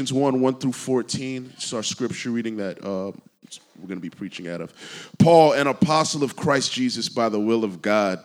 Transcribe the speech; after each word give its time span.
Ephesians 0.00 0.14
1 0.14 0.40
1 0.40 0.54
through 0.54 0.72
14. 0.72 1.52
It's 1.56 1.74
our 1.74 1.82
scripture 1.82 2.30
reading 2.30 2.56
that 2.56 2.82
uh, 2.82 3.12
we're 3.78 3.86
going 3.86 3.98
to 3.98 4.00
be 4.00 4.08
preaching 4.08 4.48
out 4.48 4.62
of. 4.62 4.72
Paul, 5.18 5.52
an 5.52 5.66
apostle 5.66 6.24
of 6.24 6.36
Christ 6.36 6.72
Jesus 6.72 7.10
by 7.10 7.28
the 7.28 7.38
will 7.38 7.64
of 7.64 7.82
God, 7.82 8.18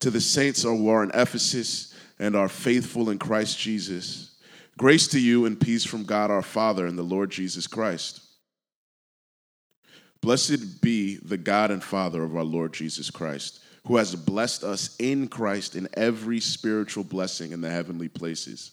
to 0.00 0.10
the 0.10 0.20
saints 0.20 0.62
who 0.62 0.90
are 0.90 1.02
in 1.02 1.10
Ephesus 1.14 1.94
and 2.18 2.36
are 2.36 2.50
faithful 2.50 3.08
in 3.08 3.18
Christ 3.18 3.58
Jesus. 3.58 4.36
Grace 4.76 5.06
to 5.08 5.18
you 5.18 5.46
and 5.46 5.58
peace 5.58 5.86
from 5.86 6.04
God 6.04 6.30
our 6.30 6.42
Father 6.42 6.84
and 6.84 6.98
the 6.98 7.02
Lord 7.02 7.30
Jesus 7.30 7.66
Christ. 7.66 8.20
Blessed 10.20 10.82
be 10.82 11.16
the 11.16 11.38
God 11.38 11.70
and 11.70 11.82
Father 11.82 12.22
of 12.24 12.36
our 12.36 12.44
Lord 12.44 12.74
Jesus 12.74 13.08
Christ, 13.08 13.60
who 13.86 13.96
has 13.96 14.14
blessed 14.14 14.64
us 14.64 14.94
in 14.98 15.28
Christ 15.28 15.76
in 15.76 15.88
every 15.94 16.40
spiritual 16.40 17.04
blessing 17.04 17.52
in 17.52 17.62
the 17.62 17.70
heavenly 17.70 18.08
places, 18.08 18.72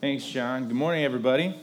Thanks, 0.00 0.24
John. 0.24 0.68
Good 0.68 0.76
morning, 0.76 1.02
everybody. 1.02 1.56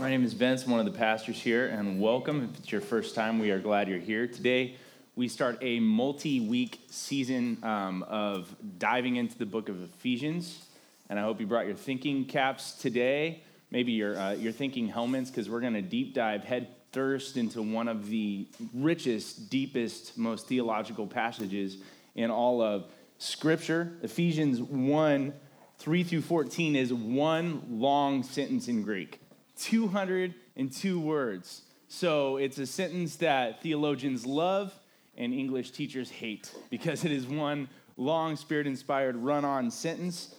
My 0.00 0.08
name 0.08 0.24
is 0.24 0.32
Vince, 0.32 0.64
I'm 0.64 0.70
one 0.70 0.80
of 0.80 0.90
the 0.90 0.98
pastors 0.98 1.36
here, 1.36 1.66
and 1.66 2.00
welcome. 2.00 2.48
If 2.50 2.58
it's 2.58 2.72
your 2.72 2.80
first 2.80 3.14
time, 3.14 3.38
we 3.38 3.50
are 3.50 3.58
glad 3.58 3.86
you're 3.86 3.98
here. 3.98 4.26
Today, 4.26 4.76
we 5.14 5.28
start 5.28 5.58
a 5.60 5.78
multi 5.78 6.40
week 6.40 6.80
season 6.88 7.58
um, 7.62 8.02
of 8.04 8.56
diving 8.78 9.16
into 9.16 9.36
the 9.36 9.44
book 9.44 9.68
of 9.68 9.82
Ephesians. 9.82 10.64
And 11.10 11.18
I 11.18 11.22
hope 11.22 11.38
you 11.38 11.46
brought 11.46 11.66
your 11.66 11.76
thinking 11.76 12.24
caps 12.24 12.72
today, 12.72 13.42
maybe 13.70 13.92
your, 13.92 14.18
uh, 14.18 14.32
your 14.32 14.52
thinking 14.52 14.88
helmets, 14.88 15.28
because 15.28 15.50
we're 15.50 15.60
going 15.60 15.74
to 15.74 15.82
deep 15.82 16.14
dive 16.14 16.44
head 16.44 16.68
thirst 16.92 17.36
into 17.36 17.60
one 17.60 17.88
of 17.88 18.08
the 18.08 18.48
richest, 18.72 19.50
deepest, 19.50 20.16
most 20.16 20.48
theological 20.48 21.06
passages 21.06 21.76
in 22.14 22.30
all 22.30 22.62
of 22.62 22.86
Scripture. 23.18 23.98
Ephesians 24.02 24.62
1 24.62 25.34
3 25.78 26.02
through 26.02 26.22
14 26.22 26.76
is 26.76 26.92
one 26.92 27.62
long 27.68 28.22
sentence 28.22 28.68
in 28.68 28.82
Greek, 28.82 29.20
202 29.58 31.00
words. 31.00 31.62
So 31.88 32.36
it's 32.38 32.58
a 32.58 32.66
sentence 32.66 33.16
that 33.16 33.62
theologians 33.62 34.26
love 34.26 34.72
and 35.16 35.32
English 35.32 35.70
teachers 35.70 36.10
hate 36.10 36.50
because 36.70 37.04
it 37.04 37.12
is 37.12 37.26
one 37.26 37.68
long, 37.96 38.36
spirit 38.36 38.66
inspired, 38.66 39.16
run 39.16 39.44
on 39.44 39.70
sentence. 39.70 40.34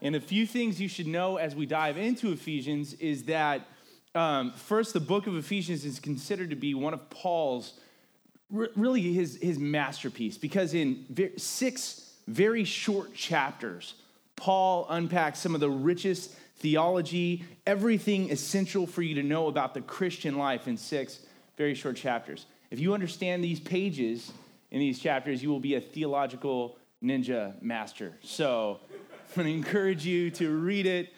And 0.00 0.16
a 0.16 0.20
few 0.20 0.46
things 0.46 0.80
you 0.80 0.88
should 0.88 1.06
know 1.06 1.36
as 1.36 1.54
we 1.54 1.66
dive 1.66 1.96
into 1.96 2.32
Ephesians 2.32 2.94
is 2.94 3.24
that 3.24 3.66
um, 4.14 4.52
first, 4.52 4.92
the 4.92 5.00
book 5.00 5.26
of 5.26 5.36
Ephesians 5.36 5.84
is 5.84 5.98
considered 5.98 6.50
to 6.50 6.56
be 6.56 6.74
one 6.74 6.92
of 6.92 7.08
Paul's, 7.08 7.74
really 8.50 9.00
his, 9.00 9.38
his 9.40 9.58
masterpiece, 9.58 10.36
because 10.36 10.74
in 10.74 11.06
six 11.38 12.12
very 12.26 12.64
short 12.64 13.14
chapters, 13.14 13.94
Paul 14.42 14.88
unpacks 14.90 15.38
some 15.38 15.54
of 15.54 15.60
the 15.60 15.70
richest 15.70 16.32
theology, 16.56 17.44
everything 17.64 18.32
essential 18.32 18.88
for 18.88 19.00
you 19.00 19.14
to 19.14 19.22
know 19.22 19.46
about 19.46 19.72
the 19.72 19.82
Christian 19.82 20.36
life 20.36 20.66
in 20.66 20.76
six 20.76 21.20
very 21.56 21.76
short 21.76 21.94
chapters. 21.94 22.46
If 22.72 22.80
you 22.80 22.92
understand 22.92 23.44
these 23.44 23.60
pages 23.60 24.32
in 24.72 24.80
these 24.80 24.98
chapters, 24.98 25.44
you 25.44 25.48
will 25.48 25.60
be 25.60 25.76
a 25.76 25.80
theological 25.80 26.76
ninja 27.00 27.54
master. 27.62 28.14
So 28.22 28.80
I'm 28.90 29.44
going 29.44 29.46
to 29.46 29.54
encourage 29.54 30.04
you 30.04 30.32
to 30.32 30.50
read 30.50 30.86
it, 30.86 31.12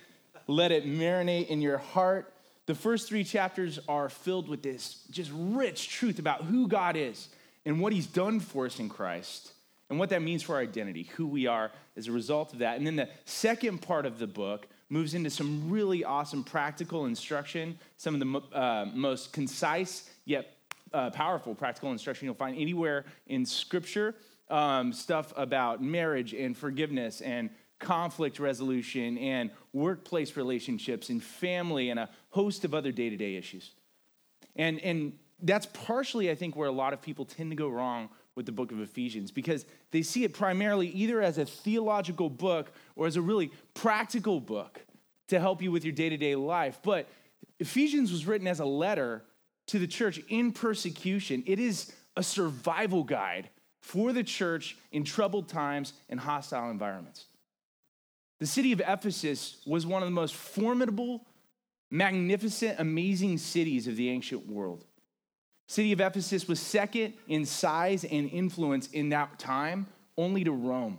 let 0.47 0.71
it 0.71 0.85
marinate 0.85 1.47
in 1.47 1.63
your 1.63 1.79
heart 1.79 2.31
the 2.67 2.75
first 2.75 3.09
three 3.09 3.25
chapters 3.25 3.79
are 3.89 4.11
filled 4.11 4.49
with 4.49 4.63
this 4.63 5.03
just 5.11 5.31
rich 5.35 5.89
truth 5.89 6.19
about 6.19 6.45
who 6.45 6.69
God 6.69 6.95
is 6.95 7.31
and 7.65 7.81
what 7.81 7.95
he's 7.95 8.07
done 8.07 8.39
for 8.39 8.67
us 8.67 8.79
in 8.79 8.91
Christ 8.91 9.54
and 9.95 10.01
what 10.01 10.11
that 10.11 10.23
means 10.23 10.43
for 10.43 10.57
our 10.57 10.61
identity, 10.61 11.05
who 11.15 11.25
we 11.25 11.47
are 11.47 11.71
as 11.97 12.09
a 12.09 12.13
result 12.13 12.53
of 12.53 12.59
that. 12.59 12.79
And 12.79 12.85
then 12.85 12.97
the 12.97 13.09
second 13.27 13.79
part 13.81 14.07
of 14.07 14.19
the 14.19 14.27
book 14.27 14.67
moves 14.89 15.15
into 15.15 15.31
some 15.31 15.71
really 15.71 16.03
awesome 16.03 16.43
practical 16.43 17.07
instruction, 17.07 17.79
some 17.97 18.13
of 18.13 18.21
the 18.21 18.59
uh, 18.59 18.87
most 18.93 19.33
concise 19.33 20.11
yet 20.25 20.57
uh, 20.93 21.11
powerful 21.11 21.55
practical 21.55 21.93
instruction 21.93 22.27
you'll 22.27 22.35
find 22.35 22.59
anywhere 22.59 23.05
in 23.29 23.47
Scripture. 23.47 24.17
Um, 24.51 24.93
stuff 24.93 25.33
about 25.37 25.81
marriage 25.81 26.35
and 26.35 26.57
forgiveness 26.57 27.21
and 27.21 27.51
conflict 27.79 28.41
resolution 28.41 29.17
and 29.19 29.53
workplace 29.73 30.37
relationships 30.37 31.09
and 31.09 31.23
family 31.23 31.91
and 31.91 32.01
a 32.01 32.11
host 32.31 32.65
of 32.65 32.75
other 32.75 32.91
day 32.91 33.11
to 33.11 33.17
day 33.17 33.37
issues. 33.37 33.71
And, 34.57 34.81
and 34.81 35.13
that's 35.41 35.67
partially, 35.67 36.33
I 36.33 36.35
think, 36.35 36.57
where 36.57 36.69
a 36.69 36.73
lot 36.73 36.93
of 36.93 37.01
people 37.01 37.25
tend 37.25 37.53
to 37.53 37.57
go 37.57 37.69
wrong 37.69 38.09
with 38.37 38.47
the 38.47 38.53
book 38.53 38.73
of 38.73 38.81
Ephesians 38.81 39.31
because 39.31 39.65
they 39.91 40.03
see 40.03 40.25
it 40.25 40.35
primarily 40.35 40.89
either 40.89 41.23
as 41.23 41.39
a 41.39 41.45
theological 41.45 42.29
book 42.29 42.73
or 42.97 43.07
as 43.07 43.17
a 43.17 43.23
really 43.23 43.51
practical 43.75 44.41
book 44.41 44.85
to 45.29 45.39
help 45.41 45.63
you 45.63 45.71
with 45.71 45.85
your 45.85 45.93
day 45.93 46.09
to 46.09 46.17
day 46.17 46.35
life. 46.35 46.81
But 46.83 47.09
Ephesians 47.61 48.11
was 48.11 48.27
written 48.27 48.47
as 48.47 48.61
a 48.61 48.65
letter 48.65 49.25
to 49.69 49.79
the 49.79 49.87
church 49.87 50.21
in 50.29 50.53
persecution, 50.53 51.43
it 51.47 51.59
is 51.59 51.93
a 52.17 52.23
survival 52.23 53.03
guide 53.03 53.49
for 53.81 54.13
the 54.13 54.23
church 54.23 54.77
in 54.93 55.05
troubled 55.05 55.49
times 55.49 55.93
and 56.09 56.19
hostile 56.19 56.71
environments. 56.71 57.27
The 58.41 58.47
city 58.47 58.73
of 58.73 58.81
Ephesus 58.81 59.63
was 59.67 59.87
one 59.87 60.03
of 60.03 60.07
the 60.07 60.15
most 60.15 60.35
formidable, 60.35 61.27
magnificent, 61.91 62.81
amazing 62.81 63.39
cities 63.39 63.87
of 63.87 63.97
the 63.97 64.11
ancient 64.11 64.47
world. 64.47 64.85
City 65.67 65.93
of 65.93 66.01
Ephesus 66.01 66.47
was 66.47 66.61
second 66.61 67.15
in 67.29 67.45
size 67.47 68.05
and 68.05 68.31
influence 68.31 68.89
in 68.89 69.09
that 69.11 69.39
time, 69.39 69.87
only 70.17 70.45
to 70.45 70.53
Rome. 70.53 70.99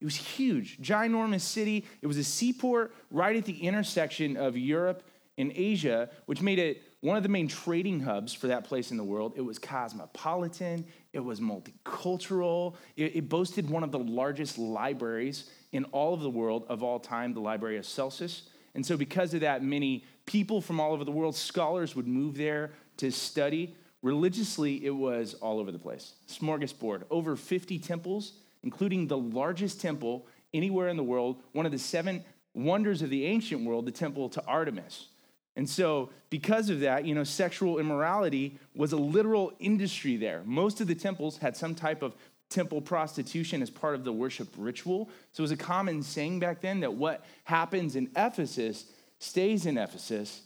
It 0.00 0.04
was 0.04 0.16
huge, 0.16 0.78
ginormous 0.78 1.40
city. 1.40 1.84
It 2.02 2.06
was 2.06 2.16
a 2.16 2.24
seaport 2.24 2.94
right 3.10 3.36
at 3.36 3.44
the 3.44 3.60
intersection 3.66 4.36
of 4.36 4.56
Europe 4.56 5.02
and 5.36 5.52
Asia, 5.54 6.10
which 6.26 6.40
made 6.40 6.58
it 6.58 6.82
one 7.00 7.16
of 7.16 7.22
the 7.22 7.28
main 7.28 7.46
trading 7.46 8.00
hubs 8.00 8.34
for 8.34 8.48
that 8.48 8.64
place 8.64 8.90
in 8.90 8.96
the 8.96 9.04
world. 9.04 9.34
It 9.36 9.40
was 9.40 9.58
cosmopolitan, 9.58 10.84
it 11.12 11.20
was 11.20 11.40
multicultural, 11.40 12.74
it, 12.96 13.16
it 13.16 13.28
boasted 13.28 13.70
one 13.70 13.84
of 13.84 13.92
the 13.92 14.00
largest 14.00 14.58
libraries 14.58 15.50
in 15.72 15.84
all 15.86 16.14
of 16.14 16.20
the 16.20 16.30
world 16.30 16.64
of 16.68 16.82
all 16.82 16.98
time, 16.98 17.34
the 17.34 17.40
Library 17.40 17.76
of 17.76 17.86
Celsus. 17.86 18.48
And 18.74 18.84
so, 18.84 18.96
because 18.96 19.32
of 19.34 19.40
that, 19.40 19.62
many 19.62 20.04
people 20.26 20.60
from 20.60 20.80
all 20.80 20.92
over 20.92 21.04
the 21.04 21.12
world, 21.12 21.34
scholars 21.36 21.96
would 21.96 22.06
move 22.06 22.36
there 22.36 22.72
to 22.98 23.10
study. 23.10 23.76
Religiously, 24.02 24.84
it 24.84 24.94
was 24.94 25.34
all 25.34 25.58
over 25.58 25.72
the 25.72 25.78
place. 25.78 26.14
Smorgasbord, 26.28 27.02
over 27.10 27.36
50 27.36 27.78
temples, 27.78 28.32
including 28.62 29.06
the 29.06 29.18
largest 29.18 29.80
temple 29.80 30.26
anywhere 30.54 30.88
in 30.88 30.96
the 30.96 31.02
world, 31.02 31.42
one 31.52 31.66
of 31.66 31.72
the 31.72 31.78
seven 31.78 32.24
wonders 32.54 33.02
of 33.02 33.10
the 33.10 33.24
ancient 33.26 33.64
world, 33.64 33.86
the 33.86 33.90
temple 33.90 34.28
to 34.30 34.44
Artemis. 34.46 35.08
And 35.56 35.68
so, 35.68 36.10
because 36.30 36.70
of 36.70 36.80
that, 36.80 37.04
you 37.04 37.14
know, 37.14 37.24
sexual 37.24 37.78
immorality 37.78 38.58
was 38.76 38.92
a 38.92 38.96
literal 38.96 39.52
industry 39.58 40.16
there. 40.16 40.42
Most 40.44 40.80
of 40.80 40.86
the 40.86 40.94
temples 40.94 41.38
had 41.38 41.56
some 41.56 41.74
type 41.74 42.02
of 42.02 42.14
temple 42.48 42.80
prostitution 42.80 43.60
as 43.60 43.68
part 43.68 43.94
of 43.94 44.04
the 44.04 44.12
worship 44.12 44.48
ritual. 44.56 45.10
So 45.32 45.40
it 45.40 45.42
was 45.42 45.50
a 45.50 45.56
common 45.56 46.02
saying 46.02 46.38
back 46.38 46.60
then 46.60 46.80
that 46.80 46.94
what 46.94 47.24
happens 47.44 47.96
in 47.96 48.10
Ephesus 48.16 48.86
stays 49.18 49.66
in 49.66 49.76
Ephesus, 49.76 50.42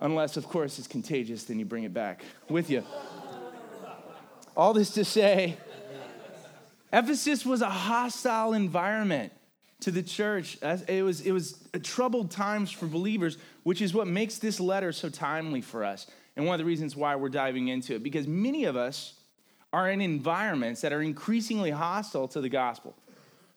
unless, 0.00 0.36
of 0.36 0.46
course, 0.48 0.78
it's 0.78 0.88
contagious, 0.88 1.44
then 1.44 1.58
you 1.58 1.64
bring 1.64 1.84
it 1.84 1.94
back 1.94 2.24
with 2.48 2.70
you. 2.70 2.84
All 4.56 4.72
this 4.72 4.90
to 4.92 5.04
say, 5.04 5.56
Ephesus 6.92 7.44
was 7.44 7.62
a 7.62 7.68
hostile 7.68 8.52
environment 8.52 9.32
to 9.80 9.90
the 9.90 10.02
church. 10.02 10.56
It 10.62 11.04
was, 11.04 11.20
it 11.20 11.32
was 11.32 11.62
troubled 11.82 12.30
times 12.30 12.70
for 12.70 12.86
believers, 12.86 13.36
which 13.64 13.82
is 13.82 13.92
what 13.92 14.06
makes 14.06 14.38
this 14.38 14.58
letter 14.60 14.92
so 14.92 15.08
timely 15.08 15.60
for 15.60 15.84
us. 15.84 16.06
And 16.36 16.46
one 16.46 16.54
of 16.54 16.58
the 16.58 16.64
reasons 16.64 16.96
why 16.96 17.16
we're 17.16 17.28
diving 17.28 17.68
into 17.68 17.94
it, 17.94 18.02
because 18.02 18.26
many 18.26 18.64
of 18.64 18.76
us 18.76 19.14
are 19.72 19.90
in 19.90 20.00
environments 20.00 20.80
that 20.80 20.92
are 20.92 21.02
increasingly 21.02 21.70
hostile 21.70 22.28
to 22.28 22.40
the 22.40 22.48
gospel. 22.48 22.96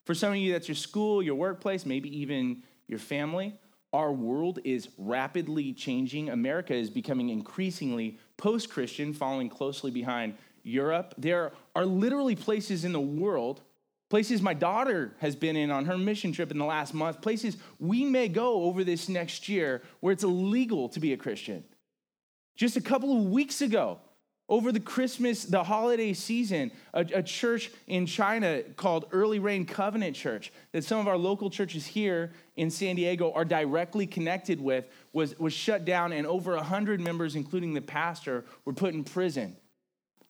For 0.05 0.15
some 0.15 0.31
of 0.31 0.37
you, 0.37 0.53
that's 0.53 0.67
your 0.67 0.75
school, 0.75 1.21
your 1.21 1.35
workplace, 1.35 1.85
maybe 1.85 2.09
even 2.19 2.63
your 2.87 2.99
family. 2.99 3.53
Our 3.91 4.11
world 4.11 4.59
is 4.63 4.89
rapidly 4.97 5.73
changing. 5.73 6.29
America 6.29 6.73
is 6.75 6.89
becoming 6.89 7.29
increasingly 7.29 8.19
post 8.37 8.69
Christian, 8.69 9.13
following 9.13 9.49
closely 9.49 9.89
behind 9.89 10.35
Europe. 10.63 11.15
There 11.17 11.51
are 11.75 11.85
literally 11.85 12.35
places 12.35 12.85
in 12.85 12.91
the 12.91 12.99
world, 12.99 13.61
places 14.09 14.41
my 14.41 14.53
daughter 14.53 15.15
has 15.19 15.35
been 15.35 15.55
in 15.55 15.71
on 15.71 15.85
her 15.85 15.97
mission 15.97 16.31
trip 16.31 16.51
in 16.51 16.57
the 16.59 16.65
last 16.65 16.93
month, 16.93 17.21
places 17.21 17.57
we 17.79 18.05
may 18.05 18.27
go 18.27 18.63
over 18.63 18.83
this 18.83 19.09
next 19.09 19.49
year 19.49 19.81
where 20.01 20.13
it's 20.13 20.23
illegal 20.23 20.89
to 20.89 20.99
be 20.99 21.13
a 21.13 21.17
Christian. 21.17 21.63
Just 22.55 22.75
a 22.75 22.81
couple 22.81 23.17
of 23.17 23.25
weeks 23.25 23.61
ago, 23.61 23.99
over 24.49 24.71
the 24.71 24.79
Christmas, 24.79 25.43
the 25.45 25.63
holiday 25.63 26.11
season, 26.11 26.71
a, 26.93 27.05
a, 27.13 27.23
church 27.23 27.71
in 27.85 28.07
China 28.07 28.63
called 28.75 29.05
Early 29.11 29.37
Rain 29.37 29.63
Covenant 29.63 30.15
Church, 30.15 30.51
that 30.71 30.83
some 30.83 30.99
of 30.99 31.07
our 31.07 31.17
local 31.17 31.51
churches 31.51 31.85
here 31.85 32.31
in 32.57 32.71
San 32.71 32.95
Diego 32.95 33.31
are 33.31 33.45
directly 33.45 34.07
connected 34.07 34.59
with, 34.59 34.85
was, 35.13 35.37
was 35.37 35.53
shut 35.53 35.85
down, 35.85 36.11
and 36.11 36.25
over 36.25 36.55
100 36.55 36.99
members, 36.99 37.35
including 37.35 37.75
the 37.75 37.81
pastor, 37.81 38.43
were 38.65 38.73
put 38.73 38.95
in 38.95 39.03
prison 39.03 39.55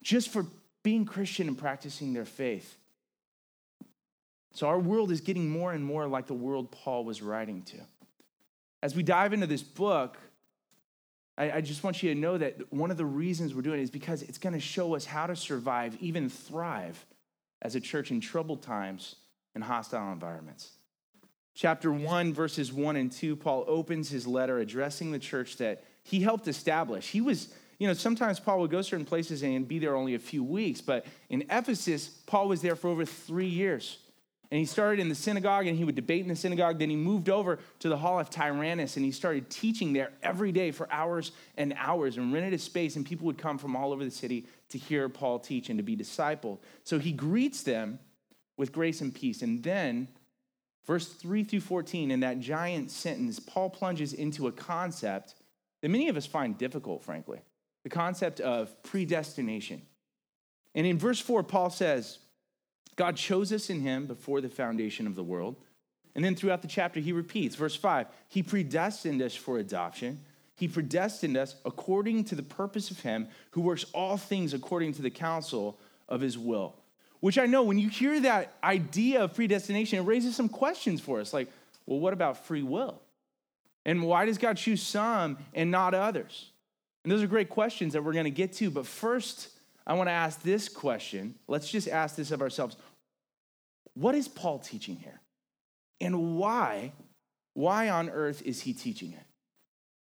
just 0.03 0.29
for 0.29 0.45
being 0.83 1.05
Christian 1.05 1.47
and 1.47 1.57
practicing 1.57 2.13
their 2.13 2.25
faith. 2.25 2.75
So 4.53 4.67
our 4.67 4.79
world 4.79 5.11
is 5.11 5.21
getting 5.21 5.49
more 5.49 5.71
and 5.71 5.83
more 5.83 6.07
like 6.07 6.27
the 6.27 6.33
world 6.33 6.71
Paul 6.71 7.05
was 7.05 7.21
writing 7.21 7.63
to. 7.63 7.77
As 8.81 8.95
we 8.95 9.03
dive 9.03 9.33
into 9.33 9.47
this 9.47 9.63
book, 9.63 10.17
I, 11.39 11.51
I 11.51 11.61
just 11.61 11.83
want 11.83 12.03
you 12.03 12.13
to 12.13 12.19
know 12.19 12.37
that 12.37 12.71
one 12.71 12.91
of 12.91 12.97
the 12.97 13.05
reasons 13.05 13.55
we're 13.55 13.61
doing 13.61 13.79
it 13.79 13.83
is 13.83 13.89
because 13.89 14.21
it's 14.21 14.37
going 14.37 14.53
to 14.53 14.59
show 14.59 14.93
us 14.93 15.05
how 15.05 15.25
to 15.25 15.35
survive, 15.35 15.97
even 16.01 16.29
thrive 16.29 17.03
as 17.61 17.75
a 17.75 17.79
church 17.79 18.11
in 18.11 18.19
troubled 18.19 18.61
times 18.61 19.15
and 19.55 19.63
hostile 19.63 20.11
environments. 20.11 20.71
Chapter 21.55 21.91
1, 21.91 22.33
verses 22.33 22.71
1 22.71 22.95
and 22.97 23.11
2, 23.11 23.35
Paul 23.37 23.63
opens 23.67 24.09
his 24.09 24.27
letter 24.27 24.59
addressing 24.59 25.11
the 25.11 25.19
church 25.19 25.57
that 25.57 25.83
he 26.03 26.19
helped 26.19 26.47
establish. 26.47 27.07
He 27.07 27.21
was 27.21 27.53
you 27.79 27.87
know, 27.87 27.93
sometimes 27.93 28.41
Paul 28.41 28.59
would 28.59 28.71
go 28.71 28.81
certain 28.81 29.05
places 29.05 29.41
and 29.41 29.65
be 29.65 29.79
there 29.79 29.95
only 29.95 30.13
a 30.13 30.19
few 30.19 30.43
weeks, 30.43 30.81
but 30.81 31.05
in 31.29 31.45
Ephesus, 31.49 32.09
Paul 32.27 32.49
was 32.49 32.61
there 32.61 32.75
for 32.75 32.89
over 32.89 33.05
three 33.05 33.47
years. 33.47 33.99
And 34.51 34.59
he 34.59 34.65
started 34.65 34.99
in 34.99 35.09
the 35.09 35.15
synagogue 35.15 35.67
and 35.67 35.77
he 35.77 35.83
would 35.83 35.95
debate 35.95 36.23
in 36.23 36.27
the 36.27 36.35
synagogue. 36.35 36.79
Then 36.79 36.89
he 36.89 36.95
moved 36.95 37.29
over 37.29 37.59
to 37.79 37.89
the 37.89 37.97
hall 37.97 38.19
of 38.19 38.29
Tyrannus 38.31 38.95
and 38.95 39.05
he 39.05 39.11
started 39.11 39.49
teaching 39.49 39.93
there 39.93 40.11
every 40.23 40.51
day 40.51 40.71
for 40.71 40.91
hours 40.91 41.31
and 41.55 41.73
hours 41.77 42.17
and 42.17 42.33
rented 42.33 42.53
a 42.53 42.57
space. 42.57 42.95
And 42.95 43.05
people 43.05 43.27
would 43.27 43.37
come 43.37 43.59
from 43.59 43.75
all 43.75 43.93
over 43.93 44.03
the 44.03 44.09
city 44.09 44.47
to 44.69 44.79
hear 44.79 45.07
Paul 45.07 45.37
teach 45.39 45.69
and 45.69 45.77
to 45.77 45.83
be 45.83 45.95
discipled. 45.95 46.57
So 46.83 46.97
he 46.97 47.11
greets 47.11 47.61
them 47.61 47.99
with 48.57 48.71
grace 48.71 49.01
and 49.01 49.13
peace. 49.13 49.43
And 49.43 49.61
then, 49.61 50.07
verse 50.87 51.07
3 51.07 51.43
through 51.43 51.61
14, 51.61 52.09
in 52.09 52.21
that 52.21 52.39
giant 52.39 52.89
sentence, 52.89 53.39
Paul 53.39 53.69
plunges 53.69 54.13
into 54.13 54.47
a 54.47 54.51
concept 54.51 55.35
that 55.81 55.89
many 55.89 56.09
of 56.09 56.17
us 56.17 56.25
find 56.25 56.57
difficult, 56.57 57.03
frankly 57.03 57.39
the 57.83 57.89
concept 57.89 58.39
of 58.39 58.81
predestination. 58.83 59.81
And 60.75 60.85
in 60.85 60.97
verse 60.97 61.19
4, 61.19 61.43
Paul 61.43 61.69
says, 61.69 62.19
God 62.99 63.15
chose 63.15 63.53
us 63.53 63.69
in 63.69 63.79
him 63.79 64.07
before 64.07 64.41
the 64.41 64.49
foundation 64.49 65.07
of 65.07 65.15
the 65.15 65.23
world. 65.23 65.55
And 66.15 66.25
then 66.25 66.35
throughout 66.35 66.61
the 66.61 66.67
chapter, 66.67 66.99
he 66.99 67.13
repeats, 67.13 67.55
verse 67.55 67.73
5, 67.73 68.07
he 68.27 68.43
predestined 68.43 69.21
us 69.21 69.33
for 69.33 69.57
adoption. 69.57 70.19
He 70.57 70.67
predestined 70.67 71.37
us 71.37 71.55
according 71.63 72.25
to 72.25 72.35
the 72.35 72.43
purpose 72.43 72.91
of 72.91 72.99
him 72.99 73.29
who 73.51 73.61
works 73.61 73.85
all 73.93 74.17
things 74.17 74.53
according 74.53 74.95
to 74.95 75.01
the 75.01 75.09
counsel 75.09 75.79
of 76.09 76.19
his 76.19 76.37
will. 76.37 76.75
Which 77.21 77.37
I 77.37 77.45
know 77.45 77.63
when 77.63 77.79
you 77.79 77.87
hear 77.87 78.19
that 78.19 78.55
idea 78.61 79.23
of 79.23 79.33
predestination, 79.33 79.99
it 79.99 80.01
raises 80.01 80.35
some 80.35 80.49
questions 80.49 80.99
for 80.99 81.21
us. 81.21 81.33
Like, 81.33 81.49
well, 81.85 82.01
what 82.01 82.11
about 82.11 82.45
free 82.47 82.63
will? 82.63 82.99
And 83.85 84.03
why 84.03 84.25
does 84.25 84.37
God 84.37 84.57
choose 84.57 84.83
some 84.83 85.37
and 85.53 85.71
not 85.71 85.93
others? 85.93 86.51
And 87.05 87.11
those 87.13 87.23
are 87.23 87.27
great 87.27 87.47
questions 87.47 87.93
that 87.93 88.03
we're 88.03 88.11
going 88.11 88.25
to 88.25 88.29
get 88.29 88.51
to. 88.55 88.69
But 88.69 88.85
first, 88.85 89.51
I 89.87 89.93
want 89.93 90.07
to 90.07 90.13
ask 90.13 90.43
this 90.43 90.69
question. 90.69 91.33
Let's 91.47 91.67
just 91.67 91.87
ask 91.87 92.15
this 92.15 92.29
of 92.29 92.41
ourselves. 92.41 92.75
What 93.99 94.15
is 94.15 94.29
Paul 94.29 94.59
teaching 94.59 94.95
here? 94.95 95.19
And 95.99 96.37
why, 96.37 96.93
why 97.53 97.89
on 97.89 98.09
earth 98.09 98.41
is 98.45 98.61
he 98.61 98.71
teaching 98.71 99.11
it? 99.11 99.25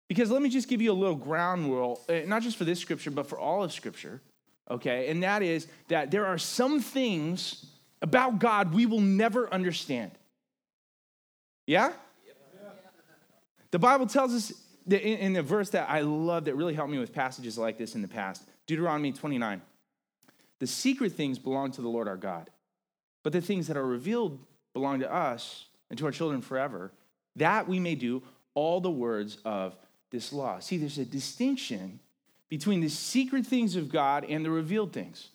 Because 0.07 0.31
let 0.31 0.43
me 0.43 0.51
just 0.51 0.69
give 0.69 0.83
you 0.83 0.93
a 0.93 0.95
little 0.95 1.17
ground 1.17 1.71
rule, 1.71 2.03
eh, 2.11 2.25
not 2.27 2.43
just 2.43 2.59
for 2.59 2.65
this 2.65 2.79
scripture, 2.79 3.11
but 3.11 3.27
for 3.27 3.39
all 3.39 3.65
of 3.65 3.73
scripture, 3.73 4.21
okay? 4.71 5.09
And 5.09 5.23
that 5.23 5.43
is 5.43 5.67
that 5.89 6.11
there 6.11 6.27
are 6.27 6.37
some 6.37 6.81
things 6.81 7.65
about 8.03 8.39
God 8.39 8.75
we 8.75 8.85
will 8.85 9.01
never 9.01 9.53
understand. 9.53 10.11
Yeah? 11.67 11.93
The 13.71 13.79
Bible 13.79 14.07
tells 14.07 14.35
us 14.35 14.53
that 14.89 15.03
in 15.03 15.33
the 15.33 15.43
verse 15.43 15.71
that 15.71 15.89
I 15.89 16.03
love 16.03 16.45
that 16.45 16.55
really 16.55 16.75
helped 16.75 16.93
me 16.93 16.99
with 16.99 17.15
passages 17.15 17.57
like 17.57 17.79
this 17.79 17.95
in 17.95 18.03
the 18.03 18.09
past 18.09 18.43
Deuteronomy 18.67 19.13
29. 19.13 19.63
The 20.59 20.67
secret 20.67 21.13
things 21.13 21.39
belong 21.39 21.73
to 21.73 21.83
the 21.83 21.89
Lord 21.89 22.09
our 22.09 22.17
God, 22.17 22.51
but 23.27 23.33
the 23.33 23.41
things 23.41 23.67
that 23.67 23.77
are 23.77 23.85
revealed 23.85 24.39
belong 24.73 25.01
to 25.01 25.13
us 25.13 25.65
and 25.91 25.99
to 25.99 26.07
our 26.07 26.13
children 26.13 26.41
forever, 26.41 26.93
that 27.35 27.67
we 27.67 27.81
may 27.81 27.97
do 27.97 28.23
all 28.55 28.81
the 28.81 28.89
words 28.89 29.39
of 29.45 29.75
this 30.13 30.33
law. 30.33 30.61
See, 30.61 30.77
there's 30.77 30.99
a 30.99 31.05
distinction 31.05 31.99
between 32.49 32.81
the 32.81 32.89
secret 32.89 33.45
things 33.45 33.75
of 33.75 33.91
God 33.91 34.25
and 34.29 34.45
the 34.45 34.51
revealed 34.53 34.93
things. 34.93 35.31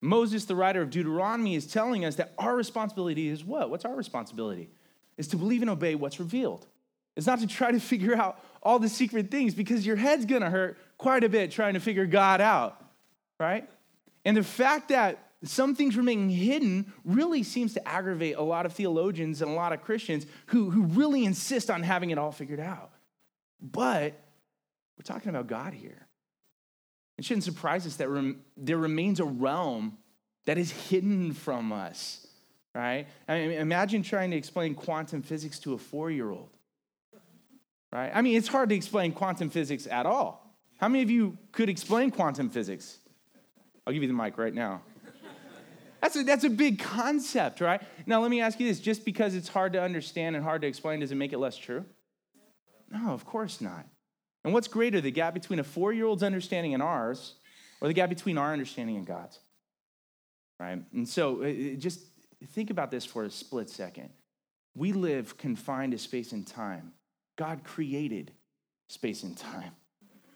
Moses, 0.00 0.46
the 0.46 0.56
writer 0.56 0.80
of 0.80 0.88
Deuteronomy, 0.88 1.54
is 1.54 1.66
telling 1.66 2.02
us 2.02 2.14
that 2.14 2.32
our 2.38 2.56
responsibility 2.56 3.28
is 3.28 3.44
what? 3.44 3.68
What's 3.68 3.84
our 3.84 3.94
responsibility? 3.94 4.70
Is 5.18 5.28
to 5.28 5.36
believe 5.36 5.60
and 5.60 5.70
obey 5.70 5.96
what's 5.96 6.18
revealed. 6.18 6.66
It's 7.14 7.26
not 7.26 7.40
to 7.40 7.46
try 7.46 7.72
to 7.72 7.78
figure 7.92 8.16
out 8.16 8.42
all 8.62 8.78
the 8.78 8.88
secret 8.88 9.30
things 9.30 9.54
because 9.54 9.84
your 9.84 9.96
head's 9.96 10.24
gonna 10.24 10.48
hurt 10.48 10.78
quite 10.96 11.24
a 11.24 11.28
bit 11.28 11.50
trying 11.50 11.74
to 11.74 11.80
figure 11.80 12.06
God 12.06 12.40
out, 12.40 12.82
right? 13.38 13.68
And 14.24 14.34
the 14.34 14.42
fact 14.42 14.88
that 14.88 15.25
some 15.48 15.74
things 15.74 15.96
remaining 15.96 16.30
hidden 16.30 16.92
really 17.04 17.42
seems 17.42 17.74
to 17.74 17.88
aggravate 17.88 18.36
a 18.36 18.42
lot 18.42 18.66
of 18.66 18.72
theologians 18.72 19.42
and 19.42 19.50
a 19.50 19.54
lot 19.54 19.72
of 19.72 19.82
Christians 19.82 20.26
who, 20.46 20.70
who 20.70 20.82
really 20.82 21.24
insist 21.24 21.70
on 21.70 21.82
having 21.82 22.10
it 22.10 22.18
all 22.18 22.32
figured 22.32 22.60
out. 22.60 22.90
But 23.60 24.14
we're 24.98 25.04
talking 25.04 25.28
about 25.28 25.46
God 25.46 25.74
here. 25.74 26.06
It 27.18 27.24
shouldn't 27.24 27.44
surprise 27.44 27.86
us 27.86 27.96
that 27.96 28.08
rem- 28.08 28.42
there 28.56 28.78
remains 28.78 29.20
a 29.20 29.24
realm 29.24 29.98
that 30.44 30.58
is 30.58 30.70
hidden 30.70 31.32
from 31.32 31.72
us, 31.72 32.26
right? 32.74 33.06
I 33.26 33.38
mean, 33.38 33.52
imagine 33.52 34.02
trying 34.02 34.30
to 34.30 34.36
explain 34.36 34.74
quantum 34.74 35.22
physics 35.22 35.58
to 35.60 35.74
a 35.74 35.78
four 35.78 36.10
year 36.10 36.30
old 36.30 36.50
right? 37.96 38.10
I 38.14 38.22
mean, 38.22 38.36
it's 38.36 38.48
hard 38.48 38.68
to 38.68 38.74
explain 38.74 39.12
quantum 39.12 39.50
physics 39.50 39.86
at 39.86 40.06
all. 40.06 40.54
How 40.76 40.88
many 40.88 41.02
of 41.02 41.10
you 41.10 41.38
could 41.52 41.68
explain 41.68 42.10
quantum 42.10 42.50
physics? 42.50 42.98
I'll 43.86 43.92
give 43.92 44.02
you 44.02 44.08
the 44.08 44.14
mic 44.14 44.36
right 44.36 44.52
now. 44.52 44.82
That's 46.00 46.16
a, 46.16 46.22
that's 46.22 46.44
a 46.44 46.50
big 46.50 46.78
concept, 46.78 47.60
right? 47.60 47.80
Now, 48.06 48.20
let 48.20 48.30
me 48.30 48.40
ask 48.40 48.60
you 48.60 48.66
this 48.68 48.80
just 48.80 49.04
because 49.04 49.34
it's 49.34 49.48
hard 49.48 49.72
to 49.72 49.82
understand 49.82 50.36
and 50.36 50.44
hard 50.44 50.62
to 50.62 50.68
explain, 50.68 51.00
does 51.00 51.12
it 51.12 51.16
make 51.16 51.32
it 51.32 51.38
less 51.38 51.56
true? 51.56 51.84
No, 52.90 53.10
of 53.10 53.24
course 53.24 53.60
not. 53.60 53.86
And 54.44 54.52
what's 54.52 54.68
greater, 54.68 55.00
the 55.00 55.10
gap 55.10 55.34
between 55.34 55.58
a 55.58 55.64
four 55.64 55.92
year 55.92 56.06
old's 56.06 56.22
understanding 56.22 56.74
and 56.74 56.82
ours, 56.82 57.34
or 57.80 57.88
the 57.88 57.94
gap 57.94 58.08
between 58.08 58.38
our 58.38 58.52
understanding 58.52 58.96
and 58.96 59.06
God's? 59.06 59.38
Right? 60.60 60.80
And 60.92 61.08
so 61.08 61.42
uh, 61.42 61.46
uh, 61.46 61.76
just 61.76 62.00
think 62.52 62.70
about 62.70 62.90
this 62.90 63.04
for 63.04 63.24
a 63.24 63.30
split 63.30 63.68
second. 63.68 64.10
We 64.74 64.92
live 64.92 65.36
confined 65.36 65.92
to 65.92 65.98
space 65.98 66.32
and 66.32 66.46
time. 66.46 66.92
God 67.36 67.64
created 67.64 68.32
space 68.88 69.22
and 69.22 69.36
time. 69.36 69.72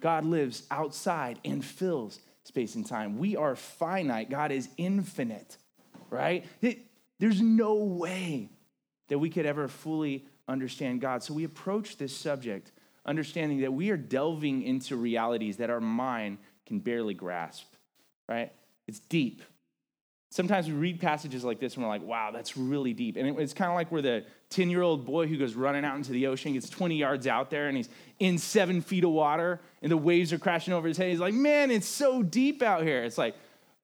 God 0.00 0.25
lives 0.25 0.64
outside 0.71 1.38
and 1.45 1.64
fills 1.64 2.21
space 2.44 2.75
and 2.75 2.87
time. 2.87 3.18
We 3.18 3.37
are 3.37 3.56
finite, 3.56 4.30
God 4.30 4.52
is 4.52 4.68
infinite, 4.76 5.56
right? 6.09 6.44
It, 6.61 6.78
there's 7.18 7.40
no 7.40 7.75
way 7.75 8.50
that 9.09 9.18
we 9.18 9.28
could 9.30 9.47
ever 9.47 9.68
fully 9.68 10.26
understand 10.49 11.00
God. 11.00 11.23
So 11.23 11.35
we 11.35 11.44
approach 11.44 11.97
this 11.97 12.16
subject 12.16 12.73
understanding 13.06 13.61
that 13.61 13.73
we 13.73 13.90
are 13.90 13.97
delving 13.97 14.62
into 14.62 14.97
realities 14.97 15.56
that 15.59 15.70
our 15.70 15.80
mind 15.80 16.38
can 16.66 16.78
barely 16.78 17.14
grasp, 17.14 17.66
right? 18.28 18.52
It's 18.87 19.00
deep. 19.00 19.42
Sometimes 20.32 20.68
we 20.68 20.75
read 20.75 21.00
passages 21.00 21.42
like 21.42 21.58
this 21.58 21.75
and 21.75 21.82
we're 21.82 21.88
like, 21.88 22.04
wow, 22.04 22.30
that's 22.30 22.56
really 22.56 22.92
deep. 22.92 23.16
And 23.16 23.37
it's 23.40 23.52
kind 23.52 23.68
of 23.68 23.75
like 23.75 23.90
we're 23.90 24.00
the 24.00 24.25
10 24.50 24.70
year 24.70 24.80
old 24.80 25.04
boy 25.04 25.26
who 25.26 25.37
goes 25.37 25.54
running 25.54 25.84
out 25.84 25.96
into 25.96 26.12
the 26.12 26.28
ocean, 26.28 26.52
gets 26.52 26.70
20 26.70 26.96
yards 26.96 27.26
out 27.26 27.50
there, 27.50 27.66
and 27.66 27.76
he's 27.76 27.88
in 28.20 28.38
seven 28.38 28.80
feet 28.80 29.02
of 29.02 29.10
water, 29.10 29.60
and 29.82 29.90
the 29.90 29.96
waves 29.96 30.32
are 30.32 30.38
crashing 30.38 30.72
over 30.72 30.87
his 30.87 30.96
head. 30.96 31.10
He's 31.10 31.18
like, 31.18 31.34
man, 31.34 31.72
it's 31.72 31.88
so 31.88 32.22
deep 32.22 32.62
out 32.62 32.84
here. 32.84 33.02
It's 33.02 33.18
like, 33.18 33.34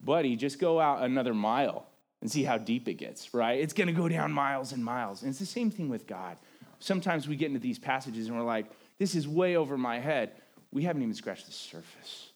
buddy, 0.01 0.37
just 0.37 0.61
go 0.61 0.79
out 0.79 1.03
another 1.03 1.35
mile 1.35 1.89
and 2.23 2.31
see 2.31 2.45
how 2.45 2.59
deep 2.59 2.87
it 2.87 2.95
gets, 2.95 3.35
right? 3.35 3.59
It's 3.59 3.73
gonna 3.73 3.93
go 3.93 4.09
down 4.09 4.31
miles 4.31 4.73
and 4.73 4.85
miles. 4.85 5.23
And 5.23 5.31
it's 5.31 5.41
the 5.41 5.47
same 5.47 5.73
thing 5.73 5.89
with 5.89 6.07
God. 6.07 6.37
Sometimes 6.79 7.27
we 7.27 7.35
get 7.35 7.47
into 7.47 7.59
these 7.59 7.79
passages 7.79 8.29
and 8.29 8.37
we're 8.37 8.45
like, 8.45 8.67
this 8.99 9.17
is 9.17 9.27
way 9.27 9.57
over 9.57 9.77
my 9.77 9.99
head. 9.99 10.31
We 10.71 10.85
haven't 10.85 11.03
even 11.03 11.15
scratched 11.15 11.47
the 11.47 11.53
surface 11.53 12.31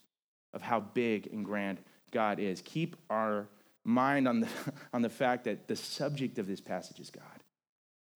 of 0.53 0.61
how 0.61 0.81
big 0.81 1.27
and 1.31 1.45
grand 1.45 1.77
God 2.11 2.39
is. 2.39 2.61
Keep 2.61 2.97
our 3.09 3.47
mind 3.83 4.27
on 4.27 4.41
the, 4.41 4.47
on 4.93 5.01
the 5.01 5.09
fact 5.09 5.45
that 5.45 5.67
the 5.67 5.75
subject 5.75 6.37
of 6.39 6.47
this 6.47 6.61
passage 6.61 6.99
is 6.99 7.09
God. 7.09 7.23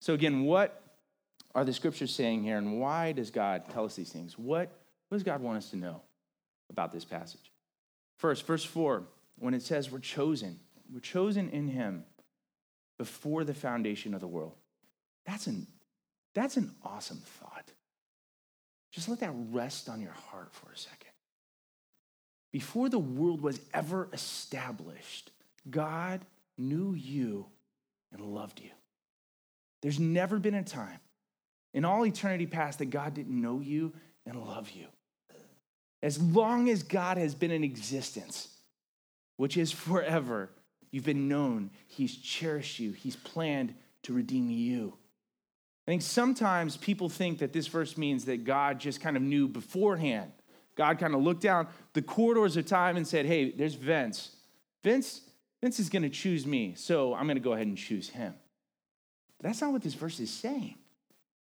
So, 0.00 0.14
again, 0.14 0.44
what 0.44 0.82
are 1.54 1.64
the 1.64 1.72
scriptures 1.72 2.14
saying 2.14 2.42
here, 2.42 2.58
and 2.58 2.80
why 2.80 3.12
does 3.12 3.30
God 3.30 3.64
tell 3.70 3.84
us 3.84 3.96
these 3.96 4.10
things? 4.10 4.38
What, 4.38 4.70
what 5.08 5.16
does 5.16 5.22
God 5.22 5.40
want 5.40 5.58
us 5.58 5.70
to 5.70 5.76
know 5.76 6.02
about 6.70 6.92
this 6.92 7.04
passage? 7.04 7.50
First, 8.18 8.46
verse 8.46 8.64
4, 8.64 9.04
when 9.38 9.54
it 9.54 9.62
says 9.62 9.90
we're 9.90 9.98
chosen, 9.98 10.60
we're 10.92 11.00
chosen 11.00 11.48
in 11.50 11.68
Him 11.68 12.04
before 12.98 13.44
the 13.44 13.54
foundation 13.54 14.14
of 14.14 14.20
the 14.20 14.26
world. 14.26 14.54
That's 15.24 15.46
an, 15.46 15.66
that's 16.34 16.56
an 16.56 16.70
awesome 16.84 17.22
thought. 17.40 17.70
Just 18.92 19.08
let 19.08 19.20
that 19.20 19.32
rest 19.50 19.88
on 19.88 20.00
your 20.00 20.12
heart 20.12 20.48
for 20.52 20.70
a 20.70 20.76
second. 20.76 21.10
Before 22.52 22.88
the 22.88 22.98
world 22.98 23.42
was 23.42 23.60
ever 23.74 24.08
established, 24.12 25.30
God 25.68 26.24
knew 26.58 26.94
you 26.94 27.46
and 28.12 28.20
loved 28.20 28.60
you. 28.60 28.70
There's 29.82 30.00
never 30.00 30.38
been 30.38 30.54
a 30.54 30.62
time 30.62 31.00
in 31.74 31.84
all 31.84 32.06
eternity 32.06 32.46
past 32.46 32.78
that 32.78 32.86
God 32.86 33.14
didn't 33.14 33.40
know 33.40 33.60
you 33.60 33.92
and 34.24 34.42
love 34.42 34.70
you. 34.70 34.86
As 36.02 36.20
long 36.20 36.68
as 36.68 36.82
God 36.82 37.18
has 37.18 37.34
been 37.34 37.50
in 37.50 37.64
existence, 37.64 38.48
which 39.36 39.56
is 39.56 39.72
forever, 39.72 40.50
you've 40.90 41.04
been 41.04 41.28
known. 41.28 41.70
He's 41.86 42.16
cherished 42.16 42.78
you, 42.78 42.92
He's 42.92 43.16
planned 43.16 43.74
to 44.04 44.12
redeem 44.12 44.50
you. 44.50 44.94
I 45.86 45.92
think 45.92 46.02
sometimes 46.02 46.76
people 46.76 47.08
think 47.08 47.38
that 47.38 47.52
this 47.52 47.68
verse 47.68 47.96
means 47.96 48.24
that 48.24 48.44
God 48.44 48.80
just 48.80 49.00
kind 49.00 49.16
of 49.16 49.22
knew 49.22 49.46
beforehand. 49.46 50.32
God 50.74 50.98
kind 50.98 51.14
of 51.14 51.22
looked 51.22 51.42
down 51.42 51.68
the 51.92 52.02
corridors 52.02 52.56
of 52.56 52.66
time 52.66 52.96
and 52.96 53.06
said, 53.06 53.24
Hey, 53.24 53.52
there's 53.52 53.74
Vince. 53.74 54.30
Vince, 54.82 55.22
Vince 55.66 55.80
is 55.80 55.88
going 55.88 56.04
to 56.04 56.08
choose 56.08 56.46
me, 56.46 56.74
so 56.76 57.12
I'm 57.12 57.26
going 57.26 57.38
to 57.38 57.42
go 57.42 57.54
ahead 57.54 57.66
and 57.66 57.76
choose 57.76 58.08
him. 58.08 58.32
But 59.36 59.48
that's 59.48 59.60
not 59.60 59.72
what 59.72 59.82
this 59.82 59.94
verse 59.94 60.20
is 60.20 60.30
saying. 60.30 60.76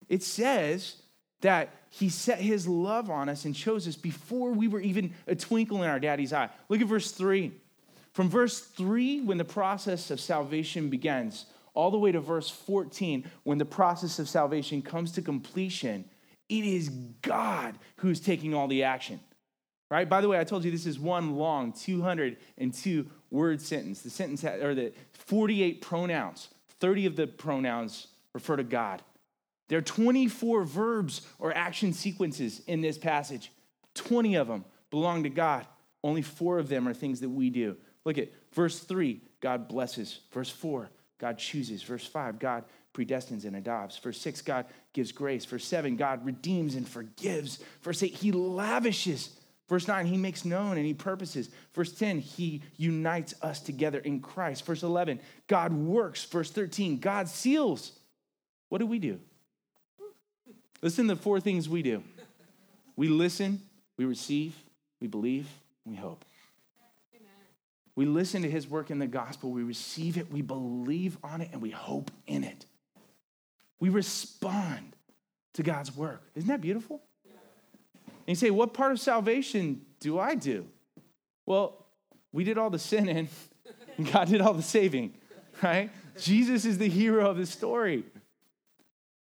It 0.09 0.25
says 0.25 0.97
that 1.41 1.69
he 1.91 2.09
set 2.09 2.41
his 2.41 2.67
love 2.67 3.11
on 3.11 3.29
us 3.29 3.45
and 3.45 3.55
chose 3.55 3.87
us 3.87 3.95
before 3.95 4.51
we 4.51 4.67
were 4.67 4.81
even 4.81 5.15
a 5.29 5.37
twinkle 5.37 5.85
in 5.85 5.89
our 5.89 6.01
daddy's 6.01 6.33
eye. 6.33 6.51
Look 6.69 6.81
at 6.81 6.89
verse 6.89 7.13
3. 7.13 7.53
From 8.13 8.29
verse 8.29 8.59
3, 8.59 9.21
when 9.21 9.39
the 9.39 9.45
process 9.45 10.11
of 10.11 10.19
salvation 10.19 10.91
begins, 10.91 11.47
all 11.73 11.93
the 11.93 11.97
way 11.97 12.11
to 12.11 12.19
verse 12.19 12.51
14, 12.51 13.25
when 13.45 13.59
the 13.59 13.65
process 13.65 14.19
of 14.19 14.29
salvation 14.29 14.83
comes 14.83 15.13
to 15.13 15.23
completion, 15.23 16.05
it 16.49 16.65
is 16.65 16.89
God 17.23 17.79
who's 17.99 18.19
taking 18.19 18.53
all 18.53 18.67
the 18.67 18.83
action. 18.83 19.21
Right? 19.91 20.09
By 20.09 20.21
the 20.21 20.29
way, 20.29 20.39
I 20.39 20.45
told 20.45 20.65
you 20.65 20.71
this 20.71 20.85
is 20.85 20.99
one 20.99 21.37
long 21.37 21.73
202 21.73 23.07
word 23.31 23.61
sentence. 23.63 24.03
The 24.03 24.11
sentence 24.11 24.45
or 24.45 24.75
the 24.75 24.93
48 25.13 25.81
pronouns. 25.81 26.49
30 26.81 27.07
of 27.07 27.17
the 27.17 27.27
pronouns 27.27 28.09
refer 28.35 28.57
to 28.57 28.65
God. 28.65 29.03
There 29.69 29.79
are 29.79 29.83
24 29.83 30.65
verbs 30.65 31.23
or 31.39 31.55
action 31.55 31.93
sequences 31.93 32.63
in 32.67 32.81
this 32.81 32.99
passage. 32.99 33.51
20 33.95 34.37
of 34.37 34.49
them 34.49 34.65
belong 34.91 35.23
to 35.25 35.31
God. 35.31 35.67
Only 36.05 36.23
4 36.23 36.59
of 36.59 36.69
them 36.69 36.87
are 36.87 36.95
things 36.95 37.21
that 37.21 37.29
we 37.29 37.51
do. 37.51 37.77
Look 38.05 38.19
at 38.19 38.31
verse 38.53 38.79
3, 38.79 39.21
God 39.41 39.69
blesses. 39.69 40.21
Verse 40.33 40.51
4, 40.51 40.89
God 41.19 41.39
chooses. 41.39 41.83
Verse 41.83 42.07
5, 42.07 42.39
God 42.39 42.65
predestines 42.95 43.45
and 43.45 43.57
adopts. 43.57 43.99
Verse 43.99 44.21
6, 44.21 44.43
God 44.43 44.67
gives 44.93 45.13
grace. 45.13 45.45
Verse 45.45 45.65
7, 45.65 45.97
God 45.97 46.25
redeems 46.25 46.75
and 46.75 46.89
forgives. 46.89 47.59
Verse 47.83 48.03
8, 48.03 48.15
He 48.15 48.33
lavishes. 48.33 49.38
Verse 49.69 49.87
9, 49.87 50.07
He 50.07 50.17
makes 50.17 50.45
known 50.45 50.77
and 50.77 50.87
He 50.87 50.95
purposes. 50.95 51.51
Verse 51.75 51.93
10, 51.93 52.21
He 52.21 52.63
unites 52.77 53.35
us 53.43 53.61
together 53.61 53.99
in 53.99 54.21
Christ. 54.21 54.65
Verse 54.65 54.83
11, 54.83 55.21
God 55.47 55.73
works. 55.73 56.25
Verse 56.25 56.51
13, 56.51 56.99
God 56.99 57.29
seals. 57.29 57.93
What 58.69 58.79
do 58.79 58.87
we 58.87 58.99
do? 58.99 59.21
Listen 60.83 61.09
to 61.09 61.15
the 61.15 61.21
four 61.21 61.41
things 61.41 61.69
we 61.69 61.83
do 61.83 62.03
we 62.97 63.07
listen, 63.07 63.63
we 63.97 64.05
receive, 64.05 64.57
we 65.01 65.07
believe, 65.07 65.47
we 65.85 65.95
hope. 65.95 66.25
We 67.95 68.07
listen 68.07 68.43
to 68.43 68.51
his 68.51 68.69
work 68.69 68.91
in 68.91 68.99
the 68.99 69.07
gospel, 69.07 69.51
we 69.51 69.63
receive 69.63 70.19
it, 70.19 70.33
we 70.33 70.43
believe 70.43 71.17
on 71.23 71.41
it, 71.41 71.51
and 71.53 71.63
we 71.63 71.71
hope 71.71 72.11
in 72.27 72.43
it. 72.45 72.67
We 73.81 73.89
respond 73.89 74.97
to 75.55 75.63
God's 75.63 75.97
work. 75.97 76.23
Isn't 76.35 76.49
that 76.49 76.61
beautiful? 76.61 77.01
And 78.29 78.37
you 78.37 78.39
say, 78.39 78.51
What 78.51 78.75
part 78.75 78.93
of 78.93 79.01
salvation 79.01 79.81
do 80.01 80.19
I 80.19 80.35
do? 80.35 80.67
Well, 81.47 81.87
we 82.31 82.45
did 82.45 82.59
all 82.59 82.69
the 82.69 82.79
sinning, 82.79 83.27
and 83.97 84.13
God 84.13 84.29
did 84.29 84.43
all 84.43 84.53
the 84.53 84.63
saving, 84.63 85.15
right? 85.63 85.91
Jesus 86.19 86.67
is 86.67 86.77
the 86.77 86.91
hero 86.91 87.31
of 87.31 87.39
the 87.39 87.47
story. 87.47 88.05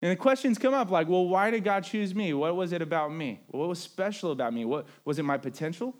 And 0.01 0.11
the 0.11 0.15
questions 0.15 0.57
come 0.57 0.73
up 0.73 0.91
like, 0.91 1.09
well, 1.09 1.27
why 1.27 1.49
did 1.49 1.63
God 1.63 1.83
choose 1.83 2.15
me? 2.15 2.33
What 2.33 2.55
was 2.55 2.71
it 2.71 2.81
about 2.81 3.11
me? 3.11 3.41
What 3.47 3.67
was 3.67 3.79
special 3.79 4.31
about 4.31 4.53
me? 4.53 4.63
What 4.63 4.85
was 5.03 5.19
it 5.19 5.23
my 5.23 5.37
potential? 5.37 5.95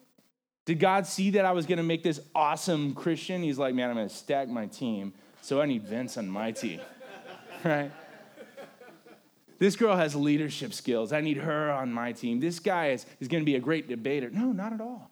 Did 0.66 0.80
God 0.80 1.06
see 1.06 1.32
that 1.32 1.44
I 1.44 1.52
was 1.52 1.66
going 1.66 1.78
to 1.80 1.84
make 1.84 2.04
this 2.04 2.20
awesome 2.34 2.94
Christian? 2.94 3.42
He's 3.42 3.58
like, 3.58 3.74
man, 3.74 3.90
I'm 3.90 3.96
going 3.96 4.08
to 4.08 4.14
stack 4.14 4.48
my 4.48 4.68
team, 4.68 5.14
so 5.42 5.60
I 5.60 5.66
need 5.66 5.84
Vince 5.84 6.18
on 6.18 6.30
my 6.30 6.52
team, 6.52 6.80
right? 7.64 7.92
This 9.58 9.76
girl 9.76 9.96
has 9.96 10.16
leadership 10.16 10.74
skills. 10.74 11.14
I 11.14 11.22
need 11.22 11.38
her 11.38 11.72
on 11.72 11.92
my 11.92 12.12
team. 12.12 12.40
This 12.40 12.60
guy 12.60 12.90
is, 12.90 13.06
is 13.20 13.28
going 13.28 13.42
to 13.42 13.46
be 13.46 13.56
a 13.56 13.60
great 13.60 13.88
debater. 13.88 14.30
No, 14.30 14.52
not 14.52 14.74
at 14.74 14.82
all. 14.82 15.10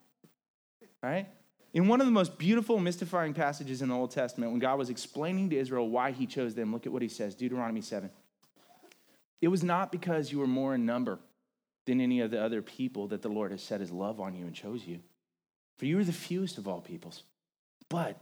Right? 1.01 1.27
In 1.73 1.88
one 1.88 2.01
of 2.01 2.07
the 2.07 2.12
most 2.12 2.38
beautiful, 2.38 2.79
mystifying 2.79 3.33
passages 3.33 3.81
in 3.81 3.89
the 3.89 3.95
Old 3.95 4.12
Testament, 4.12 4.51
when 4.51 4.59
God 4.59 4.77
was 4.77 4.89
explaining 4.89 5.50
to 5.50 5.57
Israel 5.57 5.89
why 5.89 6.12
he 6.12 6.27
chose 6.27 6.53
them, 6.53 6.71
look 6.71 6.85
at 6.85 6.91
what 6.91 7.01
he 7.01 7.07
says 7.07 7.35
Deuteronomy 7.35 7.81
7. 7.81 8.09
It 9.41 9.47
was 9.47 9.63
not 9.63 9.91
because 9.91 10.31
you 10.31 10.39
were 10.39 10.47
more 10.47 10.75
in 10.75 10.85
number 10.85 11.19
than 11.85 12.00
any 12.00 12.21
of 12.21 12.31
the 12.31 12.41
other 12.41 12.62
people 12.62 13.07
that 13.07 13.21
the 13.21 13.29
Lord 13.29 13.51
has 13.51 13.62
set 13.62 13.81
his 13.81 13.91
love 13.91 14.21
on 14.21 14.35
you 14.35 14.45
and 14.45 14.53
chose 14.53 14.85
you. 14.85 15.00
For 15.77 15.85
you 15.85 16.00
are 16.00 16.03
the 16.03 16.13
fewest 16.13 16.57
of 16.57 16.67
all 16.67 16.79
peoples. 16.79 17.23
But 17.89 18.17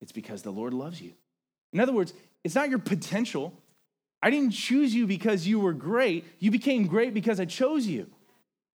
it's 0.00 0.12
because 0.12 0.42
the 0.42 0.50
Lord 0.50 0.74
loves 0.74 1.00
you. 1.00 1.12
In 1.72 1.80
other 1.80 1.92
words, 1.92 2.12
it's 2.42 2.54
not 2.54 2.70
your 2.70 2.78
potential. 2.78 3.52
I 4.26 4.30
didn't 4.30 4.50
choose 4.50 4.92
you 4.92 5.06
because 5.06 5.46
you 5.46 5.60
were 5.60 5.72
great. 5.72 6.24
You 6.40 6.50
became 6.50 6.88
great 6.88 7.14
because 7.14 7.38
I 7.38 7.44
chose 7.44 7.86
you. 7.86 8.08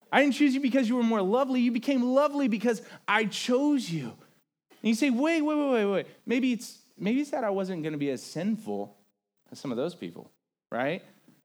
I 0.10 0.22
didn't 0.22 0.36
choose 0.36 0.56
you 0.56 0.62
because 0.62 0.88
you 0.88 0.96
were 0.96 1.04
more 1.04 1.22
lovely. 1.22 1.60
You 1.60 1.74
became 1.74 2.04
lovely 2.04 2.48
because 2.48 2.82
I 3.06 3.26
chose 3.26 3.90
you. 3.90 4.04
And 4.06 4.90
you 4.90 4.96
say, 4.96 5.10
wait, 5.10 5.42
wait, 5.42 5.58
wait, 5.58 5.70
wait, 5.70 5.86
wait. 5.86 6.08
Maybe 6.26 6.54
it's 6.54 6.78
maybe 6.98 7.20
it's 7.20 7.32
that 7.32 7.44
I 7.44 7.50
wasn't 7.50 7.84
going 7.84 7.92
to 7.92 8.00
be 8.00 8.12
as 8.12 8.24
sinful 8.24 8.96
as 9.52 9.60
some 9.60 9.72
of 9.72 9.78
those 9.78 9.94
people, 9.94 10.32
right? 10.72 11.04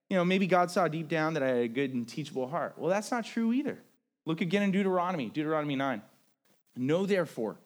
You 0.08 0.16
know, 0.16 0.24
maybe 0.24 0.46
God 0.46 0.70
saw 0.70 0.86
deep 0.86 1.08
down 1.08 1.34
that 1.34 1.42
I 1.42 1.48
had 1.48 1.56
a 1.56 1.68
good 1.68 1.92
and 1.92 2.06
teachable 2.06 2.46
heart. 2.46 2.74
Well, 2.76 2.90
that's 2.90 3.10
not 3.10 3.24
true 3.24 3.52
either. 3.52 3.76
Look 4.24 4.40
again 4.40 4.62
in 4.62 4.70
Deuteronomy, 4.70 5.30
Deuteronomy 5.30 5.74
9. 5.74 6.00
Know 6.76 7.06
therefore 7.06 7.56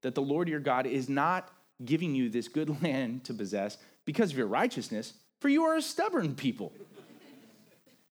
that 0.00 0.14
the 0.14 0.22
Lord 0.22 0.48
your 0.48 0.60
God 0.60 0.86
is 0.86 1.10
not 1.10 1.52
giving 1.84 2.14
you 2.14 2.30
this 2.30 2.48
good 2.48 2.82
land 2.82 3.24
to 3.24 3.34
possess 3.34 3.76
because 4.06 4.30
of 4.30 4.38
your 4.38 4.46
righteousness, 4.46 5.12
for 5.40 5.48
you 5.48 5.64
are 5.64 5.76
a 5.76 5.82
stubborn 5.82 6.34
people. 6.34 6.72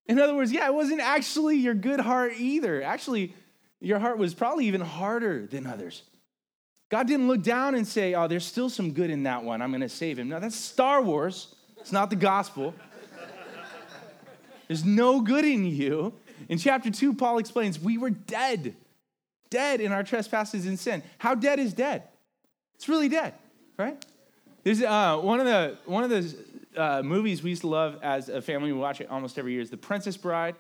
In 0.07 0.19
other 0.19 0.36
words, 0.36 0.51
yeah, 0.51 0.67
it 0.67 0.74
wasn't 0.74 1.01
actually 1.01 1.57
your 1.57 1.75
good 1.75 2.00
heart 2.00 2.33
either. 2.38 2.81
Actually, 2.81 3.33
your 3.79 4.00
heart 4.00 4.17
was 4.17 4.33
probably 4.33 4.65
even 4.65 4.81
harder 4.81 5.45
than 5.45 5.67
others. 5.67 6.03
God 6.89 7.07
didn't 7.07 7.27
look 7.27 7.43
down 7.43 7.75
and 7.75 7.88
say, 7.88 8.15
oh, 8.15 8.27
there's 8.27 8.45
still 8.45 8.69
some 8.69 8.91
good 8.91 9.12
in 9.12 9.24
that 9.24 9.43
one. 9.43 9.62
I'm 9.62 9.69
going 9.69 9.81
to 9.81 9.89
save 9.89 10.17
him. 10.17 10.29
No, 10.29 10.39
that's 10.39 10.55
Star 10.55 11.03
Wars. 11.03 11.55
It's 11.79 11.91
not 11.91 12.09
the 12.09 12.15
gospel. 12.15 12.74
There's 14.67 14.83
no 14.83 15.21
good 15.21 15.45
in 15.45 15.65
you. 15.65 16.13
In 16.48 16.57
chapter 16.57 16.89
2, 16.89 17.13
Paul 17.13 17.38
explains, 17.38 17.79
we 17.79 17.98
were 17.98 18.09
dead 18.09 18.75
dead 19.50 19.81
in 19.81 19.91
our 19.91 20.03
trespasses 20.03 20.65
and 20.65 20.79
sin. 20.79 21.03
How 21.17 21.36
dead 21.36 21.59
is 21.59 21.74
dead? 21.74 22.03
It's 22.75 22.88
really 22.88 23.09
dead, 23.09 23.33
right? 23.77 24.03
There's 24.63 24.81
uh, 24.81 25.17
one 25.17 25.39
of 25.39 25.45
the 25.45 25.77
one 25.86 26.03
of 26.03 26.09
the 26.09 26.36
uh, 26.79 27.03
movies 27.03 27.43
we 27.43 27.50
used 27.51 27.62
to 27.62 27.67
love 27.67 28.00
as 28.01 28.29
a 28.29 28.41
family. 28.41 28.71
We 28.71 28.79
watch 28.79 29.01
it 29.01 29.09
almost 29.09 29.38
every 29.38 29.51
year. 29.51 29.62
Is 29.62 29.69
The 29.69 29.77
Princess 29.77 30.17
Bride. 30.17 30.55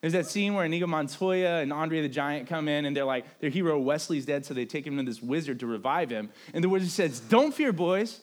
There's 0.00 0.14
that 0.14 0.26
scene 0.26 0.54
where 0.54 0.64
Inigo 0.64 0.88
Montoya 0.88 1.60
and 1.60 1.72
Andre 1.72 2.02
the 2.02 2.08
Giant 2.08 2.48
come 2.48 2.68
in 2.68 2.84
and 2.84 2.96
they're 2.96 3.04
like, 3.04 3.38
their 3.38 3.50
hero 3.50 3.78
Westley's 3.78 4.26
dead, 4.26 4.44
so 4.44 4.52
they 4.52 4.64
take 4.64 4.84
him 4.84 4.96
to 4.96 5.02
this 5.04 5.22
wizard 5.22 5.60
to 5.60 5.66
revive 5.66 6.10
him. 6.10 6.30
And 6.52 6.62
the 6.62 6.68
wizard 6.68 6.90
says, 6.90 7.20
Don't 7.20 7.54
fear, 7.54 7.72
boys. 7.72 8.20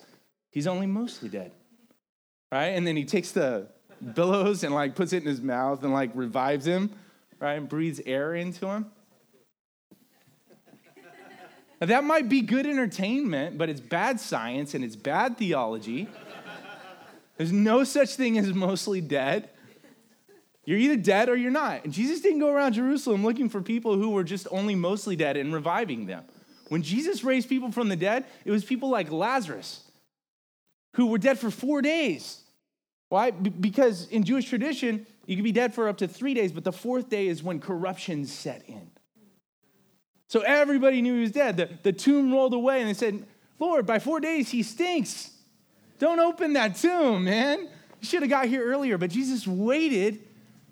He's 0.51 0.67
only 0.67 0.87
mostly 0.87 1.29
dead. 1.29 1.53
Right? 2.51 2.69
And 2.69 2.85
then 2.85 2.97
he 2.97 3.05
takes 3.05 3.31
the 3.31 3.69
billows 4.13 4.63
and 4.63 4.73
like 4.73 4.95
puts 4.95 5.13
it 5.13 5.23
in 5.23 5.29
his 5.29 5.41
mouth 5.41 5.83
and 5.83 5.93
like 5.93 6.11
revives 6.13 6.67
him, 6.67 6.91
right? 7.39 7.53
And 7.53 7.69
breathes 7.69 8.01
air 8.05 8.35
into 8.35 8.67
him. 8.67 8.87
Now, 11.79 11.87
that 11.87 12.03
might 12.03 12.27
be 12.27 12.41
good 12.41 12.65
entertainment, 12.65 13.57
but 13.57 13.69
it's 13.69 13.79
bad 13.79 14.19
science 14.19 14.73
and 14.73 14.83
it's 14.83 14.97
bad 14.97 15.37
theology. 15.37 16.09
There's 17.39 17.53
no 17.53 17.85
such 17.85 18.15
thing 18.15 18.37
as 18.37 18.53
mostly 18.53 18.99
dead. 18.99 19.49
You're 20.65 20.77
either 20.77 20.97
dead 20.97 21.29
or 21.29 21.37
you're 21.37 21.51
not. 21.51 21.85
And 21.85 21.93
Jesus 21.93 22.19
didn't 22.19 22.39
go 22.39 22.53
around 22.53 22.73
Jerusalem 22.73 23.23
looking 23.23 23.47
for 23.47 23.61
people 23.61 23.95
who 23.95 24.09
were 24.09 24.25
just 24.25 24.45
only 24.51 24.75
mostly 24.75 25.15
dead 25.15 25.37
and 25.37 25.53
reviving 25.53 26.05
them. 26.05 26.25
When 26.67 26.83
Jesus 26.83 27.23
raised 27.23 27.47
people 27.47 27.71
from 27.71 27.87
the 27.87 27.95
dead, 27.95 28.25
it 28.43 28.51
was 28.51 28.65
people 28.65 28.89
like 28.89 29.09
Lazarus 29.09 29.89
who 30.97 31.07
were 31.07 31.17
dead 31.17 31.39
for 31.39 31.49
four 31.49 31.81
days. 31.81 32.41
Why? 33.07 33.31
Because 33.31 34.09
in 34.09 34.25
Jewish 34.25 34.49
tradition, 34.49 35.07
you 35.25 35.37
could 35.37 35.45
be 35.45 35.53
dead 35.53 35.73
for 35.73 35.87
up 35.87 35.99
to 35.99 36.09
three 36.09 36.33
days, 36.33 36.51
but 36.51 36.65
the 36.65 36.73
fourth 36.73 37.09
day 37.09 37.27
is 37.27 37.41
when 37.41 37.61
corruption 37.61 38.25
set 38.25 38.67
in. 38.67 38.91
So 40.27 40.41
everybody 40.41 41.01
knew 41.01 41.15
he 41.15 41.21
was 41.21 41.31
dead. 41.31 41.55
The, 41.55 41.69
the 41.83 41.93
tomb 41.93 42.33
rolled 42.33 42.53
away 42.53 42.81
and 42.81 42.89
they 42.89 42.93
said, 42.93 43.25
Lord, 43.59 43.85
by 43.85 43.99
four 43.99 44.19
days 44.19 44.49
he 44.49 44.61
stinks. 44.61 45.31
Don't 45.99 46.19
open 46.19 46.53
that 46.53 46.77
tomb, 46.77 47.25
man. 47.25 47.59
You 48.01 48.07
should 48.07 48.21
have 48.21 48.29
got 48.29 48.47
here 48.47 48.63
earlier. 48.63 48.97
But 48.97 49.11
Jesus 49.11 49.45
waited 49.45 50.21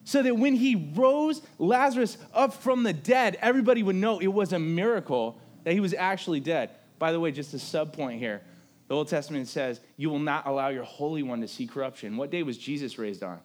so 0.05 0.23
that 0.23 0.37
when 0.37 0.55
he 0.55 0.91
rose 0.95 1.41
Lazarus 1.59 2.17
up 2.33 2.53
from 2.53 2.83
the 2.83 2.93
dead, 2.93 3.37
everybody 3.41 3.83
would 3.83 3.97
know 3.97 4.19
it 4.19 4.27
was 4.27 4.53
a 4.53 4.59
miracle 4.59 5.39
that 5.65 5.73
he 5.73 5.81
was 5.81 5.93
actually 5.93 6.39
dead. 6.39 6.71
By 6.97 7.11
the 7.11 7.19
way, 7.19 7.31
just 7.31 7.53
a 7.53 7.59
sub 7.59 7.91
point 7.91 8.19
here. 8.19 8.41
The 8.87 8.95
Old 8.95 9.09
Testament 9.09 9.49
says, 9.49 9.81
You 9.97 10.09
will 10.09 10.19
not 10.19 10.47
allow 10.47 10.69
your 10.69 10.85
Holy 10.85 11.23
One 11.23 11.41
to 11.41 11.47
see 11.47 11.67
corruption. 11.67 12.15
What 12.15 12.31
day 12.31 12.41
was 12.41 12.57
Jesus 12.57 12.97
raised 12.97 13.21
on? 13.21 13.39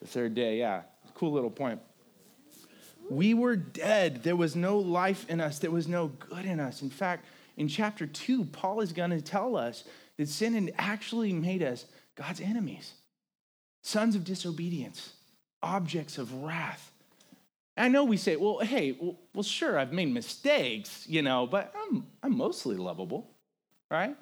The 0.00 0.06
third 0.06 0.34
day, 0.34 0.58
yeah. 0.58 0.82
Cool 1.14 1.32
little 1.32 1.50
point. 1.50 1.78
We 3.10 3.34
were 3.34 3.56
dead. 3.56 4.22
There 4.22 4.36
was 4.36 4.56
no 4.56 4.78
life 4.78 5.28
in 5.28 5.42
us, 5.42 5.58
there 5.58 5.70
was 5.70 5.88
no 5.88 6.08
good 6.08 6.46
in 6.46 6.58
us. 6.58 6.80
In 6.80 6.88
fact, 6.88 7.26
in 7.58 7.68
chapter 7.68 8.06
2, 8.06 8.46
Paul 8.46 8.80
is 8.80 8.92
going 8.92 9.10
to 9.10 9.20
tell 9.20 9.56
us 9.56 9.84
that 10.18 10.28
sin 10.28 10.54
had 10.54 10.74
actually 10.78 11.32
made 11.32 11.62
us 11.62 11.86
God's 12.16 12.40
enemies, 12.40 12.92
sons 13.82 14.14
of 14.14 14.24
disobedience, 14.24 15.14
objects 15.62 16.18
of 16.18 16.32
wrath. 16.42 16.92
I 17.76 17.88
know 17.88 18.04
we 18.04 18.18
say, 18.18 18.36
well, 18.36 18.58
hey, 18.58 18.96
well, 19.34 19.42
sure, 19.42 19.78
I've 19.78 19.92
made 19.92 20.12
mistakes, 20.12 21.06
you 21.08 21.22
know, 21.22 21.46
but 21.46 21.74
I'm, 21.74 22.06
I'm 22.22 22.36
mostly 22.36 22.76
lovable, 22.76 23.30
right? 23.90 24.14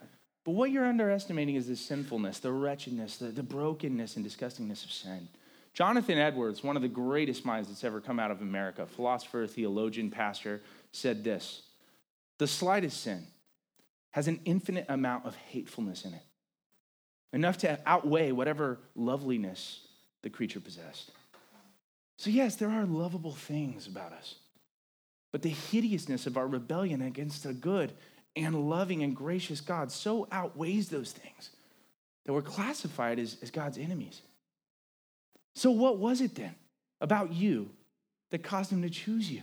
But 0.44 0.52
what 0.52 0.70
you're 0.70 0.86
underestimating 0.86 1.56
is 1.56 1.66
the 1.66 1.76
sinfulness, 1.76 2.38
the 2.38 2.52
wretchedness, 2.52 3.16
the, 3.16 3.26
the 3.26 3.42
brokenness 3.42 4.16
and 4.16 4.24
disgustingness 4.24 4.84
of 4.84 4.92
sin. 4.92 5.28
Jonathan 5.72 6.18
Edwards, 6.18 6.64
one 6.64 6.76
of 6.76 6.82
the 6.82 6.88
greatest 6.88 7.44
minds 7.44 7.68
that's 7.68 7.84
ever 7.84 8.00
come 8.00 8.18
out 8.18 8.30
of 8.30 8.40
America, 8.40 8.86
philosopher, 8.86 9.46
theologian, 9.46 10.10
pastor, 10.10 10.62
said 10.92 11.22
this 11.24 11.62
The 12.38 12.46
slightest 12.46 13.02
sin 13.02 13.26
has 14.12 14.28
an 14.28 14.40
infinite 14.44 14.86
amount 14.88 15.26
of 15.26 15.34
hatefulness 15.36 16.04
in 16.04 16.14
it, 16.14 16.22
enough 17.32 17.58
to 17.58 17.78
outweigh 17.86 18.32
whatever 18.32 18.78
loveliness 18.94 19.86
the 20.22 20.30
creature 20.30 20.60
possessed. 20.60 21.12
So, 22.18 22.30
yes, 22.30 22.56
there 22.56 22.70
are 22.70 22.84
lovable 22.84 23.32
things 23.32 23.86
about 23.86 24.12
us, 24.12 24.34
but 25.32 25.42
the 25.42 25.48
hideousness 25.48 26.26
of 26.26 26.36
our 26.36 26.46
rebellion 26.46 27.02
against 27.02 27.46
a 27.46 27.52
good 27.52 27.92
and 28.36 28.68
loving 28.68 29.02
and 29.02 29.16
gracious 29.16 29.60
God 29.60 29.90
so 29.90 30.28
outweighs 30.30 30.88
those 30.88 31.12
things 31.12 31.50
that 32.24 32.32
we're 32.32 32.42
classified 32.42 33.18
as, 33.18 33.36
as 33.42 33.50
God's 33.50 33.78
enemies. 33.78 34.20
So, 35.54 35.70
what 35.70 35.98
was 35.98 36.20
it 36.20 36.34
then 36.34 36.54
about 37.00 37.32
you 37.32 37.70
that 38.30 38.42
caused 38.42 38.72
him 38.72 38.82
to 38.82 38.90
choose 38.90 39.30
you? 39.30 39.42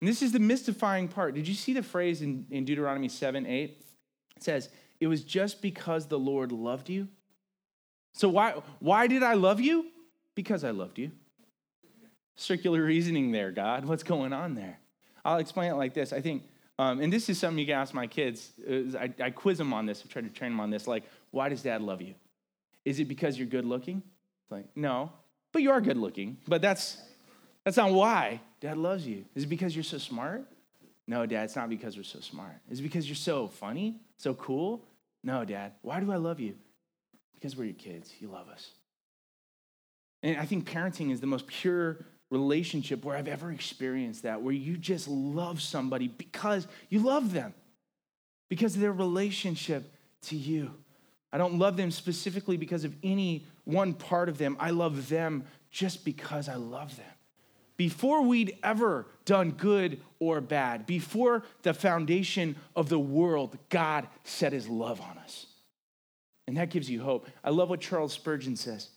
And 0.00 0.08
this 0.08 0.22
is 0.22 0.32
the 0.32 0.38
mystifying 0.38 1.08
part. 1.08 1.34
Did 1.34 1.46
you 1.46 1.54
see 1.54 1.72
the 1.72 1.82
phrase 1.82 2.22
in, 2.22 2.46
in 2.50 2.64
Deuteronomy 2.64 3.08
7 3.08 3.46
8? 3.46 3.84
It 4.36 4.42
says, 4.42 4.70
It 4.98 5.06
was 5.06 5.22
just 5.22 5.60
because 5.60 6.06
the 6.06 6.18
Lord 6.18 6.52
loved 6.52 6.88
you. 6.88 7.08
So, 8.14 8.28
why, 8.28 8.54
why 8.78 9.06
did 9.06 9.22
I 9.22 9.34
love 9.34 9.60
you? 9.60 9.86
Because 10.34 10.64
I 10.64 10.70
loved 10.70 10.98
you. 10.98 11.10
Circular 12.36 12.82
reasoning 12.82 13.30
there, 13.32 13.50
God. 13.50 13.84
What's 13.84 14.02
going 14.02 14.32
on 14.32 14.54
there? 14.54 14.78
I'll 15.24 15.38
explain 15.38 15.70
it 15.70 15.74
like 15.74 15.92
this. 15.92 16.12
I 16.12 16.22
think, 16.22 16.44
um, 16.78 17.00
and 17.00 17.12
this 17.12 17.28
is 17.28 17.38
something 17.38 17.58
you 17.58 17.66
can 17.66 17.74
ask 17.74 17.92
my 17.92 18.06
kids. 18.06 18.52
I, 18.68 19.12
I 19.22 19.30
quiz 19.30 19.58
them 19.58 19.74
on 19.74 19.84
this. 19.84 20.02
I 20.04 20.10
try 20.10 20.22
to 20.22 20.28
train 20.30 20.52
them 20.52 20.60
on 20.60 20.70
this. 20.70 20.86
Like, 20.86 21.04
why 21.30 21.50
does 21.50 21.62
dad 21.62 21.82
love 21.82 22.00
you? 22.00 22.14
Is 22.86 22.98
it 22.98 23.04
because 23.04 23.36
you're 23.36 23.46
good 23.46 23.66
looking? 23.66 24.02
It's 24.44 24.50
like, 24.50 24.64
no, 24.74 25.12
but 25.52 25.60
you 25.60 25.70
are 25.70 25.82
good 25.82 25.98
looking. 25.98 26.38
But 26.48 26.62
that's 26.62 26.96
that's 27.64 27.76
not 27.76 27.92
why 27.92 28.40
dad 28.60 28.76
loves 28.76 29.06
you. 29.06 29.24
Is 29.34 29.44
it 29.44 29.48
because 29.48 29.74
you're 29.74 29.82
so 29.84 29.98
smart? 29.98 30.44
No, 31.06 31.26
dad, 31.26 31.44
it's 31.44 31.56
not 31.56 31.68
because 31.68 31.96
we're 31.96 32.04
so 32.04 32.20
smart. 32.20 32.56
Is 32.70 32.80
it 32.80 32.82
because 32.82 33.08
you're 33.08 33.16
so 33.16 33.48
funny, 33.48 34.00
so 34.16 34.34
cool? 34.34 34.84
No, 35.24 35.44
dad. 35.44 35.72
Why 35.82 36.00
do 36.00 36.12
I 36.12 36.16
love 36.16 36.40
you? 36.40 36.54
Because 37.34 37.56
we're 37.56 37.64
your 37.64 37.74
kids. 37.74 38.12
You 38.20 38.28
love 38.28 38.48
us. 38.48 38.70
And 40.22 40.36
I 40.36 40.44
think 40.44 40.70
parenting 40.70 41.10
is 41.10 41.20
the 41.20 41.26
most 41.26 41.46
pure 41.46 42.04
relationship 42.30 43.04
where 43.04 43.16
I've 43.16 43.28
ever 43.28 43.50
experienced 43.50 44.22
that, 44.22 44.40
where 44.42 44.54
you 44.54 44.76
just 44.76 45.08
love 45.08 45.60
somebody 45.60 46.08
because 46.08 46.68
you 46.88 47.00
love 47.00 47.32
them, 47.32 47.54
because 48.48 48.74
of 48.76 48.80
their 48.80 48.92
relationship 48.92 49.92
to 50.22 50.36
you. 50.36 50.72
I 51.32 51.38
don't 51.38 51.58
love 51.58 51.76
them 51.76 51.90
specifically 51.90 52.56
because 52.56 52.84
of 52.84 52.94
any 53.02 53.46
one 53.64 53.94
part 53.94 54.28
of 54.28 54.38
them. 54.38 54.56
I 54.60 54.70
love 54.70 55.08
them 55.08 55.44
just 55.70 56.04
because 56.04 56.48
I 56.48 56.56
love 56.56 56.96
them. 56.96 57.06
Before 57.80 58.20
we'd 58.20 58.58
ever 58.62 59.06
done 59.24 59.52
good 59.52 60.02
or 60.18 60.42
bad, 60.42 60.84
before 60.84 61.44
the 61.62 61.72
foundation 61.72 62.56
of 62.76 62.90
the 62.90 62.98
world, 62.98 63.56
God 63.70 64.06
set 64.22 64.52
his 64.52 64.68
love 64.68 65.00
on 65.00 65.16
us. 65.16 65.46
And 66.46 66.58
that 66.58 66.68
gives 66.68 66.90
you 66.90 67.00
hope. 67.00 67.26
I 67.42 67.48
love 67.48 67.70
what 67.70 67.80
Charles 67.80 68.12
Spurgeon 68.12 68.54
says. 68.54 68.90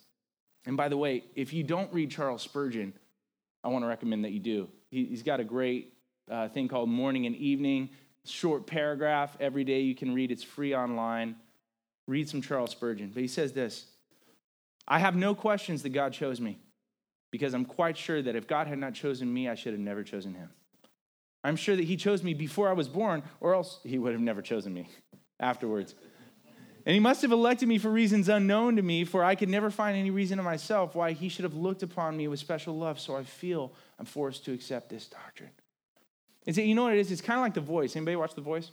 And 0.66 0.76
by 0.76 0.90
the 0.90 0.98
way, 0.98 1.24
if 1.34 1.54
you 1.54 1.62
don't 1.62 1.90
read 1.94 2.10
Charles 2.10 2.42
Spurgeon, 2.42 2.92
I 3.64 3.68
want 3.68 3.84
to 3.84 3.88
recommend 3.88 4.22
that 4.26 4.32
you 4.32 4.40
do. 4.40 4.68
He's 4.90 5.22
got 5.22 5.40
a 5.40 5.44
great 5.44 5.94
uh, 6.30 6.50
thing 6.50 6.68
called 6.68 6.90
Morning 6.90 7.24
and 7.24 7.34
Evening, 7.36 7.88
short 8.26 8.66
paragraph 8.66 9.34
every 9.40 9.64
day 9.64 9.80
you 9.80 9.94
can 9.94 10.12
read. 10.12 10.30
It's 10.30 10.44
free 10.44 10.74
online. 10.74 11.36
Read 12.06 12.28
some 12.28 12.42
Charles 12.42 12.72
Spurgeon. 12.72 13.12
But 13.14 13.22
he 13.22 13.28
says 13.28 13.54
this 13.54 13.86
I 14.86 14.98
have 14.98 15.16
no 15.16 15.34
questions 15.34 15.82
that 15.84 15.94
God 15.94 16.12
chose 16.12 16.38
me 16.38 16.58
because 17.34 17.52
I'm 17.52 17.64
quite 17.64 17.98
sure 17.98 18.22
that 18.22 18.36
if 18.36 18.46
God 18.46 18.68
had 18.68 18.78
not 18.78 18.94
chosen 18.94 19.34
me, 19.34 19.48
I 19.48 19.56
should 19.56 19.72
have 19.72 19.80
never 19.80 20.04
chosen 20.04 20.34
him. 20.34 20.50
I'm 21.42 21.56
sure 21.56 21.74
that 21.74 21.82
he 21.82 21.96
chose 21.96 22.22
me 22.22 22.32
before 22.32 22.68
I 22.68 22.74
was 22.74 22.86
born, 22.86 23.24
or 23.40 23.56
else 23.56 23.80
he 23.82 23.98
would 23.98 24.12
have 24.12 24.20
never 24.20 24.40
chosen 24.40 24.72
me 24.72 24.88
afterwards. 25.40 25.96
And 26.86 26.94
he 26.94 27.00
must 27.00 27.22
have 27.22 27.32
elected 27.32 27.66
me 27.66 27.78
for 27.78 27.90
reasons 27.90 28.28
unknown 28.28 28.76
to 28.76 28.82
me, 28.82 29.04
for 29.04 29.24
I 29.24 29.34
could 29.34 29.48
never 29.48 29.68
find 29.68 29.98
any 29.98 30.12
reason 30.12 30.38
in 30.38 30.44
myself 30.44 30.94
why 30.94 31.10
he 31.10 31.28
should 31.28 31.42
have 31.42 31.56
looked 31.56 31.82
upon 31.82 32.16
me 32.16 32.28
with 32.28 32.38
special 32.38 32.78
love. 32.78 33.00
So 33.00 33.16
I 33.16 33.24
feel 33.24 33.72
I'm 33.98 34.06
forced 34.06 34.44
to 34.44 34.52
accept 34.52 34.88
this 34.88 35.08
doctrine. 35.08 35.50
And 36.46 36.54
so, 36.54 36.62
you 36.62 36.76
know 36.76 36.84
what 36.84 36.92
it 36.92 37.00
is? 37.00 37.10
It's 37.10 37.20
kind 37.20 37.40
of 37.40 37.42
like 37.42 37.54
The 37.54 37.62
Voice. 37.62 37.96
Anybody 37.96 38.14
watch 38.14 38.36
The 38.36 38.42
Voice? 38.42 38.70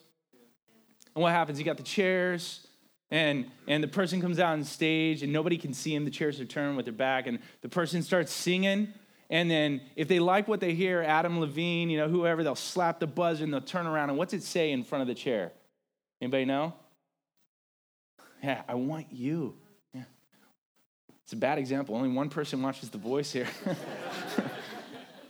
And 1.15 1.23
what 1.23 1.31
happens? 1.31 1.57
You 1.57 1.65
got 1.65 1.77
the 1.77 1.83
chairs, 1.83 2.67
and 3.11 3.51
and 3.67 3.83
the 3.83 3.87
person 3.89 4.21
comes 4.21 4.39
out 4.39 4.53
on 4.53 4.63
stage 4.63 5.21
and 5.21 5.31
nobody 5.31 5.57
can 5.57 5.73
see 5.73 5.93
him 5.93 6.05
the 6.05 6.11
chairs 6.11 6.39
are 6.39 6.45
turned 6.45 6.77
with 6.77 6.85
their 6.85 6.93
back 6.93 7.27
and 7.27 7.39
the 7.61 7.69
person 7.69 8.01
starts 8.01 8.31
singing. 8.31 8.93
And 9.29 9.49
then 9.49 9.81
if 9.95 10.09
they 10.09 10.19
like 10.19 10.47
what 10.47 10.59
they 10.61 10.73
hear 10.73 11.01
adam 11.01 11.39
levine 11.39 11.89
you 11.89 11.97
know 11.97 12.07
whoever 12.07 12.43
they'll 12.43 12.55
slap 12.55 12.99
the 12.99 13.07
buzzer 13.07 13.43
and 13.43 13.53
they'll 13.53 13.61
turn 13.61 13.85
around. 13.85 14.09
And 14.09 14.17
what's 14.17 14.33
it 14.33 14.43
say 14.43 14.71
in 14.71 14.83
front 14.83 15.01
of 15.01 15.07
the 15.09 15.13
chair? 15.13 15.51
Anybody 16.21 16.45
know? 16.45 16.73
Yeah 18.41 18.61
i 18.67 18.75
want 18.75 19.07
you. 19.11 19.55
Yeah. 19.93 20.03
It's 21.23 21.33
a 21.33 21.37
bad 21.37 21.59
example. 21.59 21.95
Only 21.95 22.09
one 22.09 22.29
person 22.29 22.61
watches 22.61 22.89
the 22.89 22.97
voice 22.97 23.31
here. 23.33 23.47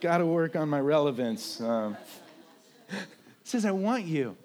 Gotta 0.02 0.26
work 0.26 0.56
on 0.56 0.70
my 0.70 0.80
relevance. 0.80 1.60
Um, 1.62 1.98
says 3.44 3.66
i 3.66 3.72
want 3.72 4.06
you. 4.06 4.38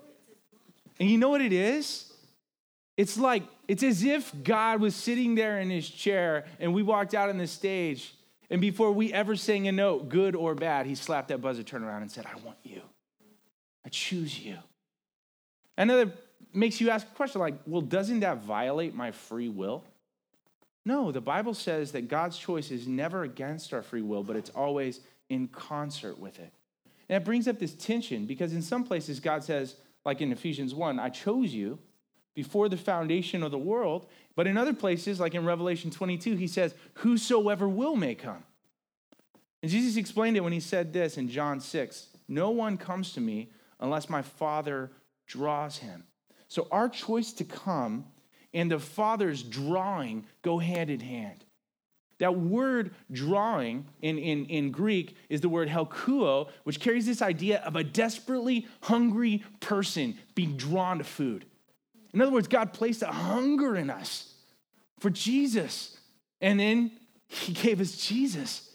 And 0.98 1.10
you 1.10 1.18
know 1.18 1.28
what 1.28 1.42
it 1.42 1.52
is 1.52 2.05
it's 2.96 3.18
like, 3.18 3.42
it's 3.68 3.82
as 3.82 4.02
if 4.02 4.32
God 4.42 4.80
was 4.80 4.94
sitting 4.94 5.34
there 5.34 5.58
in 5.58 5.68
his 5.70 5.88
chair 5.88 6.46
and 6.58 6.72
we 6.72 6.82
walked 6.82 7.14
out 7.14 7.28
on 7.28 7.38
the 7.38 7.46
stage, 7.46 8.14
and 8.48 8.60
before 8.60 8.92
we 8.92 9.12
ever 9.12 9.36
sang 9.36 9.68
a 9.68 9.72
note, 9.72 10.08
good 10.08 10.34
or 10.34 10.54
bad, 10.54 10.86
he 10.86 10.94
slapped 10.94 11.28
that 11.28 11.40
buzzer, 11.40 11.62
turned 11.62 11.84
around, 11.84 12.02
and 12.02 12.10
said, 12.10 12.26
I 12.26 12.38
want 12.44 12.58
you. 12.62 12.80
I 13.84 13.88
choose 13.88 14.38
you. 14.38 14.56
And 15.76 15.90
that 15.90 16.12
makes 16.54 16.80
you 16.80 16.90
ask 16.90 17.06
a 17.06 17.14
question 17.14 17.40
like, 17.40 17.54
well, 17.66 17.82
doesn't 17.82 18.20
that 18.20 18.38
violate 18.38 18.94
my 18.94 19.10
free 19.10 19.48
will? 19.48 19.84
No, 20.84 21.10
the 21.10 21.20
Bible 21.20 21.54
says 21.54 21.92
that 21.92 22.08
God's 22.08 22.38
choice 22.38 22.70
is 22.70 22.86
never 22.86 23.24
against 23.24 23.74
our 23.74 23.82
free 23.82 24.02
will, 24.02 24.22
but 24.22 24.36
it's 24.36 24.50
always 24.50 25.00
in 25.28 25.48
concert 25.48 26.18
with 26.18 26.38
it. 26.38 26.52
And 27.08 27.20
it 27.20 27.24
brings 27.24 27.48
up 27.48 27.58
this 27.58 27.74
tension 27.74 28.24
because 28.26 28.52
in 28.52 28.62
some 28.62 28.84
places 28.84 29.18
God 29.18 29.42
says, 29.42 29.74
like 30.04 30.20
in 30.20 30.30
Ephesians 30.30 30.74
1, 30.74 31.00
I 31.00 31.08
chose 31.08 31.52
you 31.52 31.78
before 32.36 32.68
the 32.68 32.76
foundation 32.76 33.42
of 33.42 33.50
the 33.50 33.58
world. 33.58 34.06
But 34.36 34.46
in 34.46 34.56
other 34.56 34.74
places, 34.74 35.18
like 35.18 35.34
in 35.34 35.44
Revelation 35.44 35.90
22, 35.90 36.36
he 36.36 36.46
says, 36.46 36.74
Whosoever 36.94 37.68
will 37.68 37.96
may 37.96 38.14
come. 38.14 38.44
And 39.62 39.72
Jesus 39.72 39.96
explained 39.96 40.36
it 40.36 40.44
when 40.44 40.52
he 40.52 40.60
said 40.60 40.92
this 40.92 41.16
in 41.16 41.28
John 41.28 41.58
6 41.58 42.08
No 42.28 42.50
one 42.50 42.76
comes 42.76 43.14
to 43.14 43.20
me 43.20 43.50
unless 43.80 44.08
my 44.08 44.22
Father 44.22 44.92
draws 45.26 45.78
him. 45.78 46.04
So 46.46 46.68
our 46.70 46.88
choice 46.88 47.32
to 47.32 47.44
come 47.44 48.04
and 48.54 48.70
the 48.70 48.78
Father's 48.78 49.42
drawing 49.42 50.26
go 50.42 50.58
hand 50.58 50.90
in 50.90 51.00
hand. 51.00 51.44
That 52.18 52.38
word 52.38 52.94
drawing 53.10 53.86
in, 54.00 54.18
in, 54.18 54.46
in 54.46 54.70
Greek 54.70 55.16
is 55.28 55.40
the 55.40 55.48
word 55.48 55.68
helkuo, 55.68 56.48
which 56.64 56.80
carries 56.80 57.04
this 57.04 57.20
idea 57.20 57.60
of 57.60 57.76
a 57.76 57.84
desperately 57.84 58.66
hungry 58.82 59.42
person 59.60 60.16
being 60.34 60.56
drawn 60.56 60.98
to 60.98 61.04
food. 61.04 61.44
In 62.16 62.22
other 62.22 62.32
words, 62.32 62.48
God 62.48 62.72
placed 62.72 63.02
a 63.02 63.08
hunger 63.08 63.76
in 63.76 63.90
us 63.90 64.32
for 65.00 65.10
Jesus. 65.10 65.98
And 66.40 66.58
then 66.58 66.92
he 67.28 67.52
gave 67.52 67.78
us 67.78 67.94
Jesus. 67.94 68.70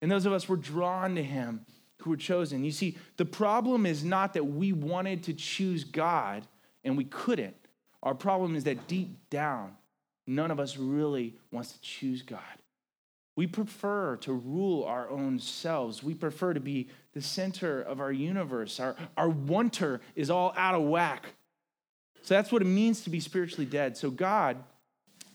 And 0.00 0.10
those 0.10 0.24
of 0.24 0.32
us 0.32 0.48
were 0.48 0.56
drawn 0.56 1.14
to 1.16 1.22
him 1.22 1.66
who 1.98 2.08
were 2.08 2.16
chosen. 2.16 2.64
You 2.64 2.70
see, 2.70 2.96
the 3.18 3.26
problem 3.26 3.84
is 3.84 4.04
not 4.04 4.32
that 4.32 4.44
we 4.44 4.72
wanted 4.72 5.24
to 5.24 5.34
choose 5.34 5.84
God 5.84 6.46
and 6.82 6.96
we 6.96 7.04
couldn't. 7.04 7.56
Our 8.02 8.14
problem 8.14 8.56
is 8.56 8.64
that 8.64 8.88
deep 8.88 9.28
down, 9.28 9.76
none 10.26 10.50
of 10.50 10.58
us 10.58 10.78
really 10.78 11.34
wants 11.52 11.72
to 11.72 11.80
choose 11.82 12.22
God. 12.22 12.40
We 13.36 13.46
prefer 13.46 14.16
to 14.22 14.32
rule 14.32 14.84
our 14.84 15.10
own 15.10 15.40
selves. 15.40 16.02
We 16.02 16.14
prefer 16.14 16.54
to 16.54 16.60
be 16.60 16.88
the 17.12 17.20
center 17.20 17.82
of 17.82 18.00
our 18.00 18.12
universe. 18.12 18.80
Our, 18.80 18.96
our 19.18 19.28
wanter 19.28 20.00
is 20.16 20.30
all 20.30 20.54
out 20.56 20.74
of 20.74 20.84
whack. 20.84 21.34
So 22.28 22.34
that's 22.34 22.52
what 22.52 22.60
it 22.60 22.66
means 22.66 23.00
to 23.04 23.10
be 23.10 23.20
spiritually 23.20 23.64
dead. 23.64 23.96
So 23.96 24.10
God, 24.10 24.58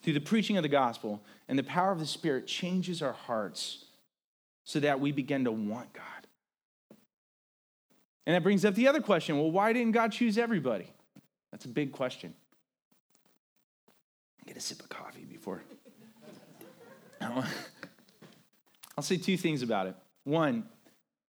through 0.04 0.14
the 0.14 0.20
preaching 0.20 0.58
of 0.58 0.62
the 0.62 0.70
gospel 0.70 1.24
and 1.48 1.58
the 1.58 1.64
power 1.64 1.92
of 1.92 1.98
the 1.98 2.06
Spirit, 2.06 2.46
changes 2.46 3.02
our 3.02 3.14
hearts 3.14 3.86
so 4.64 4.80
that 4.80 5.00
we 5.00 5.12
begin 5.12 5.46
to 5.46 5.52
want 5.52 5.92
God. 5.92 6.04
And 8.28 8.36
that 8.36 8.44
brings 8.44 8.64
up 8.64 8.76
the 8.76 8.88
other 8.88 9.02
question 9.02 9.40
well, 9.40 9.50
why 9.50 9.74
didn't 9.74 9.94
God 9.94 10.12
choose 10.12 10.38
everybody? 10.38 10.86
That's 11.50 11.66
a 11.66 11.68
big 11.68 11.94
question. 11.94 12.36
Get 14.46 14.56
a 14.56 14.62
sip 14.62 14.80
of 14.80 14.90
coffee 14.90 15.26
before. 15.26 15.64
I'll 17.20 17.44
say 19.02 19.18
two 19.18 19.38
things 19.38 19.64
about 19.64 19.88
it. 19.88 19.96
One, 20.26 20.66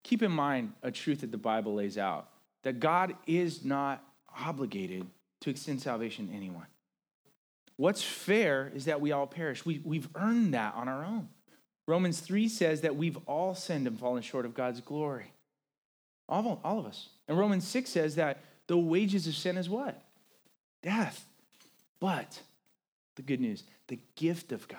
keep 0.02 0.22
in 0.22 0.30
mind 0.30 0.74
a 0.82 0.90
truth 0.90 1.22
that 1.22 1.32
the 1.32 1.38
Bible 1.38 1.72
lays 1.76 1.96
out 1.96 2.28
that 2.64 2.80
God 2.80 3.14
is 3.26 3.64
not 3.64 4.04
obligated 4.38 5.06
to 5.40 5.50
extend 5.50 5.80
salvation 5.80 6.28
to 6.28 6.34
anyone. 6.34 6.66
What's 7.76 8.02
fair 8.02 8.70
is 8.74 8.84
that 8.84 9.00
we 9.00 9.12
all 9.12 9.26
perish. 9.26 9.66
We, 9.66 9.80
we've 9.84 10.08
earned 10.14 10.54
that 10.54 10.74
on 10.74 10.88
our 10.88 11.04
own. 11.04 11.28
Romans 11.86 12.20
3 12.20 12.48
says 12.48 12.82
that 12.82 12.96
we've 12.96 13.18
all 13.26 13.54
sinned 13.54 13.86
and 13.86 13.98
fallen 13.98 14.22
short 14.22 14.46
of 14.46 14.54
God's 14.54 14.80
glory. 14.80 15.32
All, 16.28 16.60
all 16.64 16.78
of 16.78 16.86
us. 16.86 17.08
And 17.28 17.38
Romans 17.38 17.66
6 17.66 17.90
says 17.90 18.14
that 18.14 18.38
the 18.66 18.78
wages 18.78 19.26
of 19.26 19.34
sin 19.34 19.58
is 19.58 19.68
what? 19.68 20.00
Death. 20.82 21.26
But 22.00 22.40
the 23.16 23.22
good 23.22 23.40
news, 23.40 23.64
the 23.88 23.98
gift 24.14 24.52
of 24.52 24.66
God 24.68 24.78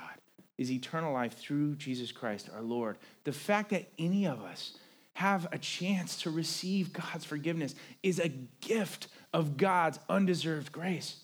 is 0.57 0.71
eternal 0.71 1.13
life 1.13 1.37
through 1.37 1.75
Jesus 1.75 2.11
Christ 2.11 2.49
our 2.53 2.61
Lord. 2.61 2.97
The 3.23 3.31
fact 3.31 3.71
that 3.71 3.89
any 3.99 4.25
of 4.25 4.41
us 4.41 4.77
have 5.13 5.47
a 5.51 5.57
chance 5.57 6.21
to 6.23 6.29
receive 6.29 6.93
God's 6.93 7.25
forgiveness 7.25 7.75
is 8.03 8.19
a 8.19 8.29
gift 8.61 9.07
of 9.35 9.57
God's 9.57 9.99
undeserved 10.07 10.71
grace. 10.71 11.17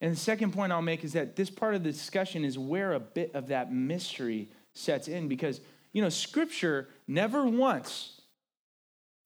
And 0.00 0.12
the 0.12 0.18
second 0.18 0.52
point 0.52 0.72
I'll 0.72 0.82
make 0.82 1.04
is 1.04 1.12
that 1.12 1.36
this 1.36 1.50
part 1.50 1.76
of 1.76 1.84
the 1.84 1.92
discussion 1.92 2.44
is 2.44 2.58
where 2.58 2.94
a 2.94 3.00
bit 3.00 3.30
of 3.34 3.46
that 3.46 3.72
mystery 3.72 4.48
sets 4.74 5.06
in 5.06 5.28
because, 5.28 5.60
you 5.92 6.02
know, 6.02 6.08
scripture 6.08 6.88
never 7.06 7.46
once, 7.46 8.20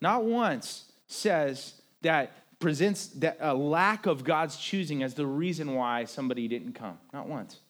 not 0.02 0.24
once, 0.24 0.92
says 1.06 1.80
that 2.02 2.32
presents 2.58 3.06
that 3.06 3.38
a 3.40 3.54
lack 3.54 4.04
of 4.04 4.24
God's 4.24 4.58
choosing 4.58 5.02
as 5.02 5.14
the 5.14 5.26
reason 5.26 5.74
why 5.74 6.04
somebody 6.04 6.48
didn't 6.48 6.74
come. 6.74 6.98
Not 7.14 7.26
once. 7.26 7.60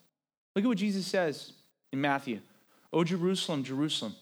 Look 0.56 0.64
at 0.64 0.68
what 0.68 0.78
Jesus 0.78 1.06
says 1.06 1.52
in 1.92 2.00
Matthew. 2.00 2.40
O 2.92 3.04
Jerusalem, 3.04 3.62
Jerusalem, 3.62 4.16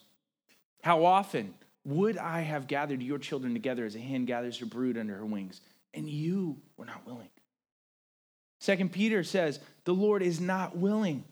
how 0.83 1.07
often 1.07 1.55
would 1.87 2.19
I 2.19 2.43
have 2.43 2.67
gathered 2.67 3.03
your 3.03 3.19
children 3.19 3.55
together 3.55 3.87
as 3.87 3.95
a 3.95 4.01
hen 4.01 4.27
gathers 4.27 4.59
her 4.59 4.67
brood 4.67 4.99
under 4.99 5.17
her 5.17 5.25
wings, 5.25 5.63
and 5.95 6.09
you 6.09 6.59
were 6.77 6.87
not 6.87 7.07
willing? 7.07 7.29
Second 8.61 8.93
Peter 8.93 9.23
says, 9.23 9.61
the 9.85 9.95
Lord 9.95 10.23
is 10.23 10.41
not 10.41 10.77
willing 10.77 11.25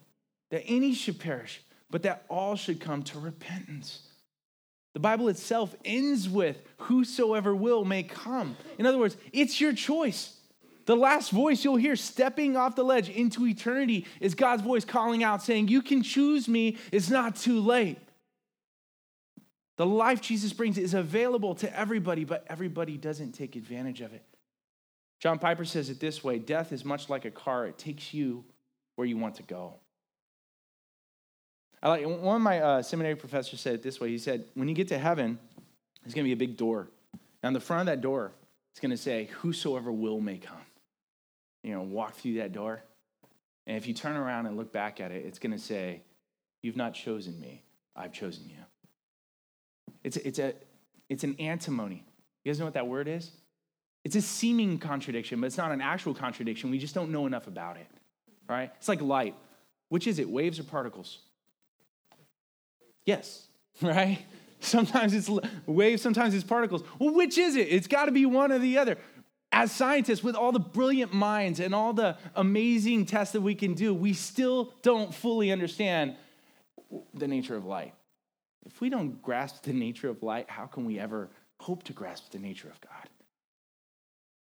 that 0.51 0.63
any 0.67 0.93
should 0.93 1.19
perish, 1.19 1.61
but 1.89 2.03
that 2.03 2.25
all 2.29 2.55
should 2.55 2.79
come 2.79 3.03
to 3.03 3.19
repentance. 3.19 4.07
The 4.93 4.99
Bible 4.99 5.27
itself 5.27 5.75
ends 5.83 6.29
with 6.29 6.61
whosoever 6.77 7.55
will 7.55 7.83
may 7.83 8.03
come. 8.03 8.55
In 8.77 8.85
other 8.85 8.99
words, 8.99 9.17
it's 9.31 9.59
your 9.59 9.73
choice. 9.73 10.37
The 10.85 10.95
last 10.95 11.31
voice 11.31 11.63
you'll 11.63 11.77
hear 11.77 11.95
stepping 11.95 12.55
off 12.55 12.75
the 12.75 12.83
ledge 12.83 13.09
into 13.09 13.47
eternity 13.47 14.05
is 14.19 14.35
God's 14.35 14.61
voice 14.61 14.85
calling 14.85 15.23
out, 15.23 15.41
saying, 15.41 15.69
You 15.69 15.81
can 15.81 16.03
choose 16.03 16.47
me, 16.47 16.77
it's 16.91 17.09
not 17.09 17.35
too 17.35 17.61
late. 17.61 17.97
The 19.77 19.85
life 19.85 20.21
Jesus 20.21 20.53
brings 20.53 20.77
is 20.77 20.93
available 20.93 21.55
to 21.55 21.79
everybody, 21.79 22.25
but 22.25 22.45
everybody 22.47 22.97
doesn't 22.97 23.31
take 23.31 23.55
advantage 23.55 24.01
of 24.01 24.13
it. 24.13 24.23
John 25.23 25.39
Piper 25.39 25.63
says 25.63 25.89
it 25.89 26.01
this 26.01 26.21
way 26.21 26.37
Death 26.37 26.73
is 26.73 26.83
much 26.83 27.09
like 27.09 27.23
a 27.23 27.31
car, 27.31 27.65
it 27.65 27.77
takes 27.77 28.13
you 28.13 28.43
where 28.97 29.07
you 29.07 29.15
want 29.15 29.35
to 29.35 29.43
go. 29.43 29.75
I 31.81 31.87
like 31.87 32.05
one 32.05 32.35
of 32.35 32.41
my 32.41 32.59
uh, 32.59 32.81
seminary 32.81 33.15
professors 33.15 33.61
said 33.61 33.75
it 33.75 33.83
this 33.83 34.01
way. 34.01 34.09
He 34.09 34.17
said, 34.17 34.43
"When 34.53 34.67
you 34.67 34.75
get 34.75 34.89
to 34.89 34.97
heaven, 34.97 35.39
there's 36.03 36.13
going 36.13 36.25
to 36.25 36.27
be 36.27 36.33
a 36.33 36.47
big 36.47 36.57
door. 36.57 36.89
And 37.13 37.47
on 37.47 37.53
the 37.53 37.61
front 37.61 37.79
of 37.79 37.85
that 37.85 38.01
door, 38.01 38.33
it's 38.71 38.81
going 38.81 38.91
to 38.91 38.97
say, 38.97 39.29
"Whosoever 39.39 39.93
will 39.93 40.19
may 40.19 40.39
come." 40.39 40.57
You 41.63 41.71
know, 41.71 41.83
walk 41.83 42.15
through 42.15 42.35
that 42.35 42.51
door, 42.51 42.83
and 43.65 43.77
if 43.77 43.87
you 43.87 43.93
turn 43.93 44.17
around 44.17 44.47
and 44.47 44.57
look 44.57 44.73
back 44.73 44.99
at 44.99 45.11
it, 45.11 45.25
it's 45.25 45.39
going 45.39 45.53
to 45.53 45.57
say, 45.57 46.01
"You've 46.61 46.75
not 46.75 46.93
chosen 46.93 47.39
me; 47.39 47.63
I've 47.95 48.11
chosen 48.11 48.49
you." 48.49 48.57
It's 50.03 50.17
it's 50.17 50.39
a 50.39 50.53
it's 51.07 51.23
an 51.23 51.37
antinomy. 51.39 52.03
You 52.43 52.51
guys 52.51 52.59
know 52.59 52.65
what 52.65 52.73
that 52.73 52.87
word 52.87 53.07
is? 53.07 53.31
It's 54.03 54.15
a 54.15 54.21
seeming 54.21 54.77
contradiction, 54.79 55.39
but 55.39 55.47
it's 55.47 55.57
not 55.57 55.71
an 55.71 55.81
actual 55.81 56.13
contradiction. 56.13 56.69
We 56.69 56.77
just 56.77 56.93
don't 56.93 57.11
know 57.11 57.25
enough 57.25 57.47
about 57.47 57.77
it. 57.77 57.87
Right? 58.49 58.71
It's 58.77 58.89
like 58.89 59.01
light. 59.01 59.35
Which 59.89 60.07
is 60.07 60.19
it, 60.19 60.29
waves 60.29 60.59
or 60.59 60.63
particles? 60.63 61.19
Yes, 63.05 63.47
right? 63.81 64.19
Sometimes 64.59 65.13
it's 65.13 65.29
waves, 65.65 66.01
sometimes 66.01 66.33
it's 66.33 66.43
particles. 66.43 66.83
Well, 66.99 67.13
which 67.13 67.37
is 67.37 67.55
it? 67.55 67.67
It's 67.69 67.87
got 67.87 68.05
to 68.05 68.11
be 68.11 68.25
one 68.25 68.51
or 68.51 68.59
the 68.59 68.77
other. 68.77 68.97
As 69.51 69.71
scientists, 69.71 70.23
with 70.23 70.35
all 70.35 70.51
the 70.51 70.59
brilliant 70.59 71.13
minds 71.13 71.59
and 71.59 71.75
all 71.75 71.93
the 71.93 72.17
amazing 72.35 73.05
tests 73.05 73.33
that 73.33 73.41
we 73.41 73.53
can 73.53 73.75
do, 73.75 73.93
we 73.93 74.13
still 74.13 74.73
don't 74.81 75.13
fully 75.13 75.51
understand 75.51 76.15
the 77.13 77.27
nature 77.27 77.55
of 77.55 77.65
light. 77.65 77.93
If 78.65 78.81
we 78.81 78.89
don't 78.89 79.21
grasp 79.21 79.63
the 79.63 79.73
nature 79.73 80.09
of 80.09 80.23
light, 80.23 80.49
how 80.49 80.65
can 80.65 80.85
we 80.85 80.97
ever 80.97 81.29
hope 81.59 81.83
to 81.83 81.93
grasp 81.93 82.31
the 82.31 82.39
nature 82.39 82.69
of 82.69 82.79
God? 82.81 83.09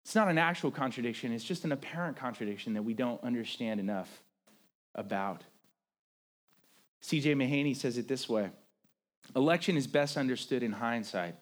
It's 0.06 0.14
not 0.14 0.28
an 0.28 0.38
actual 0.38 0.70
contradiction, 0.70 1.34
it's 1.34 1.44
just 1.44 1.66
an 1.66 1.72
apparent 1.72 2.16
contradiction 2.16 2.76
that 2.76 2.84
we 2.84 2.94
don't 2.94 3.22
understand 3.24 3.80
enough 3.80 4.22
about. 4.94 5.44
C.J. 7.02 7.34
Mahaney 7.34 7.76
says 7.76 7.98
it 7.98 8.08
this 8.08 8.30
way 8.30 8.52
Election 9.36 9.76
is 9.76 9.88
best 9.88 10.16
understood 10.16 10.62
in 10.62 10.74
hindsight, 10.74 11.36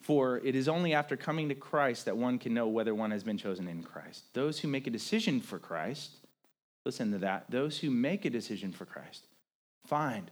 for 0.00 0.38
it 0.38 0.54
is 0.54 0.68
only 0.68 0.94
after 0.94 1.16
coming 1.16 1.48
to 1.48 1.56
Christ 1.56 2.04
that 2.04 2.16
one 2.16 2.38
can 2.38 2.54
know 2.54 2.68
whether 2.68 2.94
one 2.94 3.10
has 3.10 3.24
been 3.24 3.36
chosen 3.36 3.66
in 3.66 3.82
Christ. 3.82 4.32
Those 4.32 4.60
who 4.60 4.68
make 4.68 4.86
a 4.86 4.90
decision 4.90 5.40
for 5.40 5.58
Christ, 5.58 6.12
listen 6.86 7.10
to 7.10 7.18
that, 7.18 7.50
those 7.50 7.78
who 7.78 7.90
make 7.90 8.24
a 8.24 8.30
decision 8.30 8.70
for 8.70 8.84
Christ 8.84 9.26
find 9.88 10.30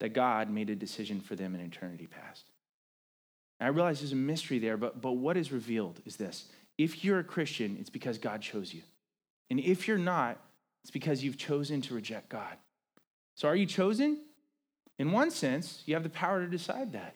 that 0.00 0.12
God 0.12 0.50
made 0.50 0.70
a 0.70 0.74
decision 0.74 1.20
for 1.20 1.36
them 1.36 1.54
in 1.54 1.60
eternity 1.60 2.08
past. 2.08 2.50
And 3.62 3.68
I 3.68 3.70
realize 3.70 4.00
there's 4.00 4.10
a 4.10 4.16
mystery 4.16 4.58
there, 4.58 4.76
but, 4.76 5.00
but 5.00 5.12
what 5.12 5.36
is 5.36 5.52
revealed 5.52 6.00
is 6.04 6.16
this 6.16 6.46
if 6.78 7.04
you're 7.04 7.20
a 7.20 7.24
Christian, 7.24 7.76
it's 7.78 7.90
because 7.90 8.18
God 8.18 8.42
chose 8.42 8.74
you. 8.74 8.82
And 9.50 9.60
if 9.60 9.86
you're 9.86 9.98
not, 9.98 10.40
it's 10.82 10.90
because 10.90 11.22
you've 11.22 11.36
chosen 11.36 11.80
to 11.82 11.94
reject 11.94 12.28
God. 12.28 12.56
So 13.36 13.46
are 13.46 13.54
you 13.54 13.66
chosen? 13.66 14.18
In 14.98 15.12
one 15.12 15.30
sense, 15.30 15.84
you 15.86 15.94
have 15.94 16.02
the 16.02 16.10
power 16.10 16.40
to 16.40 16.50
decide 16.50 16.92
that. 16.94 17.14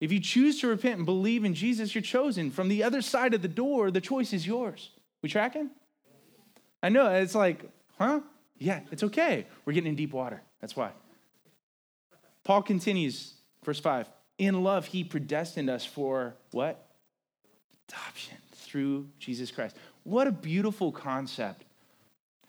If 0.00 0.10
you 0.10 0.18
choose 0.18 0.60
to 0.62 0.66
repent 0.66 0.96
and 0.96 1.06
believe 1.06 1.44
in 1.44 1.54
Jesus, 1.54 1.94
you're 1.94 2.02
chosen. 2.02 2.50
From 2.50 2.66
the 2.66 2.82
other 2.82 3.00
side 3.00 3.32
of 3.32 3.40
the 3.40 3.46
door, 3.46 3.92
the 3.92 4.00
choice 4.00 4.32
is 4.32 4.44
yours. 4.44 4.90
We 5.22 5.28
tracking? 5.28 5.70
I 6.82 6.88
know, 6.88 7.06
it's 7.14 7.36
like, 7.36 7.70
huh? 7.96 8.22
Yeah, 8.58 8.80
it's 8.90 9.04
okay. 9.04 9.46
We're 9.64 9.74
getting 9.74 9.90
in 9.90 9.94
deep 9.94 10.12
water. 10.12 10.42
That's 10.60 10.74
why. 10.74 10.90
Paul 12.42 12.62
continues, 12.62 13.34
verse 13.64 13.78
5. 13.78 14.08
In 14.40 14.64
love, 14.64 14.86
he 14.86 15.04
predestined 15.04 15.68
us 15.68 15.84
for 15.84 16.34
what? 16.52 16.88
Adoption 17.90 18.38
through 18.54 19.06
Jesus 19.18 19.50
Christ. 19.50 19.76
What 20.02 20.26
a 20.26 20.32
beautiful 20.32 20.92
concept. 20.92 21.62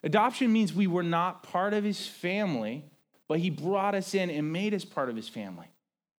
Adoption 0.02 0.54
means 0.54 0.72
we 0.72 0.88
were 0.88 1.04
not 1.04 1.44
part 1.44 1.74
of 1.74 1.84
his 1.84 2.08
family, 2.08 2.86
but 3.28 3.40
he 3.40 3.50
brought 3.50 3.94
us 3.94 4.16
in 4.16 4.30
and 4.30 4.54
made 4.54 4.74
us 4.74 4.86
part 4.86 5.10
of 5.10 5.18
his 5.18 5.28
family. 5.28 5.68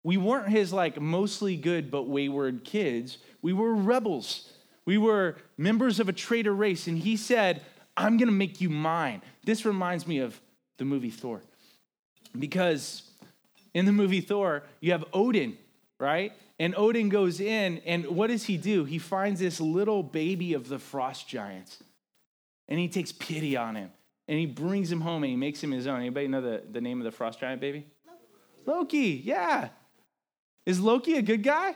We 0.04 0.18
weren't 0.18 0.50
his 0.50 0.74
like 0.74 1.00
mostly 1.00 1.56
good 1.56 1.90
but 1.90 2.04
wayward 2.04 2.66
kids. 2.66 3.20
We 3.42 3.54
were 3.54 3.74
rebels. 3.74 4.52
We 4.84 4.98
were 4.98 5.38
members 5.58 6.02
of 6.02 6.10
a 6.10 6.14
traitor 6.14 6.54
race 6.54 6.88
and 6.88 6.98
he 6.98 7.16
said, 7.16 7.62
"I'm 7.96 8.18
going 8.18 8.28
to 8.28 8.34
make 8.34 8.60
you 8.60 8.70
mine." 8.70 9.22
This 9.46 9.64
reminds 9.64 10.06
me 10.06 10.20
of 10.20 10.42
the 10.80 10.84
movie 10.84 11.12
Thor. 11.12 11.42
Because 12.38 13.04
in 13.74 13.86
the 13.86 13.94
movie 13.94 14.20
Thor, 14.20 14.64
you 14.82 14.92
have 14.92 15.06
Odin, 15.14 15.58
right? 16.02 16.34
And 16.60 16.76
Odin 16.76 17.10
goes 17.10 17.40
in 17.40 17.78
and 17.86 18.06
what 18.08 18.28
does 18.28 18.44
he 18.44 18.58
do? 18.58 18.84
He 18.84 18.98
finds 18.98 19.40
this 19.40 19.62
little 19.62 20.04
baby 20.04 20.54
of 20.54 20.68
the 20.68 20.80
frost 20.80 21.28
giants. 21.28 21.82
And 22.68 22.80
he 22.80 22.88
takes 22.88 23.12
pity 23.12 23.56
on 23.56 23.76
him. 23.76 23.92
And 24.28 24.40
he 24.40 24.46
brings 24.46 24.92
him 24.92 25.02
home 25.02 25.24
and 25.24 25.30
he 25.30 25.38
makes 25.38 25.64
him 25.64 25.72
his 25.72 25.88
own. 25.88 26.00
Anybody 26.00 26.28
know 26.28 26.42
the, 26.42 26.64
the 26.70 26.82
name 26.82 27.00
of 27.00 27.06
the 27.06 27.12
frost 27.12 27.40
giant 27.40 27.62
baby? 27.62 27.86
Loki. 28.66 28.80
Loki, 28.80 29.22
yeah. 29.24 29.70
Is 30.66 30.80
Loki 30.80 31.16
a 31.16 31.22
good 31.22 31.44
guy? 31.44 31.76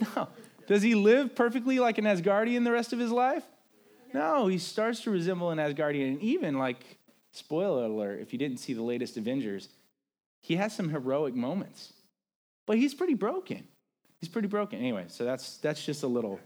No. 0.00 0.06
no. 0.16 0.28
Does 0.66 0.82
he 0.82 0.94
live 0.94 1.34
perfectly 1.34 1.78
like 1.78 1.98
an 1.98 2.04
Asgardian 2.04 2.64
the 2.64 2.72
rest 2.72 2.92
of 2.92 2.98
his 2.98 3.10
life? 3.10 3.44
No, 4.14 4.46
he 4.46 4.58
starts 4.58 5.00
to 5.00 5.10
resemble 5.10 5.50
an 5.50 5.58
Asgardian. 5.58 6.08
And 6.08 6.22
even, 6.22 6.58
like, 6.58 6.98
spoiler 7.32 7.84
alert, 7.84 8.20
if 8.20 8.32
you 8.32 8.38
didn't 8.38 8.58
see 8.58 8.74
the 8.74 8.82
latest 8.82 9.16
Avengers, 9.16 9.68
he 10.40 10.56
has 10.56 10.74
some 10.74 10.90
heroic 10.90 11.34
moments. 11.34 11.92
But 12.66 12.78
he's 12.78 12.94
pretty 12.94 13.14
broken. 13.14 13.66
He's 14.20 14.28
pretty 14.28 14.48
broken. 14.48 14.78
Anyway, 14.78 15.06
so 15.08 15.24
that's 15.24 15.56
that's 15.58 15.84
just 15.84 16.02
a 16.02 16.06
little 16.06 16.38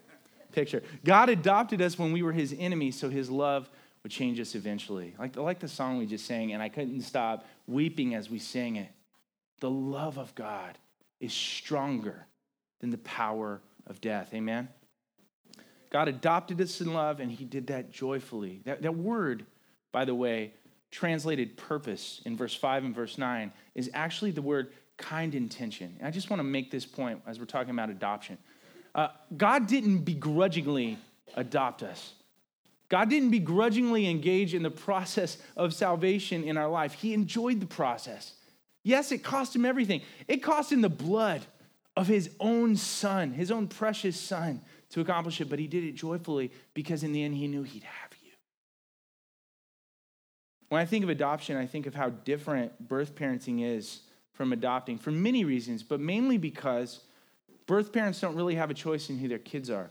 picture. 0.52 0.82
God 1.04 1.28
adopted 1.28 1.82
us 1.82 1.98
when 1.98 2.12
we 2.12 2.22
were 2.22 2.32
his 2.32 2.54
enemies, 2.58 2.98
so 2.98 3.10
his 3.10 3.30
love 3.30 3.68
would 4.02 4.12
change 4.12 4.40
us 4.40 4.54
eventually. 4.54 5.14
Like, 5.18 5.36
like 5.36 5.58
the 5.58 5.68
song 5.68 5.98
we 5.98 6.06
just 6.06 6.26
sang, 6.26 6.52
and 6.52 6.62
I 6.62 6.68
couldn't 6.68 7.02
stop 7.02 7.44
weeping 7.66 8.14
as 8.14 8.30
we 8.30 8.38
sang 8.38 8.76
it. 8.76 8.88
The 9.60 9.68
love 9.68 10.16
of 10.18 10.34
God 10.34 10.78
is 11.20 11.32
stronger 11.32 12.26
than 12.80 12.90
the 12.90 12.98
power 12.98 13.60
of 13.86 14.00
death. 14.00 14.32
Amen? 14.32 14.68
God 15.90 16.08
adopted 16.08 16.60
us 16.60 16.80
in 16.80 16.92
love, 16.92 17.20
and 17.20 17.30
He 17.30 17.44
did 17.44 17.66
that 17.66 17.90
joyfully. 17.90 18.60
That, 18.64 18.82
that 18.82 18.96
word, 18.96 19.44
by 19.92 20.04
the 20.04 20.14
way, 20.14 20.52
translated 20.90 21.56
purpose 21.56 22.20
in 22.24 22.36
verse 22.36 22.54
5 22.54 22.84
and 22.84 22.94
verse 22.94 23.18
9, 23.18 23.52
is 23.74 23.90
actually 23.92 24.30
the 24.30 24.42
word 24.42 24.70
kind 24.96 25.34
intention. 25.34 25.94
And 25.98 26.08
I 26.08 26.10
just 26.10 26.30
want 26.30 26.40
to 26.40 26.44
make 26.44 26.70
this 26.70 26.86
point 26.86 27.20
as 27.26 27.38
we're 27.38 27.44
talking 27.46 27.70
about 27.70 27.90
adoption. 27.90 28.38
Uh, 28.94 29.08
God 29.36 29.66
didn't 29.66 29.98
begrudgingly 30.00 30.98
adopt 31.34 31.82
us. 31.82 32.14
God 32.88 33.10
didn't 33.10 33.30
begrudgingly 33.30 34.08
engage 34.08 34.54
in 34.54 34.62
the 34.62 34.70
process 34.70 35.38
of 35.56 35.74
salvation 35.74 36.44
in 36.44 36.56
our 36.56 36.68
life. 36.68 36.94
He 36.94 37.12
enjoyed 37.12 37.60
the 37.60 37.66
process. 37.66 38.32
Yes, 38.84 39.10
it 39.10 39.18
cost 39.18 39.56
him 39.56 39.64
everything. 39.64 40.02
It 40.28 40.42
cost 40.42 40.70
him 40.70 40.80
the 40.80 40.88
blood 40.88 41.44
of 41.96 42.06
his 42.06 42.30
own 42.38 42.76
son, 42.76 43.32
his 43.32 43.50
own 43.50 43.66
precious 43.66 44.18
son, 44.18 44.60
to 44.90 45.00
accomplish 45.00 45.40
it, 45.40 45.50
but 45.50 45.58
he 45.58 45.66
did 45.66 45.82
it 45.82 45.96
joyfully 45.96 46.52
because 46.74 47.02
in 47.02 47.12
the 47.12 47.22
end 47.22 47.34
he 47.34 47.48
knew 47.48 47.64
he'd 47.64 47.82
have 47.82 48.10
you. 48.22 48.30
When 50.68 50.80
I 50.80 50.84
think 50.84 51.02
of 51.02 51.10
adoption, 51.10 51.56
I 51.56 51.66
think 51.66 51.86
of 51.86 51.94
how 51.94 52.10
different 52.10 52.88
birth 52.88 53.16
parenting 53.16 53.64
is 53.64 54.00
from 54.36 54.52
adopting 54.52 54.98
for 54.98 55.10
many 55.10 55.44
reasons, 55.44 55.82
but 55.82 55.98
mainly 55.98 56.36
because 56.36 57.00
birth 57.66 57.92
parents 57.92 58.20
don't 58.20 58.36
really 58.36 58.54
have 58.54 58.70
a 58.70 58.74
choice 58.74 59.08
in 59.08 59.18
who 59.18 59.28
their 59.28 59.38
kids 59.38 59.70
are. 59.70 59.90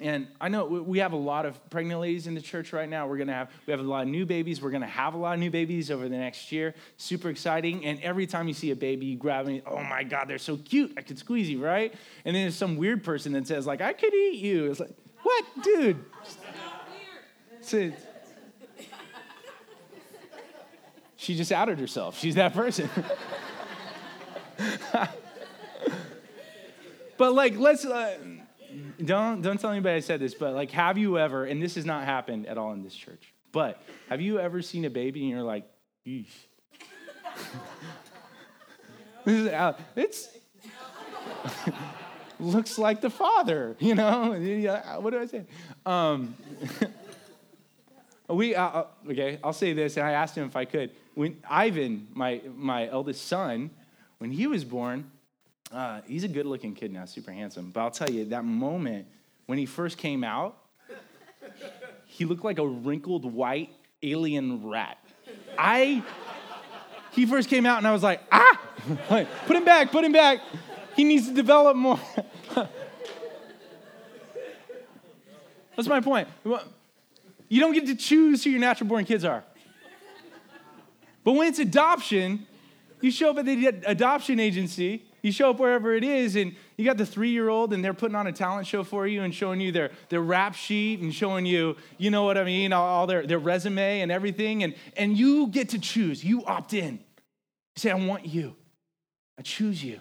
And 0.00 0.26
I 0.40 0.48
know 0.48 0.66
we 0.66 0.98
have 0.98 1.12
a 1.12 1.16
lot 1.16 1.46
of 1.46 1.70
pregnant 1.70 2.00
ladies 2.00 2.26
in 2.26 2.34
the 2.34 2.40
church 2.40 2.72
right 2.72 2.88
now. 2.88 3.06
We're 3.06 3.16
gonna 3.16 3.32
have 3.32 3.50
we 3.64 3.70
have 3.70 3.78
a 3.78 3.84
lot 3.84 4.02
of 4.02 4.08
new 4.08 4.26
babies. 4.26 4.60
We're 4.60 4.72
gonna 4.72 4.86
have 4.86 5.14
a 5.14 5.16
lot 5.16 5.34
of 5.34 5.40
new 5.40 5.52
babies 5.52 5.88
over 5.88 6.08
the 6.08 6.16
next 6.16 6.50
year. 6.50 6.74
Super 6.96 7.30
exciting. 7.30 7.84
And 7.84 8.00
every 8.00 8.26
time 8.26 8.48
you 8.48 8.54
see 8.54 8.72
a 8.72 8.76
baby, 8.76 9.06
you 9.06 9.16
grab. 9.16 9.48
Oh 9.66 9.82
my 9.84 10.02
God, 10.02 10.26
they're 10.26 10.38
so 10.38 10.56
cute. 10.56 10.92
I 10.96 11.02
could 11.02 11.16
squeeze 11.16 11.48
you, 11.48 11.64
right? 11.64 11.94
And 12.24 12.34
then 12.34 12.42
there's 12.42 12.56
some 12.56 12.76
weird 12.76 13.04
person 13.04 13.32
that 13.34 13.46
says 13.46 13.68
like, 13.68 13.80
I 13.80 13.92
could 13.92 14.12
eat 14.12 14.40
you. 14.40 14.68
It's 14.70 14.80
like, 14.80 14.90
what, 15.22 15.44
dude? 15.62 16.04
She 21.16 21.36
just 21.36 21.52
outed 21.52 21.78
herself. 21.78 22.18
She's 22.18 22.34
that 22.34 22.52
person. 22.52 22.90
but 27.16 27.34
like, 27.34 27.56
let's. 27.56 27.84
Uh, 27.84 28.16
don't 29.04 29.42
don't 29.42 29.60
tell 29.60 29.70
anybody 29.70 29.96
I 29.96 30.00
said 30.00 30.20
this, 30.20 30.34
but 30.34 30.54
like, 30.54 30.70
have 30.72 30.98
you 30.98 31.18
ever? 31.18 31.44
And 31.44 31.62
this 31.62 31.76
has 31.76 31.84
not 31.84 32.04
happened 32.04 32.46
at 32.46 32.58
all 32.58 32.72
in 32.72 32.82
this 32.82 32.94
church. 32.94 33.32
But 33.52 33.80
have 34.08 34.20
you 34.20 34.40
ever 34.40 34.62
seen 34.62 34.84
a 34.84 34.90
baby 34.90 35.20
and 35.20 35.30
you're 35.30 35.42
like, 35.42 35.64
Eesh. 36.06 36.26
it's 39.96 40.28
looks 42.40 42.78
like 42.78 43.00
the 43.00 43.10
father, 43.10 43.76
you 43.78 43.94
know. 43.94 44.32
What 45.00 45.10
do 45.10 45.20
I 45.20 45.26
say? 45.26 45.44
Um, 45.86 46.34
we 48.28 48.54
uh, 48.54 48.66
uh, 48.66 48.86
okay. 49.10 49.38
I'll 49.42 49.52
say 49.52 49.72
this, 49.72 49.96
and 49.96 50.06
I 50.06 50.12
asked 50.12 50.36
him 50.36 50.46
if 50.46 50.56
I 50.56 50.64
could. 50.64 50.90
When 51.14 51.38
Ivan, 51.48 52.08
my 52.12 52.40
my 52.54 52.88
eldest 52.88 53.26
son, 53.26 53.70
when 54.24 54.32
he 54.32 54.46
was 54.46 54.64
born, 54.64 55.10
uh, 55.70 56.00
he's 56.06 56.24
a 56.24 56.28
good 56.28 56.46
looking 56.46 56.74
kid 56.74 56.90
now, 56.90 57.04
super 57.04 57.30
handsome. 57.30 57.70
But 57.70 57.80
I'll 57.82 57.90
tell 57.90 58.08
you, 58.08 58.24
that 58.30 58.42
moment 58.42 59.06
when 59.44 59.58
he 59.58 59.66
first 59.66 59.98
came 59.98 60.24
out, 60.24 60.56
he 62.06 62.24
looked 62.24 62.42
like 62.42 62.58
a 62.58 62.66
wrinkled 62.66 63.30
white 63.30 63.68
alien 64.02 64.66
rat. 64.66 64.96
I, 65.58 66.02
he 67.10 67.26
first 67.26 67.50
came 67.50 67.66
out 67.66 67.76
and 67.76 67.86
I 67.86 67.92
was 67.92 68.02
like, 68.02 68.22
ah, 68.32 68.58
put 69.46 69.56
him 69.56 69.66
back, 69.66 69.92
put 69.92 70.06
him 70.06 70.12
back. 70.12 70.40
He 70.96 71.04
needs 71.04 71.28
to 71.28 71.34
develop 71.34 71.76
more. 71.76 72.00
That's 75.76 75.86
my 75.86 76.00
point. 76.00 76.28
You 77.50 77.60
don't 77.60 77.74
get 77.74 77.84
to 77.88 77.94
choose 77.94 78.42
who 78.42 78.48
your 78.48 78.60
natural 78.60 78.88
born 78.88 79.04
kids 79.04 79.26
are. 79.26 79.44
But 81.24 81.32
when 81.32 81.46
it's 81.46 81.58
adoption, 81.58 82.46
you 83.04 83.10
show 83.10 83.30
up 83.30 83.38
at 83.38 83.44
the 83.44 83.66
adoption 83.86 84.40
agency 84.40 85.04
you 85.24 85.32
show 85.32 85.48
up 85.48 85.58
wherever 85.58 85.94
it 85.94 86.04
is, 86.04 86.36
and 86.36 86.54
you 86.76 86.84
got 86.84 86.98
the 86.98 87.06
three 87.06 87.30
year 87.30 87.48
old, 87.48 87.72
and 87.72 87.82
they're 87.82 87.94
putting 87.94 88.14
on 88.14 88.26
a 88.26 88.32
talent 88.32 88.66
show 88.66 88.84
for 88.84 89.06
you 89.06 89.22
and 89.22 89.34
showing 89.34 89.58
you 89.58 89.72
their, 89.72 89.90
their 90.10 90.20
rap 90.20 90.54
sheet 90.54 91.00
and 91.00 91.14
showing 91.14 91.46
you, 91.46 91.76
you 91.96 92.10
know 92.10 92.24
what 92.24 92.36
I 92.36 92.44
mean, 92.44 92.74
all, 92.74 93.06
their, 93.06 93.26
their 93.26 93.38
resume 93.38 94.02
and 94.02 94.12
everything. 94.12 94.62
And, 94.62 94.74
and 94.98 95.16
you 95.16 95.46
get 95.46 95.70
to 95.70 95.78
choose. 95.78 96.22
You 96.22 96.44
opt 96.44 96.74
in. 96.74 96.96
You 96.96 97.78
say, 97.78 97.90
I 97.90 97.94
want 97.94 98.26
you. 98.26 98.54
I 99.38 99.42
choose 99.42 99.82
you. 99.82 99.98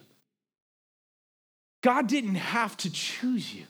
God 1.82 2.08
didn't 2.08 2.36
have 2.36 2.76
to 2.78 2.92
choose 2.92 3.56
you, 3.56 3.64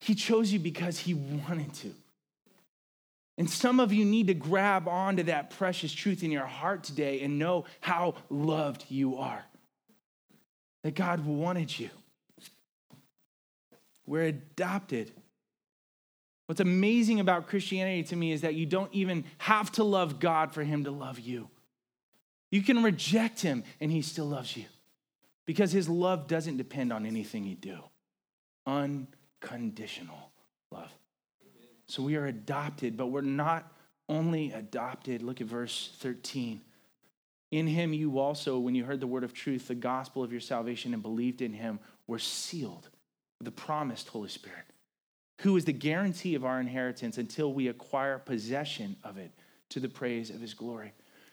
He 0.00 0.16
chose 0.16 0.52
you 0.52 0.58
because 0.58 0.98
He 0.98 1.14
wanted 1.14 1.72
to. 1.74 1.94
And 3.40 3.48
some 3.48 3.80
of 3.80 3.90
you 3.90 4.04
need 4.04 4.26
to 4.26 4.34
grab 4.34 4.86
onto 4.86 5.22
that 5.22 5.48
precious 5.48 5.90
truth 5.90 6.22
in 6.22 6.30
your 6.30 6.44
heart 6.44 6.84
today 6.84 7.22
and 7.22 7.38
know 7.38 7.64
how 7.80 8.16
loved 8.28 8.84
you 8.90 9.16
are 9.16 9.42
that 10.82 10.94
God 10.94 11.24
wanted 11.24 11.78
you. 11.78 11.88
We're 14.04 14.24
adopted. 14.24 15.12
What's 16.48 16.60
amazing 16.60 17.18
about 17.18 17.46
Christianity 17.46 18.02
to 18.08 18.16
me 18.16 18.32
is 18.32 18.42
that 18.42 18.56
you 18.56 18.66
don't 18.66 18.92
even 18.92 19.24
have 19.38 19.72
to 19.72 19.84
love 19.84 20.20
God 20.20 20.52
for 20.52 20.62
Him 20.62 20.84
to 20.84 20.90
love 20.90 21.18
you. 21.18 21.48
You 22.50 22.60
can 22.62 22.82
reject 22.82 23.40
Him 23.40 23.64
and 23.80 23.90
He 23.90 24.02
still 24.02 24.26
loves 24.26 24.54
you 24.54 24.66
because 25.46 25.72
His 25.72 25.88
love 25.88 26.26
doesn't 26.26 26.58
depend 26.58 26.92
on 26.92 27.06
anything 27.06 27.44
you 27.46 27.54
do. 27.54 27.78
Unconditional. 28.66 30.29
So 31.90 32.04
we 32.04 32.14
are 32.14 32.26
adopted, 32.26 32.96
but 32.96 33.08
we're 33.08 33.20
not 33.20 33.72
only 34.08 34.52
adopted. 34.52 35.22
Look 35.22 35.40
at 35.40 35.48
verse 35.48 35.90
13. 35.98 36.60
In 37.50 37.66
him, 37.66 37.92
you 37.92 38.20
also, 38.20 38.60
when 38.60 38.76
you 38.76 38.84
heard 38.84 39.00
the 39.00 39.08
word 39.08 39.24
of 39.24 39.34
truth, 39.34 39.66
the 39.66 39.74
gospel 39.74 40.22
of 40.22 40.30
your 40.30 40.40
salvation, 40.40 40.94
and 40.94 41.02
believed 41.02 41.42
in 41.42 41.52
him, 41.52 41.80
were 42.06 42.20
sealed 42.20 42.88
with 43.38 43.46
the 43.46 43.50
promised 43.50 44.06
Holy 44.06 44.28
Spirit, 44.28 44.66
who 45.40 45.56
is 45.56 45.64
the 45.64 45.72
guarantee 45.72 46.36
of 46.36 46.44
our 46.44 46.60
inheritance 46.60 47.18
until 47.18 47.52
we 47.52 47.66
acquire 47.66 48.18
possession 48.20 48.94
of 49.02 49.18
it 49.18 49.32
to 49.70 49.80
the 49.80 49.88
praise 49.88 50.30
of 50.30 50.40
his 50.40 50.54
glory. 50.54 50.92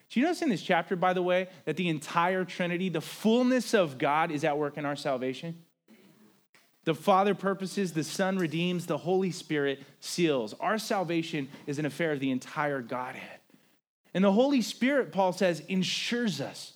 Do 0.09 0.19
you 0.19 0.25
notice 0.25 0.41
in 0.41 0.49
this 0.49 0.63
chapter, 0.63 0.95
by 0.95 1.13
the 1.13 1.21
way, 1.21 1.49
that 1.65 1.77
the 1.77 1.89
entire 1.89 2.45
Trinity, 2.45 2.89
the 2.89 3.01
fullness 3.01 3.75
of 3.75 3.99
God, 3.99 4.31
is 4.31 4.43
at 4.43 4.57
work 4.57 4.77
in 4.77 4.85
our 4.85 4.95
salvation? 4.95 5.63
The 6.87 6.95
Father 6.95 7.35
purposes, 7.35 7.91
the 7.91 8.01
Son 8.01 8.37
redeems, 8.37 8.85
the 8.85 8.97
Holy 8.97 9.29
Spirit 9.29 9.83
seals. 9.99 10.53
Our 10.61 10.77
salvation 10.77 11.49
is 11.65 11.79
an 11.79 11.85
affair 11.85 12.13
of 12.13 12.21
the 12.21 12.31
entire 12.31 12.81
Godhead. 12.81 13.39
And 14.13 14.23
the 14.23 14.31
Holy 14.31 14.61
Spirit, 14.61 15.11
Paul 15.11 15.33
says, 15.33 15.59
ensures 15.67 16.39
us 16.39 16.71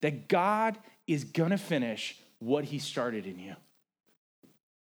that 0.00 0.28
God 0.28 0.78
is 1.06 1.24
going 1.24 1.50
to 1.50 1.58
finish 1.58 2.16
what 2.38 2.64
he 2.64 2.78
started 2.78 3.26
in 3.26 3.38
you. 3.38 3.56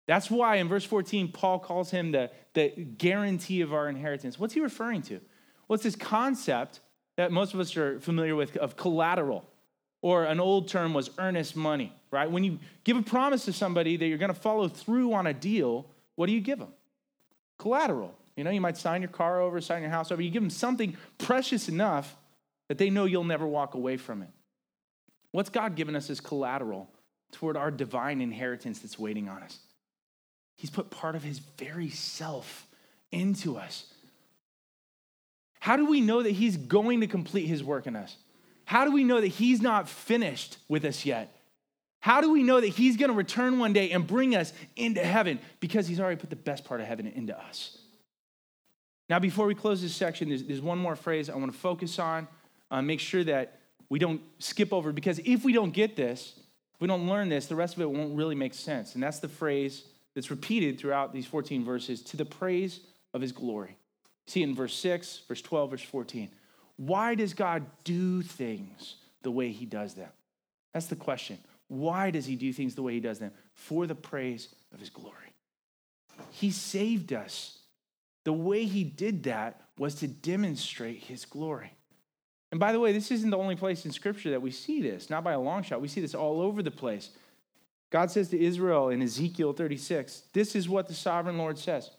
That's 0.07 0.31
why 0.31 0.57
in 0.57 0.69
verse 0.69 0.85
14, 0.85 1.33
Paul 1.33 1.59
calls 1.59 1.91
him 1.91 2.13
the, 2.13 2.31
the 2.55 2.69
guarantee 2.69 3.63
of 3.63 3.75
our 3.75 3.89
inheritance. 3.89 4.39
What's 4.39 4.55
he 4.55 4.61
referring 4.61 5.03
to? 5.03 5.21
Well, 5.67 5.77
this 5.77 5.97
concept 5.97 6.79
that 7.17 7.33
most 7.33 7.53
of 7.53 7.59
us 7.59 7.77
are 7.77 7.99
familiar 7.99 8.37
with 8.37 8.57
of 8.59 8.77
collateral, 8.77 9.45
or 10.03 10.25
an 10.25 10.39
old 10.39 10.69
term 10.69 10.95
was 10.95 11.11
earnest 11.19 11.57
money, 11.57 11.93
right? 12.17 12.31
When 12.31 12.43
you 12.43 12.59
give 12.85 12.97
a 12.97 13.03
promise 13.03 13.45
to 13.45 13.53
somebody 13.53 13.97
that 13.97 14.07
you're 14.07 14.19
going 14.19 14.33
to 14.33 14.41
follow 14.41 14.69
through 14.69 15.13
on 15.13 15.27
a 15.27 15.35
deal, 15.35 15.87
what 16.15 16.27
do 16.27 16.33
you 16.33 16.41
give 16.41 16.59
them? 16.59 16.73
Collateral. 17.59 18.15
You 18.37 18.45
know, 18.45 18.51
you 18.51 18.61
might 18.61 18.77
sign 18.77 19.03
your 19.03 19.11
car 19.11 19.41
over, 19.41 19.61
sign 19.61 19.83
your 19.83 19.91
house 19.91 20.11
over. 20.11 20.21
You 20.21 20.31
give 20.31 20.43
them 20.43 20.51
something 20.51 20.97
precious 21.19 21.69
enough 21.69 22.17
that 22.69 22.79
they 22.79 22.91
know 22.91 23.05
you'll 23.05 23.25
never 23.25 23.47
walk 23.47 23.75
away 23.75 23.97
from 23.97 24.23
it. 24.23 24.29
What's 25.31 25.51
God 25.51 25.77
given 25.77 25.95
us 25.95 26.11
as 26.11 26.21
collateral 26.21 26.91
toward 27.33 27.57
our 27.57 27.71
divine 27.71 28.21
inheritance 28.21 28.81
that's 28.81 28.99
waiting 28.99 29.29
on 29.29 29.43
us? 29.43 29.59
He's 30.57 30.71
put 30.71 30.91
part 30.91 31.15
of 31.15 31.23
his 31.23 31.39
very 31.39 31.91
self 31.91 32.67
into 33.13 33.57
us. 33.57 33.85
How 35.61 35.77
do 35.77 35.87
we 35.87 36.01
know 36.01 36.23
that 36.23 36.31
he's 36.31 36.57
going 36.57 37.01
to 37.01 37.07
complete 37.07 37.47
his 37.47 37.63
work 37.63 37.87
in 37.87 37.97
us? 37.97 38.17
How 38.65 38.85
do 38.85 38.93
we 38.93 39.05
know 39.05 39.21
that 39.21 39.29
he's 39.29 39.61
not 39.61 39.89
finished 39.89 40.59
with 40.69 40.85
us 40.85 41.05
yet? 41.05 41.36
How 42.07 42.21
do 42.21 42.31
we 42.31 42.45
know 42.45 42.61
that 42.61 42.69
he's 42.69 42.97
going 42.97 43.11
to 43.11 43.17
return 43.17 43.59
one 43.59 43.73
day 43.73 43.91
and 43.91 44.07
bring 44.07 44.37
us 44.37 44.53
into 44.77 45.05
heaven? 45.05 45.41
Because 45.59 45.89
he's 45.89 45.99
already 45.99 46.15
put 46.15 46.31
the 46.31 46.37
best 46.37 46.65
part 46.65 46.81
of 46.81 46.87
heaven 46.87 47.09
into 47.09 47.37
us. 47.37 47.79
Now, 49.09 49.19
before 49.19 49.45
we 49.45 49.57
close 49.57 49.83
this 49.83 49.93
section, 49.93 50.29
there's, 50.29 50.45
there's 50.45 50.61
one 50.61 50.79
more 50.79 50.95
phrase 50.95 51.29
I 51.29 51.35
want 51.35 51.53
to 51.53 51.59
focus 51.59 51.99
on. 51.99 52.29
Uh, 52.71 52.81
make 52.81 53.01
sure 53.01 53.25
that 53.25 53.59
we 53.89 53.99
don't 53.99 54.21
skip 54.39 54.73
over, 54.73 54.93
because 54.93 55.19
if 55.25 55.45
we 55.45 55.53
don't 55.53 55.73
get 55.73 55.97
this, 55.97 56.35
if 56.77 56.81
we 56.81 56.87
don't 56.87 57.09
learn 57.09 57.29
this, 57.29 57.47
the 57.47 57.57
rest 57.57 57.75
of 57.75 57.83
it 57.83 57.91
won't 57.91 58.17
really 58.17 58.37
make 58.37 58.55
sense. 58.55 58.95
And 58.95 59.03
that's 59.03 59.19
the 59.19 59.29
phrase 59.29 59.83
that's 60.15 60.31
repeated 60.31 60.79
throughout 60.79 61.13
these 61.13 61.27
14 61.27 61.65
verses 61.65 62.03
to 62.03 62.17
the 62.17 62.25
praise 62.25 62.79
of 63.15 63.21
his 63.21 63.33
glory. 63.33 63.77
See 64.29 64.45
in 64.45 64.55
verse 64.55 64.75
6, 64.75 65.23
verse 65.27 65.43
12, 65.43 65.71
verse 65.73 65.83
14. 65.83 66.31
Why 66.77 67.17
does 67.17 67.35
God 67.35 67.67
do 67.83 68.23
things 68.23 68.95
the 69.23 69.33
way 69.33 69.51
he 69.51 69.67
does 69.67 69.95
them? 69.95 70.11
That's 70.73 70.87
the 70.87 70.95
question. 70.95 71.39
Why 71.69 72.11
does 72.11 72.27
he 72.27 72.37
do 72.37 72.53
things 72.53 72.75
the 72.75 72.83
way 72.83 72.95
he 72.95 73.01
does 73.01 73.19
them? 73.19 73.33
For 73.55 73.87
the 73.87 73.95
praise 73.95 74.49
of 74.73 74.81
his 74.81 74.91
glory. 74.91 75.33
He 76.31 76.51
saved 76.51 77.13
us. 77.13 77.59
The 78.25 78.33
way 78.33 78.65
he 78.65 78.85
did 78.85 79.25
that 79.25 79.61
was 79.79 79.97
to 79.97 80.09
demonstrate 80.09 80.99
his 80.99 81.25
glory. 81.25 81.73
And 82.51 82.61
by 82.61 82.73
the 82.73 82.81
way, 82.81 82.93
this 82.93 83.11
isn't 83.11 83.31
the 83.31 83.39
only 83.39 83.57
place 83.57 83.85
in 83.85 83.93
Scripture 83.93 84.31
that 84.31 84.43
we 84.43 84.51
see 84.51 84.81
this, 84.81 85.11
not 85.11 85.25
by 85.25 85.33
a 85.33 85.41
long 85.41 85.63
shot. 85.63 85.81
We 85.81 85.89
see 85.89 86.01
this 86.01 86.15
all 86.15 86.41
over 86.41 86.63
the 86.63 86.71
place. 86.71 87.11
God 87.91 88.11
says 88.11 88.29
to 88.31 88.41
Israel 88.41 88.89
in 88.89 89.03
Ezekiel 89.03 89.53
36, 89.53 90.23
This 90.33 90.55
is 90.55 90.69
what 90.69 90.89
the 90.89 90.95
sovereign 90.95 91.39
Lord 91.39 91.59
says. 91.59 91.91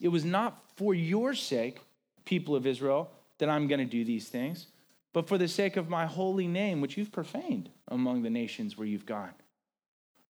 It 0.00 0.08
was 0.08 0.24
not 0.24 0.62
for 0.76 0.94
your 0.94 1.34
sake, 1.34 1.80
people 2.24 2.56
of 2.56 2.66
Israel, 2.66 3.10
that 3.38 3.48
I'm 3.48 3.68
going 3.68 3.80
to 3.80 3.84
do 3.84 4.04
these 4.04 4.28
things, 4.28 4.66
but 5.12 5.28
for 5.28 5.38
the 5.38 5.48
sake 5.48 5.76
of 5.76 5.88
my 5.88 6.06
holy 6.06 6.46
name, 6.46 6.80
which 6.80 6.96
you've 6.96 7.12
profaned 7.12 7.70
among 7.88 8.22
the 8.22 8.30
nations 8.30 8.76
where 8.76 8.86
you've 8.86 9.06
gone. 9.06 9.32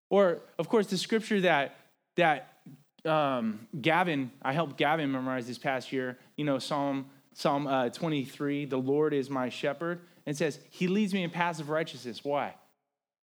Or, 0.09 0.41
of 0.59 0.69
course, 0.69 0.87
the 0.89 0.99
scripture 0.99 1.41
that, 1.43 1.77
that 2.17 2.59
um, 3.05 3.69
Gavin, 3.81 4.31
I 4.43 4.53
helped 4.53 4.77
Gavin 4.77 5.13
memorize 5.13 5.47
this 5.47 5.59
past 5.59 5.93
year, 5.93 6.19
you 6.37 6.45
know, 6.45 6.59
Psalm, 6.59 7.07
Psalm 7.35 7.67
uh, 7.67 7.91
23, 7.91 8.65
the 8.65 8.77
Lord 8.77 9.15
is 9.15 9.31
my 9.31 9.49
shepherd, 9.49 10.01
and 10.27 10.37
says, 10.37 10.59
He 10.71 10.89
leads 10.89 11.15
me 11.15 11.23
in 11.23 11.31
paths 11.31 11.61
of 11.61 11.69
righteousness. 11.69 12.25
Why? 12.25 12.55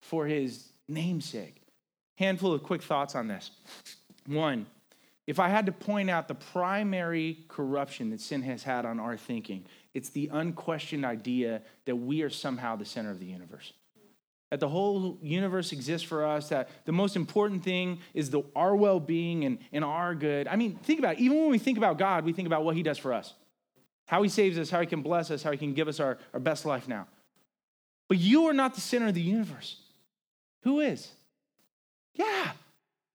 For 0.01 0.27
his 0.27 0.69
namesake. 0.87 1.61
Handful 2.17 2.53
of 2.53 2.63
quick 2.63 2.83
thoughts 2.83 3.15
on 3.15 3.27
this. 3.27 3.51
One, 4.27 4.67
if 5.27 5.39
I 5.39 5.49
had 5.49 5.65
to 5.65 5.71
point 5.71 6.09
out 6.09 6.27
the 6.27 6.35
primary 6.35 7.39
corruption 7.47 8.11
that 8.11 8.21
sin 8.21 8.43
has 8.43 8.63
had 8.63 8.85
on 8.85 8.99
our 8.99 9.17
thinking, 9.17 9.65
it's 9.93 10.09
the 10.09 10.29
unquestioned 10.31 11.05
idea 11.05 11.61
that 11.85 11.95
we 11.95 12.21
are 12.21 12.29
somehow 12.29 12.75
the 12.75 12.85
center 12.85 13.11
of 13.11 13.19
the 13.19 13.25
universe. 13.25 13.73
That 14.51 14.59
the 14.59 14.69
whole 14.69 15.17
universe 15.21 15.71
exists 15.71 16.07
for 16.07 16.25
us, 16.25 16.49
that 16.49 16.69
the 16.85 16.91
most 16.91 17.15
important 17.15 17.63
thing 17.63 17.99
is 18.13 18.29
the, 18.29 18.43
our 18.55 18.75
well 18.75 18.99
being 18.99 19.43
and, 19.43 19.57
and 19.73 19.83
our 19.83 20.13
good. 20.13 20.47
I 20.47 20.55
mean, 20.55 20.75
think 20.77 20.99
about 20.99 21.15
it. 21.15 21.19
Even 21.21 21.39
when 21.39 21.49
we 21.49 21.57
think 21.57 21.77
about 21.77 21.97
God, 21.97 22.23
we 22.23 22.31
think 22.31 22.45
about 22.45 22.63
what 22.63 22.75
He 22.75 22.83
does 22.83 22.99
for 22.99 23.11
us 23.11 23.33
how 24.05 24.21
He 24.21 24.29
saves 24.29 24.57
us, 24.57 24.69
how 24.69 24.79
He 24.79 24.85
can 24.85 25.01
bless 25.01 25.31
us, 25.31 25.43
how 25.43 25.51
He 25.51 25.57
can 25.57 25.73
give 25.73 25.88
us 25.88 25.99
our, 25.99 26.17
our 26.33 26.39
best 26.39 26.65
life 26.65 26.88
now. 26.88 27.07
But 28.07 28.19
you 28.19 28.45
are 28.45 28.53
not 28.53 28.75
the 28.75 28.81
center 28.81 29.07
of 29.07 29.13
the 29.13 29.21
universe. 29.21 29.77
Who 30.63 30.79
is? 30.79 31.11
Yeah. 32.13 32.51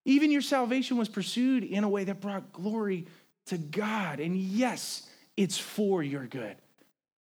Even 0.04 0.30
your 0.30 0.42
salvation 0.42 0.96
was 0.96 1.08
pursued 1.08 1.62
in 1.64 1.84
a 1.84 1.88
way 1.88 2.04
that 2.04 2.20
brought 2.20 2.52
glory 2.52 3.06
to 3.46 3.58
God. 3.58 4.20
And 4.20 4.36
yes, 4.36 5.08
it's 5.36 5.58
for 5.58 6.02
your 6.02 6.26
good. 6.26 6.56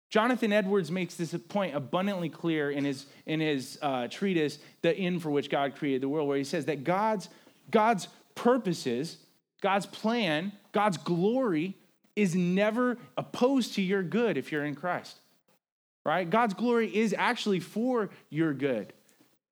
Jonathan 0.10 0.52
Edwards 0.52 0.89
makes 0.89 1.15
this 1.15 1.36
point 1.50 1.76
abundantly 1.76 2.30
clear 2.30 2.72
in 2.72 2.84
his, 2.84 3.06
in 3.26 3.39
his 3.39 3.78
uh, 3.82 4.08
treatise, 4.08 4.58
The 4.82 4.96
End 4.96 5.22
for 5.22 5.30
Which 5.30 5.50
God 5.50 5.76
Created 5.76 6.02
the 6.02 6.10
World, 6.10 6.28
where 6.28 6.38
he 6.38 6.44
says 6.44 6.65
that 6.65 6.84
God's, 6.84 7.30
God's 7.70 8.08
purposes, 8.34 9.18
God's 9.62 9.86
plan, 9.86 10.52
God's 10.72 10.98
glory 10.98 11.76
is 12.15 12.36
never 12.36 12.98
opposed 13.18 13.76
to 13.76 13.82
your 13.82 14.02
good 14.02 14.38
if 14.38 14.52
you're 14.52 14.65
in 14.65 14.76
Christ. 14.76 15.18
Right? 16.06 16.28
God's 16.28 16.56
glory 16.56 16.96
is 16.96 17.13
actually 17.15 17.60
for 17.60 18.10
your 18.30 18.54
good. 18.54 18.94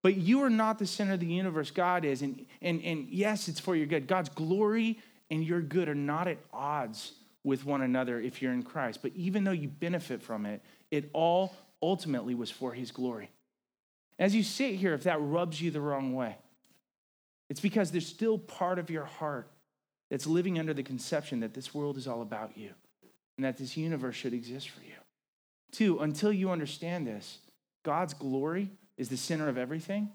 But 0.04 0.16
you 0.16 0.44
are 0.44 0.50
not 0.50 0.80
the 0.80 0.86
center 0.86 1.14
of 1.14 1.20
the 1.20 1.26
universe, 1.26 1.72
God 1.72 2.06
is. 2.06 2.22
And, 2.22 2.46
and, 2.62 2.82
and 2.84 3.08
yes, 3.10 3.48
it's 3.48 3.60
for 3.60 3.76
your 3.76 3.88
good. 3.88 4.08
God's 4.08 4.30
glory 4.30 5.00
and 5.30 5.44
your 5.44 5.62
good 5.62 5.90
are 5.90 5.96
not 5.96 6.28
at 6.28 6.38
odds 6.54 7.14
with 7.44 7.66
one 7.66 7.82
another 7.82 8.20
if 8.20 8.42
you're 8.42 8.54
in 8.54 8.64
Christ. 8.64 9.02
But 9.02 9.14
even 9.16 9.44
though 9.44 9.52
you 9.52 9.68
benefit 9.68 10.22
from 10.22 10.46
it, 10.46 10.62
it 10.92 11.10
all 11.14 11.56
ultimately 11.82 12.36
was 12.36 12.52
for 12.52 12.74
his 12.74 12.92
glory. 12.92 13.30
As 14.20 14.36
you 14.36 14.44
sit 14.44 14.76
here, 14.76 14.94
if 14.94 15.04
that 15.04 15.22
rubs 15.22 15.62
you 15.62 15.72
the 15.72 15.82
wrong 15.82 16.14
way, 16.14 16.36
it's 17.50 17.60
because 17.60 17.92
there's 17.92 18.08
still 18.08 18.38
part 18.38 18.80
of 18.80 18.90
your 18.90 19.06
heart 19.06 19.50
that's 20.10 20.28
living 20.28 20.58
under 20.60 20.74
the 20.74 20.84
conception 20.84 21.42
that 21.42 21.54
this 21.54 21.74
world 21.74 21.98
is 21.98 22.08
all 22.08 22.22
about 22.22 22.58
you 22.58 22.72
and 23.38 23.46
that 23.46 23.58
this 23.58 23.78
universe 23.78 24.16
should 24.16 24.34
exist 24.34 24.70
for 24.70 24.82
you. 24.82 24.94
Two, 25.72 26.00
until 26.00 26.32
you 26.32 26.50
understand 26.50 27.06
this, 27.06 27.40
God's 27.84 28.14
glory 28.14 28.72
is 28.98 29.10
the 29.10 29.18
center 29.18 29.48
of 29.48 29.58
everything, 29.58 30.10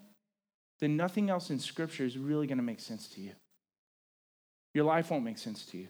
then 0.79 0.97
nothing 0.97 1.29
else 1.29 1.49
in 1.49 1.59
Scripture 1.59 2.05
is 2.05 2.17
really 2.17 2.47
going 2.47 2.57
to 2.57 2.63
make 2.63 2.79
sense 2.79 3.07
to 3.09 3.21
you. 3.21 3.31
Your 4.73 4.85
life 4.85 5.11
won't 5.11 5.23
make 5.23 5.37
sense 5.37 5.65
to 5.67 5.77
you. 5.77 5.87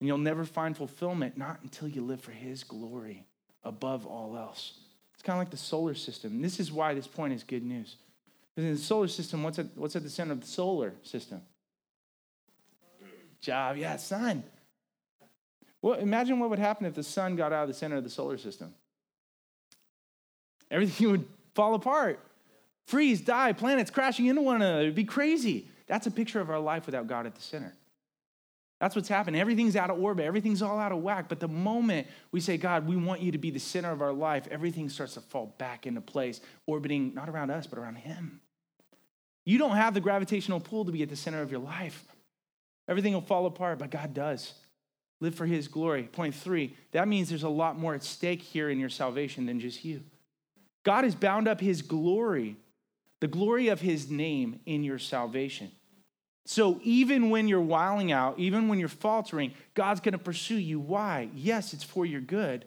And 0.00 0.06
you'll 0.06 0.18
never 0.18 0.44
find 0.44 0.76
fulfillment, 0.76 1.36
not 1.36 1.58
until 1.62 1.88
you 1.88 2.02
live 2.02 2.20
for 2.20 2.30
His 2.30 2.62
glory 2.62 3.26
above 3.64 4.06
all 4.06 4.36
else. 4.36 4.78
It's 5.14 5.22
kind 5.22 5.36
of 5.36 5.40
like 5.40 5.50
the 5.50 5.56
solar 5.56 5.94
system. 5.94 6.40
This 6.40 6.60
is 6.60 6.70
why 6.70 6.94
this 6.94 7.08
point 7.08 7.32
is 7.32 7.42
good 7.42 7.64
news. 7.64 7.96
Because 8.54 8.68
in 8.68 8.74
the 8.76 8.80
solar 8.80 9.08
system, 9.08 9.42
what's 9.42 9.58
at, 9.58 9.66
what's 9.74 9.96
at 9.96 10.04
the 10.04 10.10
center 10.10 10.32
of 10.32 10.40
the 10.40 10.46
solar 10.46 10.92
system? 11.02 11.40
Job, 13.40 13.76
yeah, 13.76 13.96
sun. 13.96 14.44
Well, 15.82 15.94
imagine 15.94 16.38
what 16.38 16.50
would 16.50 16.58
happen 16.58 16.86
if 16.86 16.94
the 16.94 17.02
sun 17.02 17.36
got 17.36 17.52
out 17.52 17.62
of 17.62 17.68
the 17.68 17.74
center 17.74 17.96
of 17.96 18.04
the 18.04 18.10
solar 18.10 18.38
system. 18.38 18.74
Everything 20.70 21.10
would 21.10 21.26
fall 21.58 21.74
apart, 21.74 22.20
freeze, 22.86 23.20
die, 23.20 23.52
planets 23.52 23.90
crashing 23.90 24.26
into 24.26 24.40
one 24.40 24.62
another. 24.62 24.82
It'd 24.82 24.94
be 24.94 25.02
crazy. 25.02 25.66
That's 25.88 26.06
a 26.06 26.10
picture 26.12 26.40
of 26.40 26.50
our 26.50 26.60
life 26.60 26.86
without 26.86 27.08
God 27.08 27.26
at 27.26 27.34
the 27.34 27.40
center. 27.40 27.74
That's 28.80 28.94
what's 28.94 29.08
happening. 29.08 29.40
Everything's 29.40 29.74
out 29.74 29.90
of 29.90 29.98
orbit, 29.98 30.24
everything's 30.24 30.62
all 30.62 30.78
out 30.78 30.92
of 30.92 30.98
whack. 30.98 31.28
But 31.28 31.40
the 31.40 31.48
moment 31.48 32.06
we 32.30 32.38
say, 32.38 32.58
God, 32.58 32.86
we 32.86 32.94
want 32.94 33.22
you 33.22 33.32
to 33.32 33.38
be 33.38 33.50
the 33.50 33.58
center 33.58 33.90
of 33.90 34.00
our 34.02 34.12
life, 34.12 34.46
everything 34.52 34.88
starts 34.88 35.14
to 35.14 35.20
fall 35.20 35.52
back 35.58 35.84
into 35.84 36.00
place, 36.00 36.40
orbiting 36.64 37.12
not 37.12 37.28
around 37.28 37.50
us, 37.50 37.66
but 37.66 37.80
around 37.80 37.96
Him. 37.96 38.40
You 39.44 39.58
don't 39.58 39.74
have 39.74 39.94
the 39.94 40.00
gravitational 40.00 40.60
pull 40.60 40.84
to 40.84 40.92
be 40.92 41.02
at 41.02 41.08
the 41.08 41.16
center 41.16 41.42
of 41.42 41.50
your 41.50 41.60
life. 41.60 42.04
Everything 42.86 43.14
will 43.14 43.20
fall 43.20 43.46
apart, 43.46 43.80
but 43.80 43.90
God 43.90 44.14
does. 44.14 44.54
Live 45.20 45.34
for 45.34 45.46
His 45.46 45.66
glory. 45.66 46.04
Point 46.04 46.36
three, 46.36 46.76
that 46.92 47.08
means 47.08 47.28
there's 47.28 47.42
a 47.42 47.48
lot 47.48 47.76
more 47.76 47.96
at 47.96 48.04
stake 48.04 48.42
here 48.42 48.70
in 48.70 48.78
your 48.78 48.90
salvation 48.90 49.44
than 49.46 49.58
just 49.58 49.84
you. 49.84 50.04
God 50.88 51.04
has 51.04 51.14
bound 51.14 51.46
up 51.46 51.60
his 51.60 51.82
glory, 51.82 52.56
the 53.20 53.28
glory 53.28 53.68
of 53.68 53.78
his 53.78 54.10
name 54.10 54.60
in 54.64 54.82
your 54.82 54.98
salvation. 54.98 55.70
So 56.46 56.80
even 56.82 57.28
when 57.28 57.46
you're 57.46 57.60
wiling 57.60 58.10
out, 58.10 58.38
even 58.38 58.68
when 58.68 58.78
you're 58.78 58.88
faltering, 58.88 59.52
God's 59.74 60.00
going 60.00 60.12
to 60.12 60.18
pursue 60.18 60.56
you. 60.56 60.80
Why? 60.80 61.28
Yes, 61.34 61.74
it's 61.74 61.84
for 61.84 62.06
your 62.06 62.22
good, 62.22 62.64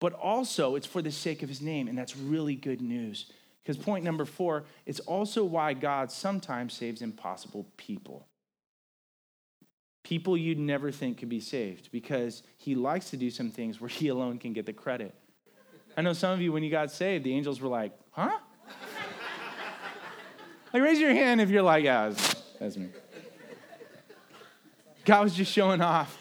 but 0.00 0.14
also 0.14 0.74
it's 0.74 0.86
for 0.86 1.02
the 1.02 1.12
sake 1.12 1.42
of 1.42 1.50
his 1.50 1.60
name. 1.60 1.86
And 1.86 1.98
that's 1.98 2.16
really 2.16 2.54
good 2.54 2.80
news 2.80 3.26
Because 3.62 3.76
point 3.76 4.04
number 4.04 4.24
four, 4.24 4.64
it's 4.86 5.00
also 5.00 5.44
why 5.44 5.74
God 5.74 6.10
sometimes 6.10 6.72
saves 6.72 7.02
impossible 7.02 7.66
people. 7.76 8.26
People 10.02 10.34
you'd 10.34 10.58
never 10.58 10.90
think 10.90 11.18
could 11.18 11.28
be 11.28 11.40
saved 11.40 11.92
because 11.92 12.42
he 12.56 12.74
likes 12.74 13.10
to 13.10 13.18
do 13.18 13.30
some 13.30 13.50
things 13.50 13.82
where 13.82 13.88
he 13.88 14.08
alone 14.08 14.38
can 14.38 14.54
get 14.54 14.64
the 14.64 14.72
credit. 14.72 15.14
I 15.96 16.02
know 16.02 16.12
some 16.12 16.32
of 16.32 16.40
you, 16.40 16.52
when 16.52 16.62
you 16.62 16.70
got 16.70 16.90
saved, 16.90 17.24
the 17.24 17.34
angels 17.34 17.60
were 17.60 17.68
like, 17.68 17.92
huh? 18.12 18.30
like, 20.72 20.82
raise 20.82 20.98
your 20.98 21.12
hand 21.12 21.40
if 21.40 21.50
you're 21.50 21.62
like, 21.62 21.84
yeah, 21.84 22.08
that's, 22.08 22.34
that's 22.58 22.76
me. 22.76 22.88
God 25.04 25.24
was 25.24 25.34
just 25.34 25.52
showing 25.52 25.80
off. 25.80 26.16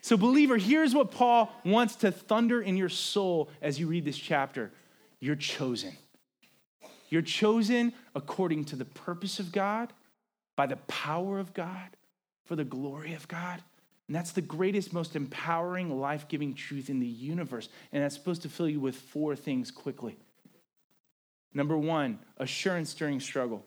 So, 0.00 0.18
believer, 0.18 0.58
here's 0.58 0.94
what 0.94 1.12
Paul 1.12 1.50
wants 1.64 1.96
to 1.96 2.12
thunder 2.12 2.60
in 2.60 2.76
your 2.76 2.90
soul 2.90 3.48
as 3.62 3.80
you 3.80 3.86
read 3.86 4.04
this 4.04 4.18
chapter 4.18 4.70
you're 5.18 5.34
chosen. 5.34 5.96
You're 7.08 7.22
chosen 7.22 7.94
according 8.14 8.66
to 8.66 8.76
the 8.76 8.84
purpose 8.84 9.38
of 9.38 9.52
God, 9.52 9.94
by 10.56 10.66
the 10.66 10.76
power 10.76 11.38
of 11.38 11.54
God, 11.54 11.96
for 12.44 12.56
the 12.56 12.64
glory 12.64 13.14
of 13.14 13.26
God. 13.28 13.62
And 14.06 14.14
that's 14.14 14.32
the 14.32 14.42
greatest, 14.42 14.92
most 14.92 15.16
empowering, 15.16 15.98
life 15.98 16.28
giving 16.28 16.54
truth 16.54 16.90
in 16.90 17.00
the 17.00 17.06
universe. 17.06 17.68
And 17.92 18.02
that's 18.02 18.14
supposed 18.14 18.42
to 18.42 18.48
fill 18.48 18.68
you 18.68 18.80
with 18.80 18.96
four 18.96 19.34
things 19.34 19.70
quickly. 19.70 20.16
Number 21.54 21.76
one, 21.76 22.18
assurance 22.36 22.92
during 22.94 23.20
struggle. 23.20 23.64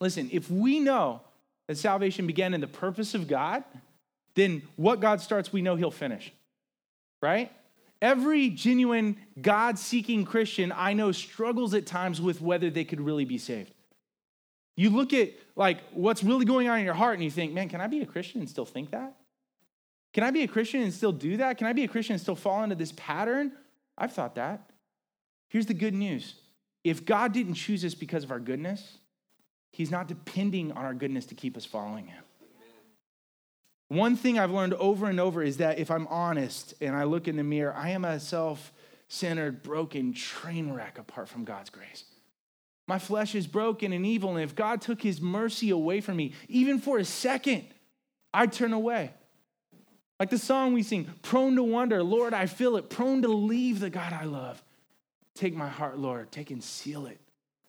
Listen, 0.00 0.28
if 0.32 0.50
we 0.50 0.80
know 0.80 1.20
that 1.68 1.76
salvation 1.76 2.26
began 2.26 2.54
in 2.54 2.60
the 2.60 2.66
purpose 2.66 3.14
of 3.14 3.28
God, 3.28 3.62
then 4.34 4.62
what 4.76 5.00
God 5.00 5.20
starts, 5.20 5.52
we 5.52 5.62
know 5.62 5.76
He'll 5.76 5.90
finish, 5.90 6.32
right? 7.20 7.52
Every 8.00 8.50
genuine 8.50 9.16
God 9.40 9.78
seeking 9.78 10.24
Christian 10.24 10.72
I 10.74 10.94
know 10.94 11.12
struggles 11.12 11.72
at 11.74 11.86
times 11.86 12.20
with 12.20 12.40
whether 12.40 12.68
they 12.68 12.84
could 12.84 13.00
really 13.00 13.24
be 13.24 13.38
saved. 13.38 13.72
You 14.74 14.90
look 14.90 15.12
at 15.12 15.30
like 15.54 15.78
what's 15.92 16.24
really 16.24 16.46
going 16.46 16.68
on 16.68 16.78
in 16.78 16.84
your 16.84 16.94
heart 16.94 17.14
and 17.14 17.22
you 17.22 17.30
think, 17.30 17.52
man, 17.52 17.68
can 17.68 17.80
I 17.80 17.86
be 17.86 18.00
a 18.00 18.06
Christian 18.06 18.40
and 18.40 18.50
still 18.50 18.64
think 18.64 18.90
that? 18.90 19.14
Can 20.12 20.24
I 20.24 20.30
be 20.30 20.42
a 20.42 20.48
Christian 20.48 20.82
and 20.82 20.92
still 20.92 21.12
do 21.12 21.38
that? 21.38 21.58
Can 21.58 21.66
I 21.66 21.72
be 21.72 21.84
a 21.84 21.88
Christian 21.88 22.14
and 22.14 22.20
still 22.20 22.36
fall 22.36 22.62
into 22.62 22.76
this 22.76 22.92
pattern? 22.96 23.52
I've 23.96 24.12
thought 24.12 24.34
that. 24.34 24.70
Here's 25.48 25.66
the 25.66 25.74
good 25.74 25.94
news 25.94 26.34
if 26.84 27.04
God 27.04 27.32
didn't 27.32 27.54
choose 27.54 27.84
us 27.84 27.94
because 27.94 28.24
of 28.24 28.30
our 28.30 28.40
goodness, 28.40 28.98
He's 29.70 29.90
not 29.90 30.08
depending 30.08 30.72
on 30.72 30.84
our 30.84 30.94
goodness 30.94 31.26
to 31.26 31.34
keep 31.34 31.56
us 31.56 31.64
following 31.64 32.06
Him. 32.06 32.22
One 33.88 34.16
thing 34.16 34.38
I've 34.38 34.50
learned 34.50 34.74
over 34.74 35.06
and 35.06 35.20
over 35.20 35.42
is 35.42 35.58
that 35.58 35.78
if 35.78 35.90
I'm 35.90 36.06
honest 36.08 36.74
and 36.80 36.96
I 36.96 37.04
look 37.04 37.28
in 37.28 37.36
the 37.36 37.44
mirror, 37.44 37.74
I 37.74 37.90
am 37.90 38.04
a 38.04 38.18
self 38.18 38.72
centered, 39.08 39.62
broken 39.62 40.14
train 40.14 40.72
wreck 40.72 40.98
apart 40.98 41.28
from 41.28 41.44
God's 41.44 41.68
grace. 41.68 42.04
My 42.88 42.98
flesh 42.98 43.34
is 43.34 43.46
broken 43.46 43.92
and 43.92 44.04
evil, 44.06 44.30
and 44.30 44.40
if 44.40 44.54
God 44.54 44.80
took 44.80 45.02
his 45.02 45.20
mercy 45.20 45.70
away 45.70 46.00
from 46.00 46.16
me, 46.16 46.32
even 46.48 46.78
for 46.78 46.98
a 46.98 47.04
second, 47.04 47.64
I'd 48.32 48.52
turn 48.52 48.72
away. 48.72 49.10
Like 50.22 50.30
the 50.30 50.38
song 50.38 50.72
we 50.72 50.84
sing, 50.84 51.12
prone 51.22 51.56
to 51.56 51.64
wonder, 51.64 52.00
Lord, 52.00 52.32
I 52.32 52.46
feel 52.46 52.76
it, 52.76 52.88
prone 52.88 53.22
to 53.22 53.28
leave 53.28 53.80
the 53.80 53.90
God 53.90 54.12
I 54.12 54.22
love. 54.22 54.62
Take 55.34 55.52
my 55.52 55.66
heart, 55.66 55.98
Lord, 55.98 56.30
take 56.30 56.52
and 56.52 56.62
seal 56.62 57.06
it. 57.06 57.18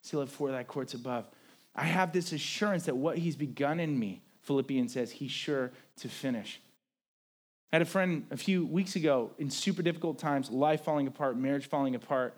Seal 0.03 0.21
it 0.21 0.29
for 0.29 0.51
thy 0.51 0.63
courts 0.63 0.93
above. 0.93 1.27
I 1.75 1.85
have 1.85 2.13
this 2.13 2.31
assurance 2.31 2.85
that 2.85 2.95
what 2.95 3.17
he's 3.17 3.35
begun 3.35 3.79
in 3.79 3.97
me, 3.97 4.21
Philippians 4.43 4.93
says 4.93 5.09
he's 5.09 5.31
sure 5.31 5.71
to 5.97 6.07
finish. 6.07 6.61
I 7.71 7.77
had 7.77 7.81
a 7.81 7.85
friend 7.85 8.27
a 8.29 8.37
few 8.37 8.67
weeks 8.67 8.95
ago 8.95 9.31
in 9.39 9.49
super 9.49 9.81
difficult 9.81 10.19
times, 10.19 10.51
life 10.51 10.83
falling 10.83 11.07
apart, 11.07 11.35
marriage 11.35 11.65
falling 11.65 11.95
apart, 11.95 12.35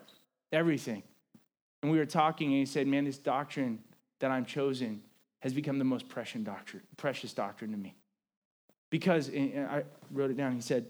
everything. 0.50 1.02
And 1.82 1.92
we 1.92 1.98
were 1.98 2.06
talking, 2.06 2.48
and 2.48 2.56
he 2.56 2.64
said, 2.64 2.86
Man, 2.86 3.04
this 3.04 3.18
doctrine 3.18 3.80
that 4.20 4.30
I'm 4.30 4.46
chosen 4.46 5.02
has 5.40 5.52
become 5.52 5.78
the 5.78 5.84
most 5.84 6.08
precious 6.08 6.40
doctrine, 6.40 6.84
precious 6.96 7.34
doctrine 7.34 7.72
to 7.72 7.76
me. 7.76 7.96
Because 8.90 9.30
I 9.30 9.84
wrote 10.10 10.30
it 10.30 10.36
down. 10.36 10.52
He 10.52 10.60
said, 10.60 10.86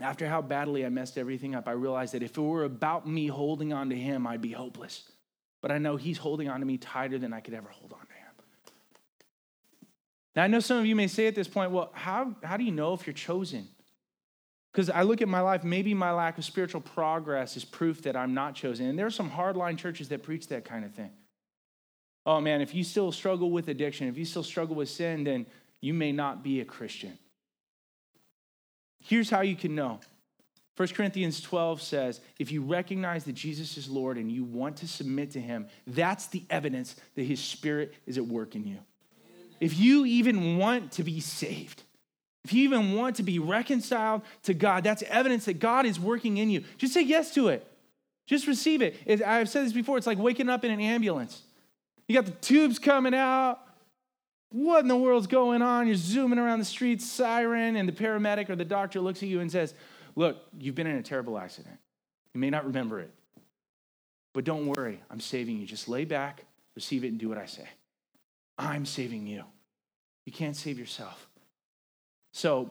After 0.00 0.28
how 0.28 0.42
badly 0.42 0.84
I 0.84 0.88
messed 0.88 1.16
everything 1.16 1.54
up, 1.54 1.66
I 1.66 1.72
realized 1.72 2.14
that 2.14 2.22
if 2.22 2.36
it 2.36 2.40
were 2.40 2.64
about 2.64 3.08
me 3.08 3.26
holding 3.26 3.72
on 3.72 3.90
to 3.90 3.96
him, 3.96 4.26
I'd 4.26 4.42
be 4.42 4.52
hopeless. 4.52 5.10
But 5.60 5.70
I 5.70 5.78
know 5.78 5.96
he's 5.96 6.18
holding 6.18 6.48
on 6.48 6.60
to 6.60 6.66
me 6.66 6.76
tighter 6.76 7.18
than 7.18 7.32
I 7.32 7.40
could 7.40 7.54
ever 7.54 7.68
hold 7.68 7.92
on 7.92 8.00
to 8.00 8.12
him. 8.12 8.22
Now, 10.34 10.44
I 10.44 10.46
know 10.46 10.60
some 10.60 10.78
of 10.78 10.86
you 10.86 10.96
may 10.96 11.06
say 11.06 11.26
at 11.26 11.34
this 11.34 11.48
point, 11.48 11.70
well, 11.70 11.90
how, 11.94 12.34
how 12.42 12.56
do 12.56 12.64
you 12.64 12.72
know 12.72 12.94
if 12.94 13.06
you're 13.06 13.14
chosen? 13.14 13.68
Because 14.72 14.88
I 14.88 15.02
look 15.02 15.20
at 15.20 15.28
my 15.28 15.40
life, 15.40 15.64
maybe 15.64 15.92
my 15.92 16.12
lack 16.12 16.38
of 16.38 16.44
spiritual 16.44 16.80
progress 16.80 17.56
is 17.56 17.64
proof 17.64 18.02
that 18.02 18.16
I'm 18.16 18.32
not 18.32 18.54
chosen. 18.54 18.86
And 18.86 18.98
there 18.98 19.06
are 19.06 19.10
some 19.10 19.30
hardline 19.30 19.76
churches 19.76 20.08
that 20.08 20.22
preach 20.22 20.48
that 20.48 20.64
kind 20.64 20.84
of 20.84 20.94
thing. 20.94 21.10
Oh 22.24 22.40
man, 22.40 22.60
if 22.60 22.74
you 22.74 22.84
still 22.84 23.12
struggle 23.12 23.50
with 23.50 23.68
addiction, 23.68 24.08
if 24.08 24.16
you 24.16 24.24
still 24.24 24.44
struggle 24.44 24.76
with 24.76 24.88
sin, 24.88 25.24
then 25.24 25.46
you 25.80 25.92
may 25.92 26.12
not 26.12 26.42
be 26.42 26.60
a 26.60 26.64
Christian. 26.64 27.18
Here's 29.02 29.30
how 29.30 29.40
you 29.42 29.56
can 29.56 29.74
know 29.74 30.00
1 30.76 30.88
Corinthians 30.88 31.40
12 31.42 31.82
says, 31.82 32.20
if 32.38 32.50
you 32.50 32.62
recognize 32.62 33.24
that 33.24 33.34
Jesus 33.34 33.76
is 33.76 33.90
Lord 33.90 34.16
and 34.16 34.32
you 34.32 34.42
want 34.42 34.78
to 34.78 34.88
submit 34.88 35.32
to 35.32 35.40
him, 35.40 35.66
that's 35.86 36.28
the 36.28 36.44
evidence 36.48 36.96
that 37.14 37.24
his 37.24 37.40
spirit 37.40 37.94
is 38.06 38.16
at 38.16 38.26
work 38.26 38.54
in 38.54 38.66
you 38.66 38.78
if 39.62 39.78
you 39.78 40.04
even 40.04 40.58
want 40.58 40.90
to 40.90 41.04
be 41.04 41.20
saved, 41.20 41.84
if 42.44 42.52
you 42.52 42.64
even 42.64 42.94
want 42.94 43.14
to 43.16 43.22
be 43.22 43.38
reconciled 43.38 44.22
to 44.42 44.54
God, 44.54 44.82
that's 44.82 45.04
evidence 45.04 45.44
that 45.44 45.60
God 45.60 45.86
is 45.86 46.00
working 46.00 46.38
in 46.38 46.50
you. 46.50 46.64
Just 46.78 46.92
say 46.92 47.02
yes 47.02 47.32
to 47.34 47.46
it. 47.46 47.64
Just 48.26 48.48
receive 48.48 48.82
it. 48.82 49.22
I've 49.24 49.48
said 49.48 49.64
this 49.64 49.72
before, 49.72 49.98
it's 49.98 50.06
like 50.06 50.18
waking 50.18 50.48
up 50.48 50.64
in 50.64 50.72
an 50.72 50.80
ambulance. 50.80 51.42
You 52.08 52.16
got 52.16 52.24
the 52.24 52.32
tubes 52.32 52.80
coming 52.80 53.14
out. 53.14 53.60
What 54.52 54.80
in 54.80 54.88
the 54.88 54.96
world's 54.96 55.26
going 55.26 55.62
on? 55.62 55.86
You're 55.86 55.96
zooming 55.96 56.38
around 56.38 56.58
the 56.58 56.64
streets, 56.64 57.10
siren, 57.10 57.76
and 57.76 57.88
the 57.88 57.92
paramedic 57.92 58.50
or 58.50 58.56
the 58.56 58.64
doctor 58.64 59.00
looks 59.00 59.22
at 59.22 59.28
you 59.28 59.40
and 59.40 59.50
says, 59.50 59.74
Look, 60.14 60.36
you've 60.58 60.74
been 60.74 60.86
in 60.86 60.96
a 60.96 61.02
terrible 61.02 61.38
accident. 61.38 61.78
You 62.34 62.40
may 62.40 62.50
not 62.50 62.66
remember 62.66 63.00
it, 63.00 63.10
but 64.34 64.44
don't 64.44 64.66
worry. 64.66 65.00
I'm 65.10 65.20
saving 65.20 65.58
you. 65.58 65.66
Just 65.66 65.88
lay 65.88 66.04
back, 66.04 66.44
receive 66.74 67.02
it, 67.04 67.08
and 67.08 67.18
do 67.18 67.30
what 67.30 67.38
I 67.38 67.46
say. 67.46 67.66
I'm 68.58 68.84
saving 68.84 69.26
you. 69.26 69.44
You 70.26 70.32
can't 70.32 70.54
save 70.54 70.78
yourself. 70.78 71.28
So 72.32 72.70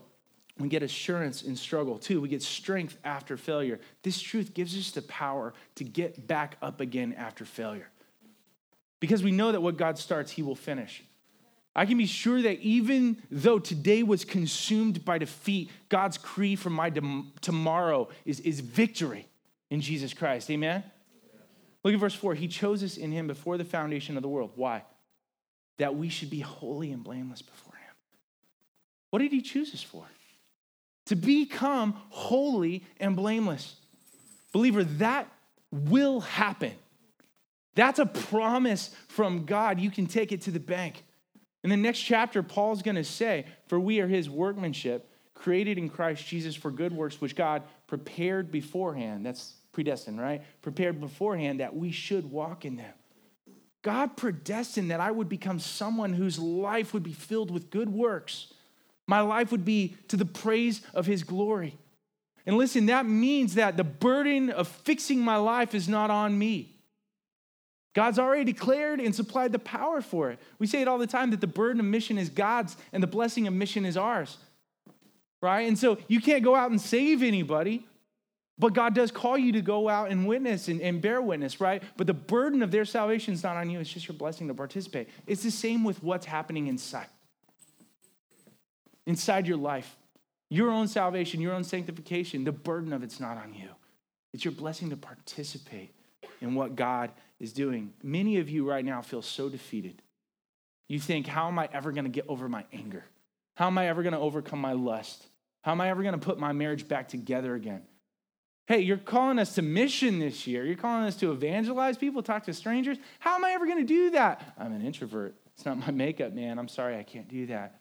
we 0.59 0.69
get 0.69 0.83
assurance 0.83 1.41
in 1.41 1.55
struggle 1.55 1.97
too. 1.97 2.21
We 2.21 2.29
get 2.29 2.43
strength 2.43 2.97
after 3.03 3.37
failure. 3.37 3.79
This 4.03 4.21
truth 4.21 4.53
gives 4.53 4.77
us 4.77 4.91
the 4.91 5.01
power 5.03 5.53
to 5.75 5.83
get 5.83 6.27
back 6.27 6.57
up 6.61 6.79
again 6.79 7.13
after 7.17 7.45
failure. 7.45 7.89
Because 8.99 9.23
we 9.23 9.31
know 9.31 9.51
that 9.51 9.61
what 9.61 9.77
God 9.77 9.97
starts, 9.97 10.31
He 10.31 10.43
will 10.43 10.55
finish. 10.55 11.03
I 11.75 11.85
can 11.85 11.97
be 11.97 12.05
sure 12.05 12.41
that 12.41 12.59
even 12.59 13.21
though 13.31 13.59
today 13.59 14.03
was 14.03 14.25
consumed 14.25 15.05
by 15.05 15.17
defeat, 15.17 15.69
God's 15.89 16.17
creed 16.17 16.59
for 16.59 16.69
my 16.69 16.89
dem- 16.89 17.31
tomorrow 17.41 18.09
is, 18.25 18.41
is 18.41 18.59
victory 18.59 19.27
in 19.69 19.79
Jesus 19.79 20.13
Christ. 20.13 20.49
Amen? 20.51 20.83
Look 21.83 21.93
at 21.93 21.99
verse 21.99 22.13
4. 22.13 22.35
He 22.35 22.47
chose 22.47 22.83
us 22.83 22.97
in 22.97 23.11
Him 23.11 23.27
before 23.27 23.57
the 23.57 23.63
foundation 23.63 24.17
of 24.17 24.21
the 24.21 24.29
world. 24.29 24.51
Why? 24.55 24.83
that 25.81 25.95
we 25.95 26.09
should 26.09 26.29
be 26.29 26.41
holy 26.41 26.91
and 26.91 27.03
blameless 27.03 27.41
before 27.41 27.73
Him. 27.73 27.95
What 29.09 29.19
did 29.19 29.31
He 29.31 29.41
choose 29.41 29.73
us 29.73 29.81
for? 29.81 30.05
To 31.07 31.15
become 31.15 31.99
holy 32.09 32.85
and 32.99 33.15
blameless. 33.15 33.77
Believer, 34.53 34.83
that 34.83 35.27
will 35.71 36.19
happen. 36.19 36.73
That's 37.73 37.97
a 37.97 38.05
promise 38.05 38.95
from 39.07 39.45
God. 39.45 39.79
You 39.79 39.89
can 39.89 40.05
take 40.05 40.31
it 40.31 40.41
to 40.41 40.51
the 40.51 40.59
bank. 40.59 41.03
In 41.63 41.69
the 41.69 41.77
next 41.77 41.99
chapter, 41.99 42.41
Paul's 42.41 42.81
going 42.81 42.95
to 42.95 43.03
say, 43.03 43.45
For 43.67 43.79
we 43.79 43.99
are 43.99 44.07
his 44.07 44.29
workmanship, 44.29 45.09
created 45.33 45.77
in 45.77 45.89
Christ 45.89 46.25
Jesus 46.25 46.55
for 46.55 46.71
good 46.71 46.93
works, 46.93 47.21
which 47.21 47.35
God 47.35 47.63
prepared 47.87 48.51
beforehand. 48.51 49.25
That's 49.25 49.53
predestined, 49.71 50.19
right? 50.19 50.41
Prepared 50.61 50.99
beforehand 50.99 51.59
that 51.59 51.75
we 51.75 51.91
should 51.91 52.31
walk 52.31 52.65
in 52.65 52.77
them. 52.77 52.93
God 53.83 54.15
predestined 54.15 54.91
that 54.91 54.99
I 54.99 55.11
would 55.11 55.29
become 55.29 55.59
someone 55.59 56.13
whose 56.13 56.37
life 56.37 56.93
would 56.93 57.03
be 57.03 57.13
filled 57.13 57.49
with 57.49 57.71
good 57.71 57.89
works. 57.89 58.53
My 59.07 59.21
life 59.21 59.51
would 59.51 59.65
be 59.65 59.95
to 60.09 60.17
the 60.17 60.25
praise 60.25 60.81
of 60.93 61.05
his 61.05 61.23
glory. 61.23 61.77
And 62.45 62.57
listen, 62.57 62.87
that 62.87 63.05
means 63.05 63.55
that 63.55 63.77
the 63.77 63.83
burden 63.83 64.49
of 64.49 64.67
fixing 64.67 65.19
my 65.19 65.37
life 65.37 65.73
is 65.73 65.87
not 65.87 66.09
on 66.09 66.37
me. 66.37 66.75
God's 67.93 68.19
already 68.19 68.45
declared 68.45 68.99
and 68.99 69.13
supplied 69.13 69.51
the 69.51 69.59
power 69.59 70.01
for 70.01 70.31
it. 70.31 70.39
We 70.59 70.67
say 70.67 70.81
it 70.81 70.87
all 70.87 70.97
the 70.97 71.07
time 71.07 71.31
that 71.31 71.41
the 71.41 71.47
burden 71.47 71.79
of 71.79 71.85
mission 71.85 72.17
is 72.17 72.29
God's 72.29 72.77
and 72.93 73.03
the 73.03 73.07
blessing 73.07 73.47
of 73.47 73.53
mission 73.53 73.85
is 73.85 73.97
ours. 73.97 74.37
Right? 75.41 75.67
And 75.67 75.77
so 75.77 75.97
you 76.07 76.21
can't 76.21 76.43
go 76.43 76.55
out 76.55 76.71
and 76.71 76.79
save 76.79 77.23
anybody. 77.23 77.85
But 78.61 78.73
God 78.73 78.93
does 78.93 79.09
call 79.09 79.39
you 79.39 79.53
to 79.53 79.61
go 79.61 79.89
out 79.89 80.11
and 80.11 80.27
witness 80.27 80.67
and, 80.67 80.79
and 80.81 81.01
bear 81.01 81.19
witness, 81.19 81.59
right? 81.59 81.81
But 81.97 82.05
the 82.05 82.13
burden 82.13 82.61
of 82.61 82.69
their 82.69 82.85
salvation 82.85 83.33
is 83.33 83.41
not 83.41 83.57
on 83.57 83.71
you, 83.71 83.79
it's 83.79 83.91
just 83.91 84.07
your 84.07 84.15
blessing 84.15 84.47
to 84.49 84.53
participate. 84.53 85.09
It's 85.25 85.41
the 85.41 85.49
same 85.49 85.83
with 85.83 86.03
what's 86.03 86.27
happening 86.27 86.67
inside. 86.67 87.07
Inside 89.07 89.47
your 89.47 89.57
life, 89.57 89.97
your 90.49 90.69
own 90.69 90.87
salvation, 90.87 91.41
your 91.41 91.53
own 91.53 91.63
sanctification, 91.63 92.43
the 92.43 92.51
burden 92.51 92.93
of 92.93 93.01
it's 93.01 93.19
not 93.19 93.35
on 93.35 93.55
you. 93.55 93.69
It's 94.31 94.45
your 94.45 94.51
blessing 94.51 94.91
to 94.91 94.97
participate. 94.97 95.91
In 96.41 96.55
what 96.55 96.75
God 96.75 97.11
is 97.39 97.53
doing. 97.53 97.93
Many 98.03 98.39
of 98.39 98.49
you 98.49 98.67
right 98.67 98.83
now 98.83 99.01
feel 99.01 99.21
so 99.21 99.47
defeated. 99.47 100.01
You 100.89 100.99
think, 100.99 101.27
how 101.27 101.47
am 101.47 101.57
I 101.57 101.69
ever 101.71 101.91
going 101.91 102.03
to 102.03 102.09
get 102.09 102.25
over 102.27 102.49
my 102.49 102.65
anger? 102.73 103.05
How 103.55 103.67
am 103.67 103.77
I 103.77 103.87
ever 103.87 104.03
going 104.03 104.13
to 104.13 104.19
overcome 104.19 104.59
my 104.59 104.73
lust? 104.73 105.25
How 105.61 105.71
am 105.71 105.81
I 105.81 105.89
ever 105.89 106.01
going 106.01 106.19
to 106.19 106.25
put 106.25 106.39
my 106.39 106.51
marriage 106.51 106.87
back 106.87 107.07
together 107.07 107.55
again? 107.55 107.83
Hey, 108.67 108.79
you're 108.79 108.97
calling 108.97 109.39
us 109.39 109.55
to 109.55 109.61
mission 109.61 110.19
this 110.19 110.47
year. 110.47 110.65
You're 110.65 110.75
calling 110.75 111.05
us 111.05 111.15
to 111.17 111.31
evangelize 111.31 111.97
people, 111.97 112.23
talk 112.23 112.45
to 112.45 112.53
strangers. 112.53 112.97
How 113.19 113.35
am 113.35 113.45
I 113.45 113.51
ever 113.51 113.65
going 113.65 113.79
to 113.79 113.83
do 113.83 114.11
that? 114.11 114.53
I'm 114.57 114.73
an 114.73 114.81
introvert. 114.81 115.35
It's 115.53 115.65
not 115.65 115.77
my 115.77 115.91
makeup, 115.91 116.33
man. 116.33 116.57
I'm 116.57 116.67
sorry, 116.67 116.97
I 116.97 117.03
can't 117.03 117.27
do 117.27 117.47
that. 117.47 117.80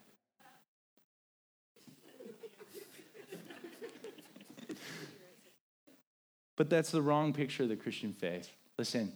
But 6.61 6.69
that's 6.69 6.91
the 6.91 7.01
wrong 7.01 7.33
picture 7.33 7.63
of 7.63 7.69
the 7.69 7.75
Christian 7.75 8.13
faith. 8.13 8.51
Listen, 8.77 9.13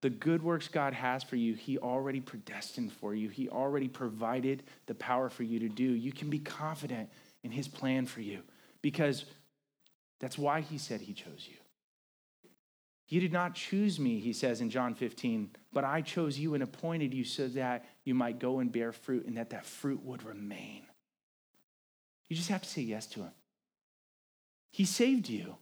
the 0.00 0.10
good 0.10 0.42
works 0.42 0.66
God 0.66 0.92
has 0.94 1.22
for 1.22 1.36
you, 1.36 1.54
He 1.54 1.78
already 1.78 2.18
predestined 2.18 2.92
for 2.92 3.14
you. 3.14 3.28
He 3.28 3.48
already 3.48 3.86
provided 3.86 4.64
the 4.86 4.96
power 4.96 5.28
for 5.28 5.44
you 5.44 5.60
to 5.60 5.68
do. 5.68 5.84
You 5.84 6.10
can 6.10 6.28
be 6.28 6.40
confident 6.40 7.08
in 7.44 7.52
His 7.52 7.68
plan 7.68 8.04
for 8.04 8.20
you 8.20 8.40
because 8.82 9.26
that's 10.18 10.36
why 10.36 10.60
He 10.60 10.76
said 10.76 11.00
He 11.00 11.12
chose 11.12 11.46
you. 11.48 11.54
You 13.06 13.20
did 13.20 13.32
not 13.32 13.54
choose 13.54 14.00
me, 14.00 14.18
He 14.18 14.32
says 14.32 14.60
in 14.60 14.68
John 14.68 14.96
15, 14.96 15.50
but 15.72 15.84
I 15.84 16.00
chose 16.00 16.36
you 16.36 16.54
and 16.54 16.64
appointed 16.64 17.14
you 17.14 17.22
so 17.22 17.46
that 17.46 17.84
you 18.02 18.12
might 18.16 18.40
go 18.40 18.58
and 18.58 18.72
bear 18.72 18.90
fruit 18.90 19.24
and 19.24 19.36
that 19.36 19.50
that 19.50 19.66
fruit 19.66 20.02
would 20.02 20.24
remain. 20.24 20.82
You 22.28 22.34
just 22.34 22.48
have 22.48 22.62
to 22.62 22.68
say 22.68 22.82
yes 22.82 23.06
to 23.10 23.20
Him. 23.20 23.32
He 24.72 24.84
saved 24.84 25.28
you 25.28 25.58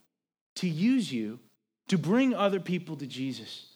to 0.57 0.67
use 0.67 1.11
you 1.11 1.39
to 1.87 1.97
bring 1.97 2.33
other 2.33 2.59
people 2.59 2.95
to 2.97 3.07
Jesus. 3.07 3.67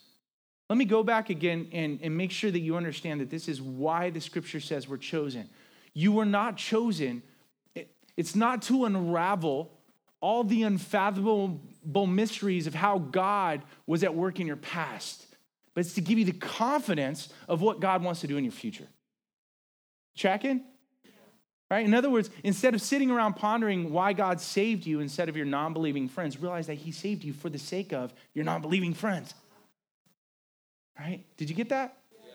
Let 0.69 0.77
me 0.77 0.85
go 0.85 1.03
back 1.03 1.29
again 1.29 1.67
and, 1.71 1.99
and 2.01 2.15
make 2.15 2.31
sure 2.31 2.51
that 2.51 2.59
you 2.59 2.77
understand 2.77 3.19
that 3.21 3.29
this 3.29 3.47
is 3.47 3.61
why 3.61 4.09
the 4.09 4.21
scripture 4.21 4.59
says 4.59 4.87
we're 4.87 4.97
chosen. 4.97 5.49
You 5.93 6.13
were 6.13 6.25
not 6.25 6.57
chosen, 6.57 7.23
it's 8.15 8.35
not 8.35 8.61
to 8.63 8.85
unravel 8.85 9.71
all 10.21 10.43
the 10.43 10.63
unfathomable 10.63 12.07
mysteries 12.07 12.67
of 12.67 12.75
how 12.75 12.99
God 12.99 13.63
was 13.87 14.03
at 14.03 14.15
work 14.15 14.39
in 14.39 14.47
your 14.47 14.55
past, 14.55 15.25
but 15.73 15.81
it's 15.81 15.95
to 15.95 16.01
give 16.01 16.19
you 16.19 16.25
the 16.25 16.31
confidence 16.31 17.29
of 17.47 17.61
what 17.61 17.79
God 17.79 18.03
wants 18.03 18.21
to 18.21 18.27
do 18.27 18.37
in 18.37 18.43
your 18.43 18.53
future. 18.53 18.87
Tracking? 20.15 20.63
Right? 21.71 21.85
In 21.85 21.93
other 21.93 22.09
words, 22.09 22.29
instead 22.43 22.73
of 22.73 22.81
sitting 22.81 23.09
around 23.09 23.35
pondering 23.35 23.93
why 23.93 24.11
God 24.11 24.41
saved 24.41 24.85
you 24.85 24.99
instead 24.99 25.29
of 25.29 25.37
your 25.37 25.45
non 25.45 25.71
believing 25.71 26.09
friends, 26.09 26.37
realize 26.37 26.67
that 26.67 26.73
He 26.73 26.91
saved 26.91 27.23
you 27.23 27.31
for 27.31 27.49
the 27.49 27.57
sake 27.57 27.93
of 27.93 28.13
your 28.33 28.43
non 28.43 28.61
believing 28.61 28.93
friends. 28.93 29.33
Right? 30.99 31.23
Did 31.37 31.49
you 31.49 31.55
get 31.55 31.69
that? 31.69 31.97
Yeah. 32.11 32.33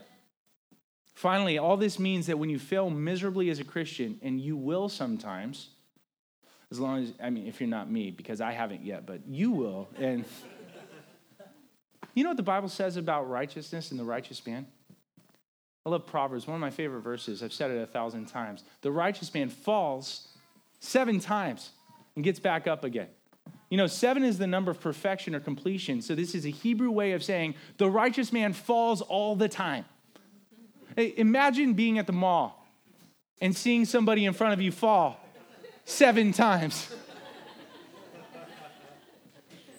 Finally, 1.13 1.59
all 1.59 1.77
this 1.77 1.99
means 1.99 2.29
that 2.29 2.39
when 2.39 2.49
you 2.49 2.59
fail 2.59 2.89
miserably 2.89 3.51
as 3.51 3.59
a 3.59 3.65
Christian, 3.65 4.19
and 4.23 4.41
you 4.41 4.57
will 4.57 4.89
sometimes, 4.89 5.69
as 6.71 6.81
long 6.81 7.03
as, 7.03 7.13
I 7.23 7.29
mean, 7.29 7.47
if 7.47 7.61
you're 7.61 7.69
not 7.69 7.91
me, 7.91 8.11
because 8.11 8.41
I 8.41 8.53
haven't 8.53 8.87
yet, 8.87 9.05
but 9.05 9.21
you 9.29 9.51
will. 9.51 9.87
And 9.99 10.25
you 12.15 12.25
know 12.25 12.31
what 12.31 12.39
the 12.39 12.43
Bible 12.43 12.71
says 12.71 12.97
about 12.97 13.29
righteousness 13.29 13.91
and 13.91 14.01
the 14.01 14.05
righteous 14.05 14.47
man? 14.47 14.67
I 15.87 15.89
love 15.89 16.05
Proverbs, 16.05 16.49
one 16.49 16.57
of 16.57 16.61
my 16.61 16.71
favorite 16.71 17.03
verses. 17.03 17.45
I've 17.45 17.53
said 17.53 17.71
it 17.71 17.81
a 17.81 17.87
thousand 17.87 18.27
times. 18.27 18.65
The 18.81 18.91
righteous 18.91 19.33
man 19.33 19.49
falls 19.49 20.27
seven 20.81 21.21
times 21.21 21.71
and 22.17 22.25
gets 22.25 22.41
back 22.41 22.67
up 22.67 22.83
again. 22.83 23.07
You 23.71 23.77
know, 23.77 23.87
seven 23.87 24.25
is 24.25 24.37
the 24.37 24.49
number 24.49 24.73
of 24.73 24.81
perfection 24.81 25.33
or 25.33 25.39
completion. 25.39 26.03
So 26.03 26.17
this 26.17 26.35
is 26.35 26.45
a 26.45 26.51
Hebrew 26.51 26.91
way 26.91 27.13
of 27.13 27.23
saying 27.23 27.55
the 27.77 27.89
righteous 27.89 28.33
man 28.33 28.53
falls 28.53 29.01
all 29.01 29.37
the 29.37 29.49
time. 29.49 29.85
Hey, 30.97 31.15
imagine 31.17 31.75
being 31.75 32.01
at 32.01 32.09
the 32.09 32.13
mall 32.13 32.67
and 33.41 33.57
seeing 33.57 33.85
somebody 33.85 34.25
in 34.25 34.33
front 34.33 34.55
of 34.55 34.61
you 34.61 34.73
fall 34.73 35.21
seven 35.85 36.33
times. 36.33 36.93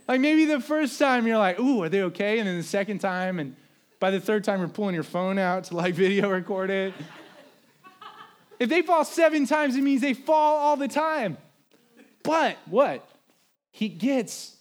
like 0.08 0.22
maybe 0.22 0.46
the 0.46 0.62
first 0.62 0.98
time 0.98 1.28
you're 1.28 1.38
like, 1.38 1.60
ooh, 1.60 1.84
are 1.84 1.90
they 1.90 2.04
okay? 2.04 2.40
And 2.40 2.48
then 2.48 2.56
the 2.56 2.64
second 2.64 3.00
time, 3.00 3.40
and 3.40 3.58
by 4.00 4.12
the 4.12 4.20
third 4.20 4.44
time, 4.44 4.60
you're 4.60 4.70
pulling 4.70 4.96
your 4.96 5.04
phone 5.04 5.38
out 5.38 5.66
to 5.66 5.76
like 5.76 5.94
video 5.96 6.30
record 6.30 6.70
it. 6.70 6.94
if 8.60 8.70
they 8.70 8.82
fall 8.82 9.06
seven 9.06 9.46
times, 9.46 9.76
it 9.76 9.82
means 9.82 10.02
they 10.02 10.14
fall 10.14 10.58
all 10.58 10.78
the 10.78 10.88
time. 10.88 11.38
But 12.24 12.58
what? 12.66 13.08
he 13.78 13.90
gets 13.90 14.58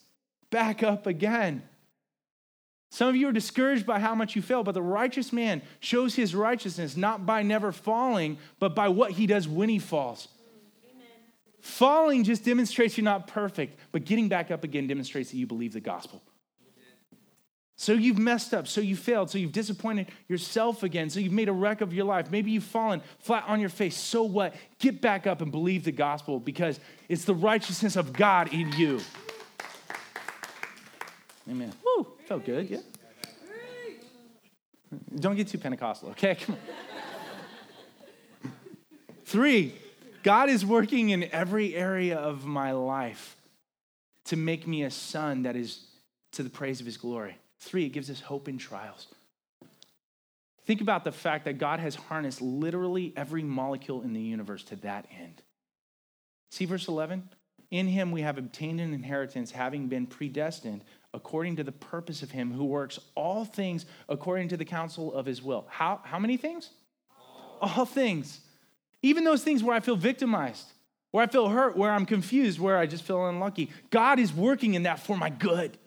back 0.50 0.82
up 0.82 1.06
again. 1.06 1.62
Some 2.90 3.08
of 3.08 3.16
you 3.16 3.28
are 3.28 3.32
discouraged 3.32 3.86
by 3.86 3.98
how 3.98 4.14
much 4.14 4.36
you 4.36 4.42
fail, 4.42 4.62
but 4.62 4.72
the 4.72 4.82
righteous 4.82 5.32
man 5.32 5.62
shows 5.80 6.14
his 6.14 6.34
righteousness 6.34 6.98
not 6.98 7.24
by 7.24 7.42
never 7.42 7.72
falling, 7.72 8.36
but 8.58 8.74
by 8.74 8.90
what 8.90 9.12
he 9.12 9.26
does 9.26 9.48
when 9.48 9.70
he 9.70 9.78
falls. 9.78 10.28
Amen. 10.92 11.06
Falling 11.62 12.24
just 12.24 12.44
demonstrates 12.44 12.98
you're 12.98 13.04
not 13.04 13.26
perfect, 13.26 13.78
but 13.90 14.04
getting 14.04 14.28
back 14.28 14.50
up 14.50 14.64
again 14.64 14.86
demonstrates 14.86 15.30
that 15.30 15.38
you 15.38 15.46
believe 15.46 15.72
the 15.72 15.80
gospel. 15.80 16.22
So 17.78 17.92
you've 17.92 18.18
messed 18.18 18.54
up, 18.54 18.66
so 18.66 18.80
you 18.80 18.96
failed, 18.96 19.28
so 19.30 19.36
you've 19.36 19.52
disappointed 19.52 20.08
yourself 20.28 20.82
again, 20.82 21.10
so 21.10 21.20
you've 21.20 21.34
made 21.34 21.50
a 21.50 21.52
wreck 21.52 21.82
of 21.82 21.92
your 21.92 22.06
life. 22.06 22.30
Maybe 22.30 22.50
you've 22.50 22.64
fallen 22.64 23.02
flat 23.18 23.44
on 23.46 23.60
your 23.60 23.68
face. 23.68 23.94
So 23.94 24.22
what? 24.22 24.54
Get 24.78 25.02
back 25.02 25.26
up 25.26 25.42
and 25.42 25.52
believe 25.52 25.84
the 25.84 25.92
gospel 25.92 26.40
because 26.40 26.80
it's 27.10 27.26
the 27.26 27.34
righteousness 27.34 27.96
of 27.96 28.14
God 28.14 28.52
in 28.52 28.72
you. 28.72 29.00
Amen. 31.48 31.70
Woo, 31.84 32.06
felt 32.26 32.46
good, 32.46 32.70
yeah. 32.70 32.78
Don't 35.14 35.36
get 35.36 35.48
too 35.48 35.58
Pentecostal, 35.58 36.08
okay? 36.10 36.34
Come 36.34 36.56
on. 38.44 38.52
Three, 39.26 39.74
God 40.22 40.48
is 40.48 40.64
working 40.64 41.10
in 41.10 41.24
every 41.24 41.74
area 41.74 42.16
of 42.16 42.46
my 42.46 42.72
life 42.72 43.36
to 44.24 44.36
make 44.36 44.66
me 44.66 44.82
a 44.82 44.90
son 44.90 45.42
that 45.42 45.56
is 45.56 45.84
to 46.32 46.42
the 46.42 46.48
praise 46.48 46.80
of 46.80 46.86
his 46.86 46.96
glory. 46.96 47.36
Three, 47.58 47.86
it 47.86 47.90
gives 47.90 48.10
us 48.10 48.20
hope 48.20 48.48
in 48.48 48.58
trials. 48.58 49.06
Think 50.66 50.80
about 50.80 51.04
the 51.04 51.12
fact 51.12 51.44
that 51.44 51.58
God 51.58 51.78
has 51.78 51.94
harnessed 51.94 52.42
literally 52.42 53.12
every 53.16 53.44
molecule 53.44 54.02
in 54.02 54.12
the 54.12 54.20
universe 54.20 54.64
to 54.64 54.76
that 54.76 55.06
end. 55.16 55.42
See 56.50 56.64
verse 56.64 56.88
11? 56.88 57.28
In 57.70 57.86
him 57.86 58.10
we 58.10 58.22
have 58.22 58.36
obtained 58.36 58.80
an 58.80 58.92
inheritance, 58.92 59.52
having 59.52 59.88
been 59.88 60.06
predestined 60.06 60.82
according 61.14 61.56
to 61.56 61.64
the 61.64 61.72
purpose 61.72 62.22
of 62.22 62.32
him 62.32 62.52
who 62.52 62.64
works 62.64 62.98
all 63.14 63.44
things 63.44 63.86
according 64.08 64.48
to 64.48 64.56
the 64.56 64.64
counsel 64.64 65.14
of 65.14 65.24
his 65.24 65.42
will. 65.42 65.66
How, 65.70 66.00
how 66.04 66.18
many 66.18 66.36
things? 66.36 66.70
All. 67.60 67.70
all 67.76 67.86
things. 67.86 68.40
Even 69.02 69.24
those 69.24 69.42
things 69.42 69.62
where 69.62 69.74
I 69.74 69.80
feel 69.80 69.96
victimized, 69.96 70.66
where 71.12 71.24
I 71.24 71.26
feel 71.28 71.48
hurt, 71.48 71.76
where 71.76 71.92
I'm 71.92 72.06
confused, 72.06 72.58
where 72.58 72.76
I 72.76 72.86
just 72.86 73.04
feel 73.04 73.26
unlucky. 73.26 73.70
God 73.90 74.18
is 74.18 74.32
working 74.32 74.74
in 74.74 74.82
that 74.82 75.00
for 75.00 75.16
my 75.16 75.30
good 75.30 75.78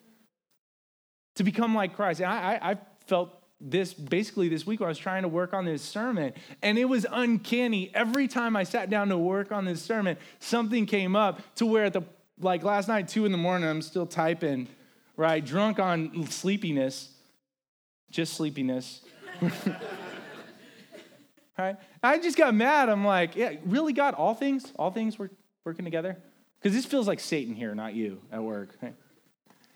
to 1.40 1.44
become 1.46 1.74
like 1.74 1.96
Christ. 1.96 2.20
And 2.20 2.30
I, 2.30 2.56
I, 2.56 2.72
I 2.72 2.78
felt 3.08 3.34
this 3.62 3.94
basically 3.94 4.50
this 4.50 4.68
week 4.68 4.82
I 4.82 4.88
was 4.88 4.98
trying 4.98 5.22
to 5.22 5.30
work 5.30 5.54
on 5.54 5.64
this 5.64 5.82
sermon, 5.82 6.34
and 6.62 6.78
it 6.78 6.84
was 6.84 7.06
uncanny. 7.10 7.92
Every 7.94 8.28
time 8.28 8.58
I 8.58 8.64
sat 8.64 8.90
down 8.90 9.08
to 9.08 9.18
work 9.18 9.54
on 9.54 9.64
this 9.64 9.82
sermon, 9.82 10.18
something 10.40 10.86
came 10.86 11.16
up 11.16 11.42
to 11.56 11.66
where 11.66 11.86
at 11.86 11.94
the 11.94 12.02
like 12.42 12.64
last 12.64 12.90
night, 12.90 13.08
two 13.08 13.26
in 13.26 13.32
the 13.32 13.38
morning, 13.38 13.70
I'm 13.70 13.82
still 13.82 14.06
typing, 14.06 14.68
right? 15.16 15.44
Drunk 15.44 15.80
on 15.80 16.28
sleepiness, 16.28 17.10
just 18.12 18.34
sleepiness. 18.34 19.02
right? 21.58 21.78
I 22.04 22.20
just 22.20 22.38
got 22.38 22.54
mad. 22.54 22.90
I'm 22.90 23.06
like, 23.06 23.38
yeah, 23.38 23.54
really, 23.64 23.94
God, 23.94 24.14
all 24.14 24.34
things, 24.34 24.74
all 24.78 24.92
things 24.92 25.18
were 25.18 25.32
working 25.64 25.86
together? 25.86 26.18
Because 26.60 26.76
this 26.76 26.86
feels 26.86 27.08
like 27.08 27.22
Satan 27.22 27.56
here, 27.56 27.74
not 27.74 27.94
you 27.94 28.20
at 28.30 28.44
work. 28.44 28.76
Right? 28.82 28.96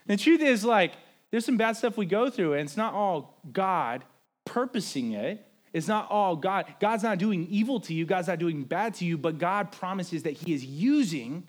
The 0.08 0.18
truth 0.18 0.42
is, 0.42 0.66
like, 0.66 0.92
there's 1.34 1.48
some 1.48 1.58
bad 1.58 1.76
stuff 1.76 1.98
we 1.98 2.06
go 2.06 2.30
through, 2.30 2.54
and 2.54 2.62
it's 2.62 2.78
not 2.78 2.94
all 2.94 3.42
God 3.52 4.04
purposing 4.46 5.14
it. 5.14 5.44
It's 5.74 5.88
not 5.88 6.12
all 6.12 6.36
God. 6.36 6.68
God's 6.80 7.02
not 7.02 7.18
doing 7.18 7.48
evil 7.50 7.80
to 7.80 7.94
you, 7.96 8.06
God's 8.06 8.28
not 8.28 8.38
doing 8.38 8.62
bad 8.66 8.94
to 8.96 9.06
you, 9.06 9.18
but 9.18 9.40
God 9.40 9.72
promises 9.72 10.22
that 10.24 10.34
He 10.34 10.54
is 10.54 10.64
using 10.64 11.48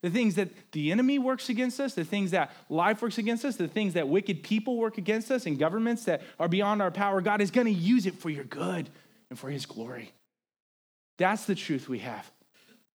the 0.00 0.08
things 0.08 0.36
that 0.36 0.48
the 0.72 0.90
enemy 0.90 1.18
works 1.18 1.50
against 1.50 1.80
us, 1.80 1.92
the 1.92 2.02
things 2.02 2.30
that 2.30 2.50
life 2.70 3.02
works 3.02 3.18
against 3.18 3.44
us, 3.44 3.56
the 3.56 3.68
things 3.68 3.92
that 3.92 4.08
wicked 4.08 4.42
people 4.42 4.78
work 4.78 4.96
against 4.96 5.30
us, 5.30 5.44
and 5.44 5.58
governments 5.58 6.04
that 6.04 6.22
are 6.40 6.48
beyond 6.48 6.80
our 6.80 6.90
power. 6.90 7.20
God 7.20 7.42
is 7.42 7.50
going 7.50 7.66
to 7.66 7.72
use 7.74 8.06
it 8.06 8.14
for 8.14 8.30
your 8.30 8.44
good 8.44 8.88
and 9.28 9.38
for 9.38 9.50
His 9.50 9.66
glory. 9.66 10.14
That's 11.18 11.44
the 11.44 11.54
truth 11.54 11.90
we 11.90 11.98
have. 11.98 12.30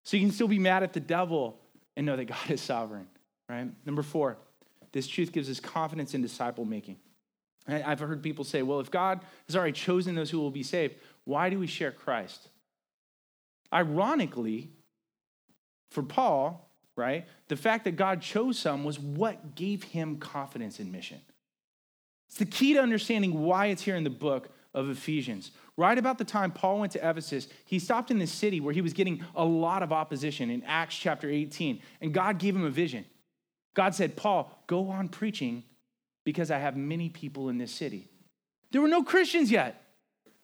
So 0.05 0.17
you 0.17 0.23
can 0.23 0.33
still 0.33 0.49
be 0.49 0.59
mad 0.59 0.85
at 0.85 0.95
the 0.95 1.01
devil 1.01 1.61
and 1.99 2.07
know 2.07 2.17
that 2.17 2.25
God 2.25 2.51
is 2.51 2.63
sovereign, 2.63 3.09
right? 3.47 3.69
Number 3.85 4.03
four, 4.03 4.39
this 4.93 5.07
truth 5.07 5.33
gives 5.33 5.49
us 5.49 5.61
confidence 5.61 6.15
in 6.15 6.23
disciple 6.23 6.65
making. 6.65 6.97
I've 7.69 8.01
heard 8.01 8.23
people 8.23 8.45
say, 8.45 8.63
well, 8.63 8.81
if 8.81 8.91
God 8.91 9.21
has 9.47 9.55
already 9.55 9.73
chosen 9.73 10.15
those 10.15 10.31
who 10.31 10.41
will 10.41 10.51
be 10.51 10.63
saved, 10.63 10.95
why 11.25 11.51
do 11.51 11.59
we 11.59 11.67
share 11.67 11.93
Christ? 11.93 12.49
Ironically, 13.73 14.71
for 15.91 16.03
Paul, 16.03 16.71
right, 16.97 17.27
the 17.49 17.57
fact 17.57 17.85
that 17.85 17.93
God 17.93 18.23
chose 18.23 18.59
some 18.59 18.83
was 18.83 18.99
what 18.99 19.55
gave 19.55 19.85
him 19.85 20.17
confidence 20.17 20.81
in 20.81 20.91
mission. 20.91 21.21
It's 22.29 22.39
the 22.39 22.47
key 22.47 22.75
to 22.75 22.81
understanding 22.81 23.41
why 23.41 23.67
it's 23.67 23.83
here 23.83 23.97
in 23.97 24.05
the 24.05 24.11
book 24.11 24.51
of 24.73 24.89
Ephesians. 24.89 25.51
Right 25.77 25.99
about 25.99 26.19
the 26.19 26.25
time 26.25 26.53
Paul 26.53 26.81
went 26.81 26.93
to 26.93 26.99
Ephesus, 26.99 27.49
he 27.65 27.79
stopped 27.79 28.11
in 28.11 28.19
this 28.19 28.33
city 28.33 28.61
where 28.61 28.73
he 28.75 28.81
was 28.81 28.93
getting 28.93 29.25
a 29.35 29.45
lot 29.45 29.83
of 29.83 29.93
opposition 29.93 30.51
in 30.51 30.63
Acts 30.63 30.97
chapter 30.97 31.29
18, 31.29 31.81
and 32.01 32.15
God 32.15 32.39
gave 32.39 32.55
him 32.55 32.65
a 32.65 32.71
vision. 32.71 33.05
God 33.75 33.95
said, 33.95 34.17
Paul, 34.17 34.51
go 34.67 34.89
on 34.91 35.09
preaching 35.09 35.65
because 36.25 36.51
I 36.51 36.59
have 36.59 36.77
many 36.77 37.09
people 37.09 37.49
in 37.49 37.59
this 37.59 37.73
city. 37.73 38.09
There 38.73 38.81
were 38.81 38.89
no 38.89 39.03
Christians 39.03 39.51
yet, 39.51 39.83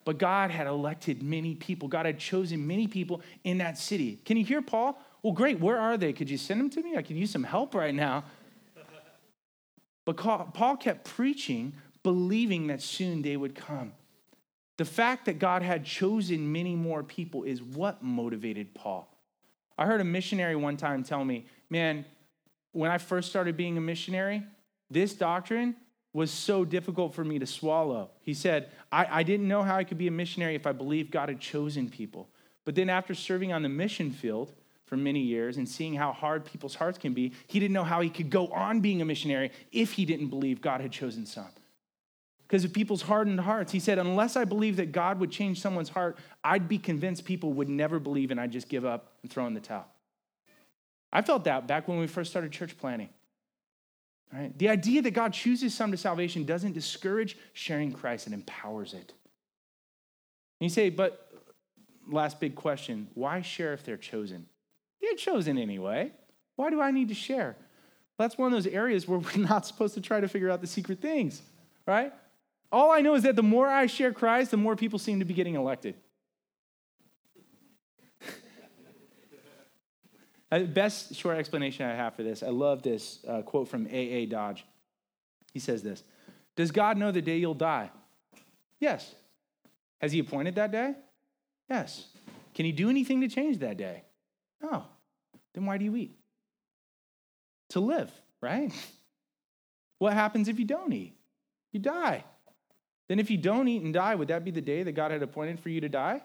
but 0.05 0.17
God 0.17 0.51
had 0.51 0.67
elected 0.67 1.21
many 1.21 1.55
people. 1.55 1.87
God 1.87 2.05
had 2.05 2.19
chosen 2.19 2.65
many 2.65 2.87
people 2.87 3.21
in 3.43 3.57
that 3.59 3.77
city. 3.77 4.19
Can 4.25 4.37
you 4.37 4.45
hear 4.45 4.61
Paul? 4.61 5.01
Well, 5.23 5.33
great. 5.33 5.59
Where 5.59 5.77
are 5.77 5.97
they? 5.97 6.13
Could 6.13 6.29
you 6.29 6.37
send 6.37 6.59
them 6.59 6.69
to 6.71 6.81
me? 6.81 6.95
I 6.95 7.01
could 7.01 7.17
use 7.17 7.31
some 7.31 7.43
help 7.43 7.75
right 7.75 7.93
now. 7.93 8.23
But 10.05 10.15
Paul 10.15 10.77
kept 10.77 11.03
preaching, 11.03 11.73
believing 12.03 12.67
that 12.67 12.81
soon 12.81 13.21
they 13.21 13.35
would 13.35 13.55
come. 13.55 13.91
The 14.77 14.85
fact 14.85 15.25
that 15.25 15.39
God 15.39 15.63
had 15.63 15.83
chosen 15.83 16.51
many 16.51 16.75
more 16.75 17.03
people 17.03 17.43
is 17.43 17.61
what 17.61 18.03
motivated 18.03 18.73
Paul. 18.73 19.11
I 19.77 19.85
heard 19.85 19.99
a 19.99 20.05
missionary 20.05 20.55
one 20.55 20.77
time 20.77 21.03
tell 21.03 21.25
me, 21.25 21.45
man, 21.69 22.05
when 22.77 22.91
I 22.91 22.99
first 22.99 23.29
started 23.29 23.57
being 23.57 23.77
a 23.77 23.81
missionary, 23.81 24.43
this 24.89 25.13
doctrine 25.13 25.75
was 26.13 26.31
so 26.31 26.63
difficult 26.63 27.13
for 27.13 27.23
me 27.23 27.39
to 27.39 27.45
swallow. 27.45 28.11
He 28.21 28.33
said, 28.33 28.69
I, 28.91 29.07
I 29.09 29.23
didn't 29.23 29.47
know 29.47 29.63
how 29.63 29.75
I 29.75 29.83
could 29.83 29.97
be 29.97 30.07
a 30.07 30.11
missionary 30.11 30.55
if 30.55 30.67
I 30.67 30.71
believed 30.71 31.11
God 31.11 31.29
had 31.29 31.39
chosen 31.39 31.89
people. 31.89 32.29
But 32.65 32.75
then 32.75 32.89
after 32.89 33.13
serving 33.13 33.51
on 33.51 33.63
the 33.63 33.69
mission 33.69 34.11
field 34.11 34.53
for 34.85 34.95
many 34.95 35.21
years 35.21 35.57
and 35.57 35.67
seeing 35.67 35.95
how 35.95 36.11
hard 36.13 36.45
people's 36.45 36.75
hearts 36.75 36.97
can 36.97 37.13
be, 37.13 37.33
he 37.47 37.59
didn't 37.59 37.73
know 37.73 37.83
how 37.83 38.01
he 38.01 38.09
could 38.09 38.29
go 38.29 38.47
on 38.47 38.79
being 38.79 39.01
a 39.01 39.05
missionary 39.05 39.51
if 39.71 39.93
he 39.93 40.05
didn't 40.05 40.27
believe 40.27 40.61
God 40.61 40.79
had 40.79 40.91
chosen 40.91 41.25
some 41.25 41.49
because 42.47 42.63
of 42.63 42.73
people's 42.73 43.01
hardened 43.01 43.41
hearts. 43.41 43.71
He 43.71 43.79
said, 43.79 43.97
Unless 43.99 44.37
I 44.37 44.45
believe 44.45 44.77
that 44.77 44.91
God 44.91 45.19
would 45.19 45.31
change 45.31 45.61
someone's 45.61 45.89
heart, 45.89 46.17
I'd 46.43 46.69
be 46.69 46.77
convinced 46.77 47.25
people 47.25 47.53
would 47.53 47.69
never 47.69 47.99
believe 47.99 48.31
and 48.31 48.39
I'd 48.39 48.51
just 48.51 48.69
give 48.69 48.85
up 48.85 49.13
and 49.21 49.31
throw 49.31 49.45
in 49.47 49.53
the 49.53 49.59
towel. 49.59 49.87
I 51.11 51.21
felt 51.21 51.45
that 51.45 51.67
back 51.67 51.87
when 51.87 51.99
we 51.99 52.07
first 52.07 52.31
started 52.31 52.51
church 52.51 52.77
planning. 52.77 53.09
Right? 54.33 54.57
The 54.57 54.69
idea 54.69 55.01
that 55.01 55.11
God 55.11 55.33
chooses 55.33 55.73
some 55.73 55.91
to 55.91 55.97
salvation 55.97 56.43
doesn't 56.43 56.73
discourage 56.73 57.37
sharing 57.53 57.93
Christ, 57.93 58.27
it 58.27 58.33
empowers 58.33 58.93
it. 58.93 59.13
And 60.59 60.65
you 60.65 60.69
say, 60.69 60.89
but 60.89 61.31
last 62.09 62.39
big 62.39 62.55
question 62.55 63.07
why 63.13 63.41
share 63.41 63.73
if 63.73 63.83
they're 63.83 63.97
chosen? 63.97 64.47
They're 65.01 65.15
chosen 65.15 65.57
anyway. 65.57 66.11
Why 66.55 66.69
do 66.69 66.81
I 66.81 66.91
need 66.91 67.09
to 67.09 67.13
share? 67.13 67.55
That's 68.17 68.37
one 68.37 68.51
of 68.51 68.63
those 68.63 68.71
areas 68.71 69.07
where 69.07 69.19
we're 69.35 69.37
not 69.37 69.65
supposed 69.65 69.93
to 69.93 70.01
try 70.01 70.19
to 70.19 70.27
figure 70.27 70.49
out 70.49 70.61
the 70.61 70.67
secret 70.67 71.01
things, 71.01 71.41
right? 71.85 72.11
All 72.71 72.91
I 72.91 73.01
know 73.01 73.15
is 73.15 73.23
that 73.23 73.35
the 73.35 73.43
more 73.43 73.67
I 73.67 73.85
share 73.85 74.11
Christ, 74.11 74.51
the 74.51 74.57
more 74.57 74.75
people 74.75 74.99
seem 74.99 75.19
to 75.19 75.25
be 75.25 75.33
getting 75.33 75.55
elected. 75.55 75.95
Uh, 80.51 80.59
best 80.59 81.15
short 81.15 81.37
explanation 81.37 81.85
I 81.85 81.95
have 81.95 82.15
for 82.15 82.23
this, 82.23 82.41
I 82.41 82.49
love 82.49 82.81
this 82.81 83.19
uh, 83.27 83.41
quote 83.41 83.67
from 83.67 83.87
A.A. 83.87 84.27
Hodge. 84.27 84.65
He 85.53 85.59
says 85.59 85.83
this 85.83 86.03
Does 86.55 86.71
God 86.71 86.97
know 86.97 87.11
the 87.11 87.21
day 87.21 87.37
you'll 87.37 87.53
die? 87.53 87.91
Yes. 88.79 89.13
Has 89.99 90.11
He 90.11 90.19
appointed 90.19 90.55
that 90.55 90.71
day? 90.71 90.93
Yes. 91.69 92.05
Can 92.53 92.65
He 92.65 92.71
do 92.71 92.89
anything 92.89 93.21
to 93.21 93.27
change 93.27 93.59
that 93.59 93.77
day? 93.77 94.03
No. 94.61 94.85
Then 95.53 95.65
why 95.65 95.77
do 95.77 95.85
you 95.85 95.95
eat? 95.95 96.17
To 97.69 97.79
live, 97.79 98.11
right? 98.41 98.71
What 99.99 100.13
happens 100.13 100.47
if 100.47 100.59
you 100.59 100.65
don't 100.65 100.93
eat? 100.93 101.15
You 101.71 101.79
die. 101.79 102.23
Then, 103.07 103.19
if 103.19 103.31
you 103.31 103.37
don't 103.37 103.67
eat 103.67 103.81
and 103.81 103.93
die, 103.93 104.15
would 104.15 104.27
that 104.27 104.43
be 104.43 104.51
the 104.51 104.61
day 104.61 104.83
that 104.83 104.91
God 104.91 105.11
had 105.11 105.23
appointed 105.23 105.59
for 105.59 105.69
you 105.69 105.81
to 105.81 105.89
die? 105.89 106.21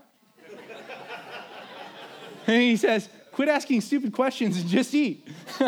and 2.47 2.63
he 2.63 2.77
says, 2.77 3.09
Quit 3.33 3.49
asking 3.49 3.81
stupid 3.81 4.13
questions 4.13 4.59
and 4.59 4.69
just 4.69 4.95
eat. 4.95 5.27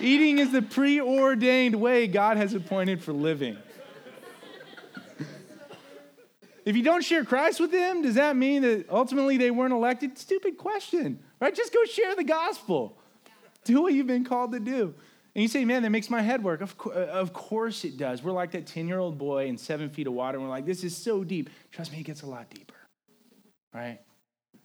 Eating 0.00 0.38
is 0.38 0.52
the 0.52 0.62
preordained 0.62 1.74
way 1.74 2.06
God 2.06 2.36
has 2.36 2.52
appointed 2.52 3.02
for 3.02 3.12
living. 3.12 3.56
If 6.64 6.76
you 6.76 6.82
don't 6.82 7.02
share 7.02 7.24
Christ 7.24 7.60
with 7.60 7.72
them, 7.72 8.02
does 8.02 8.14
that 8.14 8.36
mean 8.36 8.62
that 8.62 8.88
ultimately 8.88 9.36
they 9.36 9.50
weren't 9.50 9.72
elected? 9.72 10.18
Stupid 10.18 10.56
question, 10.56 11.18
right? 11.40 11.54
Just 11.54 11.74
go 11.74 11.84
share 11.84 12.14
the 12.14 12.24
gospel. 12.24 12.98
Do 13.64 13.82
what 13.82 13.92
you've 13.92 14.06
been 14.06 14.24
called 14.24 14.52
to 14.52 14.60
do. 14.60 14.94
And 15.34 15.42
you 15.42 15.48
say, 15.48 15.64
man, 15.64 15.82
that 15.82 15.90
makes 15.90 16.08
my 16.08 16.22
head 16.22 16.44
work. 16.44 16.60
Of, 16.60 16.78
co- 16.78 16.90
uh, 16.90 17.06
of 17.06 17.32
course 17.32 17.84
it 17.84 17.96
does. 17.96 18.22
We're 18.22 18.32
like 18.32 18.52
that 18.52 18.66
10 18.66 18.86
year 18.86 18.98
old 18.98 19.18
boy 19.18 19.46
in 19.46 19.58
seven 19.58 19.90
feet 19.90 20.06
of 20.06 20.12
water, 20.12 20.38
and 20.38 20.46
we're 20.46 20.50
like, 20.50 20.64
this 20.64 20.84
is 20.84 20.96
so 20.96 21.24
deep. 21.24 21.50
Trust 21.72 21.92
me, 21.92 22.00
it 22.00 22.04
gets 22.04 22.22
a 22.22 22.26
lot 22.26 22.48
deeper, 22.50 22.74
right? 23.74 23.98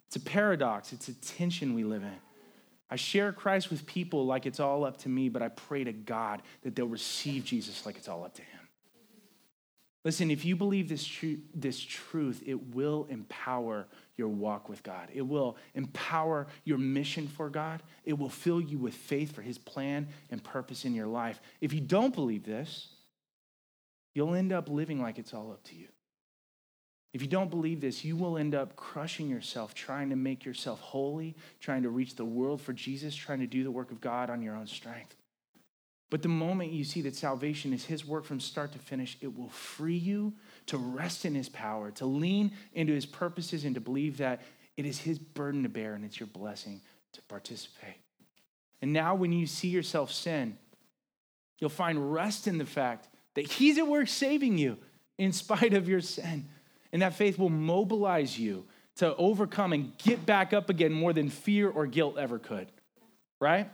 It's 0.10 0.16
a 0.16 0.20
paradox, 0.20 0.92
it's 0.92 1.08
a 1.08 1.14
tension 1.14 1.76
we 1.76 1.84
live 1.84 2.02
in. 2.02 2.18
I 2.90 2.96
share 2.96 3.32
Christ 3.32 3.70
with 3.70 3.86
people 3.86 4.26
like 4.26 4.48
it's 4.48 4.60
all 4.60 4.84
up 4.84 4.98
to 5.02 5.10
me, 5.10 5.30
but 5.30 5.44
I 5.44 5.50
pray 5.50 5.84
to 5.84 5.94
God 5.94 6.42
that 6.64 6.76
they'll 6.76 6.88
receive 6.88 7.46
Jesus 7.46 7.86
like 7.86 7.96
it's 7.96 8.08
all 8.08 8.24
up 8.24 8.34
to 8.34 8.42
Him. 8.42 8.60
Listen, 10.04 10.32
if 10.32 10.46
you 10.46 10.56
believe 10.56 10.90
this, 10.90 11.06
tr- 11.06 11.44
this 11.54 11.80
truth, 11.80 12.42
it 12.48 12.74
will 12.74 13.06
empower 13.12 13.86
your 14.18 14.30
walk 14.30 14.68
with 14.68 14.82
God. 14.82 15.10
It 15.14 15.22
will 15.22 15.58
empower 15.76 16.48
your 16.64 16.80
mission 16.80 17.28
for 17.28 17.52
God. 17.52 17.84
It 18.04 18.18
will 18.18 18.30
fill 18.30 18.60
you 18.60 18.80
with 18.80 18.96
faith 18.96 19.36
for 19.36 19.44
His 19.44 19.60
plan 19.60 20.08
and 20.32 20.44
purpose 20.44 20.86
in 20.86 20.96
your 20.96 21.06
life. 21.06 21.40
If 21.62 21.72
you 21.72 21.82
don't 21.82 22.16
believe 22.16 22.44
this, 22.44 22.88
you'll 24.16 24.34
end 24.34 24.52
up 24.52 24.70
living 24.70 25.00
like 25.00 25.20
it's 25.20 25.36
all 25.36 25.52
up 25.52 25.64
to 25.66 25.76
you. 25.76 25.90
If 27.12 27.22
you 27.22 27.28
don't 27.28 27.50
believe 27.50 27.82
this, 27.82 28.06
you 28.06 28.16
will 28.16 28.38
end 28.38 28.54
up 28.54 28.76
crushing 28.76 29.30
yourself, 29.30 29.74
trying 29.74 30.10
to 30.12 30.16
make 30.16 30.46
yourself 30.46 30.80
holy, 30.80 31.36
trying 31.60 31.84
to 31.84 31.90
reach 31.90 32.16
the 32.16 32.26
world 32.26 32.62
for 32.62 32.72
Jesus, 32.72 33.16
trying 33.16 33.40
to 33.40 33.48
do 33.48 33.64
the 33.64 33.72
work 33.72 33.92
of 33.92 34.00
God 34.00 34.30
on 34.30 34.44
your 34.44 34.56
own 34.56 34.68
strength. 34.68 35.16
But 36.12 36.22
the 36.22 36.30
moment 36.30 36.72
you 36.72 36.84
see 36.84 37.02
that 37.02 37.16
salvation 37.16 37.74
is 37.74 37.86
His 37.86 38.06
work 38.06 38.26
from 38.26 38.40
start 38.40 38.74
to 38.74 38.80
finish, 38.80 39.18
it 39.22 39.36
will 39.36 39.50
free 39.50 39.98
you 39.98 40.34
to 40.68 40.78
rest 40.78 41.26
in 41.26 41.36
His 41.36 41.50
power, 41.50 41.92
to 41.92 42.06
lean 42.06 42.52
into 42.74 42.94
His 42.94 43.06
purposes, 43.06 43.66
and 43.66 43.76
to 43.76 43.82
believe 43.82 44.18
that 44.18 44.42
it 44.78 44.86
is 44.86 45.00
His 45.00 45.20
burden 45.20 45.64
to 45.64 45.70
bear 45.70 45.94
and 45.94 46.06
it's 46.06 46.20
your 46.20 46.28
blessing 46.28 46.82
to 47.14 47.22
participate. 47.24 47.98
And 48.82 48.94
now, 48.94 49.16
when 49.16 49.32
you 49.32 49.46
see 49.46 49.68
yourself 49.68 50.12
sin, 50.12 50.58
you'll 51.60 51.70
find 51.70 52.14
rest 52.14 52.48
in 52.48 52.58
the 52.58 52.66
fact 52.66 53.08
that 53.34 53.46
He's 53.46 53.78
at 53.78 53.88
work 53.88 54.08
saving 54.08 54.58
you 54.58 54.78
in 55.18 55.32
spite 55.32 55.74
of 55.74 55.90
your 55.90 56.02
sin. 56.02 56.48
And 56.92 57.02
that 57.02 57.14
faith 57.14 57.38
will 57.38 57.50
mobilize 57.50 58.38
you 58.38 58.66
to 58.98 59.16
overcome 59.16 59.74
and 59.74 59.98
get 59.98 60.26
back 60.26 60.54
up 60.54 60.70
again 60.70 60.92
more 60.92 61.14
than 61.14 61.30
fear 61.30 61.70
or 61.70 61.88
guilt 61.88 62.18
ever 62.18 62.40
could. 62.40 62.68
Right? 63.40 63.70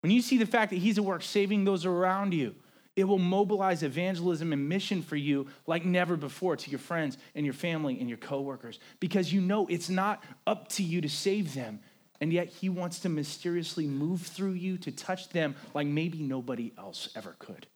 When 0.00 0.12
you 0.12 0.20
see 0.20 0.38
the 0.38 0.46
fact 0.46 0.70
that 0.70 0.78
He's 0.78 0.98
at 0.98 1.04
work 1.04 1.22
saving 1.22 1.64
those 1.64 1.86
around 1.86 2.34
you, 2.34 2.54
it 2.94 3.04
will 3.04 3.18
mobilize 3.18 3.82
evangelism 3.82 4.52
and 4.52 4.68
mission 4.68 5.02
for 5.02 5.16
you 5.16 5.46
like 5.66 5.84
never 5.84 6.16
before 6.16 6.56
to 6.56 6.70
your 6.70 6.80
friends 6.80 7.16
and 7.34 7.46
your 7.46 7.54
family 7.54 7.98
and 8.00 8.08
your 8.08 8.18
coworkers 8.18 8.80
because 8.98 9.32
you 9.32 9.40
know 9.40 9.66
it's 9.68 9.88
not 9.88 10.24
up 10.46 10.68
to 10.70 10.82
you 10.82 11.00
to 11.00 11.08
save 11.08 11.54
them. 11.54 11.80
And 12.20 12.32
yet, 12.32 12.48
He 12.48 12.68
wants 12.68 12.98
to 13.00 13.08
mysteriously 13.08 13.86
move 13.86 14.22
through 14.22 14.54
you 14.54 14.78
to 14.78 14.90
touch 14.90 15.28
them 15.28 15.54
like 15.74 15.86
maybe 15.86 16.20
nobody 16.20 16.72
else 16.76 17.08
ever 17.14 17.36
could. 17.38 17.68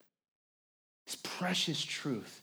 This 1.07 1.17
precious 1.23 1.83
truth 1.83 2.42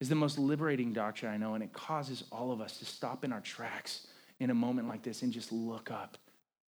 is 0.00 0.08
the 0.08 0.14
most 0.14 0.38
liberating 0.38 0.92
doctrine 0.92 1.32
I 1.32 1.36
know, 1.36 1.54
and 1.54 1.62
it 1.62 1.72
causes 1.72 2.24
all 2.32 2.52
of 2.52 2.60
us 2.60 2.78
to 2.78 2.84
stop 2.84 3.24
in 3.24 3.32
our 3.32 3.40
tracks 3.40 4.06
in 4.40 4.50
a 4.50 4.54
moment 4.54 4.88
like 4.88 5.02
this 5.02 5.22
and 5.22 5.32
just 5.32 5.52
look 5.52 5.90
up 5.90 6.18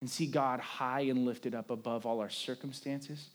and 0.00 0.10
see 0.10 0.26
God 0.26 0.60
high 0.60 1.00
and 1.02 1.24
lifted 1.24 1.54
up 1.54 1.70
above 1.70 2.06
all 2.06 2.20
our 2.20 2.30
circumstances, 2.30 3.30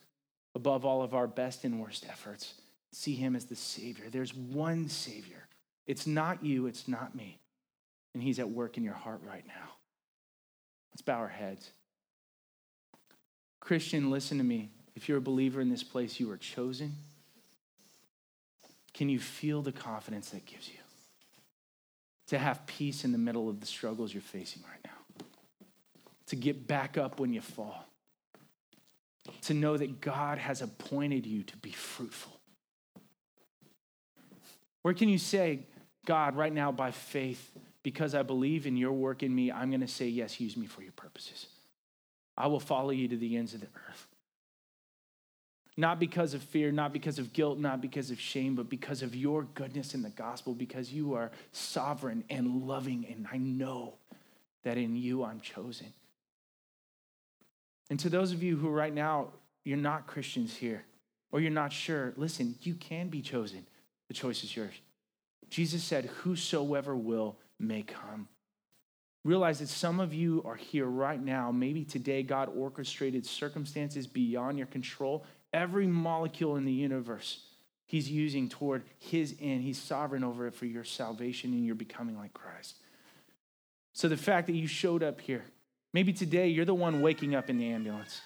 above 0.56 0.86
all 0.86 1.02
of 1.02 1.14
our 1.14 1.28
best 1.28 1.64
and 1.64 1.82
worst 1.82 2.06
efforts. 2.08 2.54
See 2.94 3.16
Him 3.16 3.36
as 3.36 3.46
the 3.46 3.56
Savior. 3.56 4.06
There's 4.10 4.34
one 4.34 4.88
Savior. 4.88 5.48
It's 5.88 6.06
not 6.06 6.44
you, 6.44 6.68
it's 6.68 6.88
not 6.88 7.16
me. 7.16 7.40
And 8.14 8.22
He's 8.22 8.40
at 8.40 8.50
work 8.50 8.78
in 8.78 8.84
your 8.84 8.94
heart 8.94 9.22
right 9.26 9.46
now. 9.48 9.72
Let's 10.92 11.02
bow 11.02 11.18
our 11.18 11.28
heads. 11.28 11.72
Christian, 13.60 14.12
listen 14.12 14.38
to 14.38 14.44
me. 14.44 14.70
If 14.96 15.08
you're 15.08 15.20
a 15.20 15.22
believer 15.22 15.62
in 15.62 15.70
this 15.70 15.84
place, 15.84 16.20
you 16.20 16.30
are 16.32 16.38
chosen. 16.38 16.96
Can 19.02 19.10
you 19.10 19.18
feel 19.18 19.64
the 19.64 19.72
confidence 19.72 20.30
that 20.30 20.46
gives 20.46 20.70
you? 20.70 20.78
To 22.28 22.38
have 22.38 22.68
peace 22.68 23.04
in 23.04 23.12
the 23.12 23.18
middle 23.18 23.50
of 23.50 23.60
the 23.60 23.66
struggles 23.66 24.14
you're 24.14 24.22
facing 24.22 24.62
right 24.62 24.80
now. 24.86 25.26
To 26.28 26.36
get 26.36 26.68
back 26.68 27.00
up 27.00 27.20
when 27.20 27.34
you 27.34 27.42
fall. 27.42 27.88
To 29.46 29.56
know 29.56 29.76
that 29.76 30.02
God 30.02 30.38
has 30.38 30.62
appointed 30.62 31.26
you 31.26 31.42
to 31.42 31.58
be 31.58 31.72
fruitful. 31.72 32.40
Where 34.84 34.94
can 34.94 35.10
you 35.10 35.18
say, 35.18 35.62
God, 36.06 36.36
right 36.36 36.54
now 36.54 36.72
by 36.72 36.92
faith, 36.92 37.50
because 37.82 38.14
I 38.14 38.22
believe 38.22 38.68
in 38.68 38.78
your 38.78 38.94
work 38.94 39.24
in 39.24 39.34
me, 39.34 39.52
I'm 39.52 39.72
going 39.72 39.82
to 39.82 39.88
say, 39.88 40.10
yes, 40.10 40.40
use 40.40 40.56
me 40.56 40.68
for 40.68 40.84
your 40.84 40.92
purposes. 40.92 41.48
I 42.38 42.46
will 42.46 42.60
follow 42.60 42.92
you 42.92 43.08
to 43.08 43.18
the 43.18 43.36
ends 43.36 43.56
of 43.56 43.62
the 43.62 43.68
earth. 43.90 44.11
Not 45.78 46.00
because 46.00 46.34
of 46.34 46.44
fear, 46.44 46.72
not 46.72 46.92
because 46.92 47.18
of 47.18 47.32
guilt, 47.32 47.58
not 47.58 47.82
because 47.82 48.12
of 48.12 48.20
shame, 48.20 48.56
but 48.56 48.70
because 48.70 49.02
of 49.02 49.16
your 49.16 49.44
goodness 49.54 49.94
in 49.94 50.02
the 50.02 50.10
gospel, 50.10 50.54
because 50.54 50.92
you 50.92 51.14
are 51.14 51.32
sovereign 51.54 52.24
and 52.30 52.68
loving, 52.68 53.06
and 53.10 53.26
I 53.32 53.38
know 53.38 53.96
that 54.64 54.78
in 54.78 54.96
you 54.96 55.24
I'm 55.24 55.40
chosen. 55.40 55.94
And 57.90 58.00
to 58.02 58.10
those 58.10 58.32
of 58.32 58.44
you 58.44 58.58
who 58.58 58.70
right 58.70 58.94
now, 58.94 59.30
you're 59.64 59.78
not 59.78 60.08
Christians 60.08 60.56
here, 60.56 60.84
or 61.32 61.40
you're 61.40 61.52
not 61.52 61.72
sure, 61.72 62.14
listen, 62.18 62.56
you 62.62 62.76
can 62.76 63.08
be 63.08 63.22
chosen. 63.22 63.66
The 64.08 64.14
choice 64.14 64.44
is 64.44 64.56
yours. 64.56 64.74
Jesus 65.50 65.84
said, 65.84 66.06
Whosoever 66.24 66.96
will 66.96 67.38
may 67.60 67.84
come. 67.84 68.28
Realize 69.24 69.60
that 69.60 69.70
some 69.70 70.00
of 70.00 70.14
you 70.14 70.42
are 70.46 70.56
here 70.56 70.86
right 70.86 71.22
now. 71.22 71.52
Maybe 71.52 71.86
today 71.86 72.24
God 72.24 72.50
orchestrated 72.56 73.26
circumstances 73.26 74.08
beyond 74.08 74.58
your 74.58 74.68
control. 74.68 75.26
Every 75.54 75.88
molecule 75.88 76.56
in 76.56 76.66
the 76.66 76.72
universe 76.72 77.44
He's 77.92 78.10
using 78.10 78.48
toward 78.48 78.84
His 79.00 79.36
end. 79.42 79.64
He's 79.64 79.78
sovereign 79.78 80.24
over 80.24 80.48
it 80.48 80.54
for 80.54 80.66
your 80.66 80.86
salvation 80.86 81.52
and 81.52 81.66
you're 81.66 81.76
becoming 81.76 82.18
like 82.18 82.34
Christ. 82.34 82.76
So 83.92 84.08
the 84.08 84.16
fact 84.16 84.48
that 84.48 84.54
you 84.54 84.66
showed 84.66 85.04
up 85.04 85.20
here, 85.20 85.44
maybe 85.94 86.14
today 86.14 86.48
you're 86.48 86.64
the 86.64 86.74
one 86.74 87.02
waking 87.02 87.36
up 87.36 87.50
in 87.50 87.58
the 87.58 87.70
ambulance. 87.70 88.22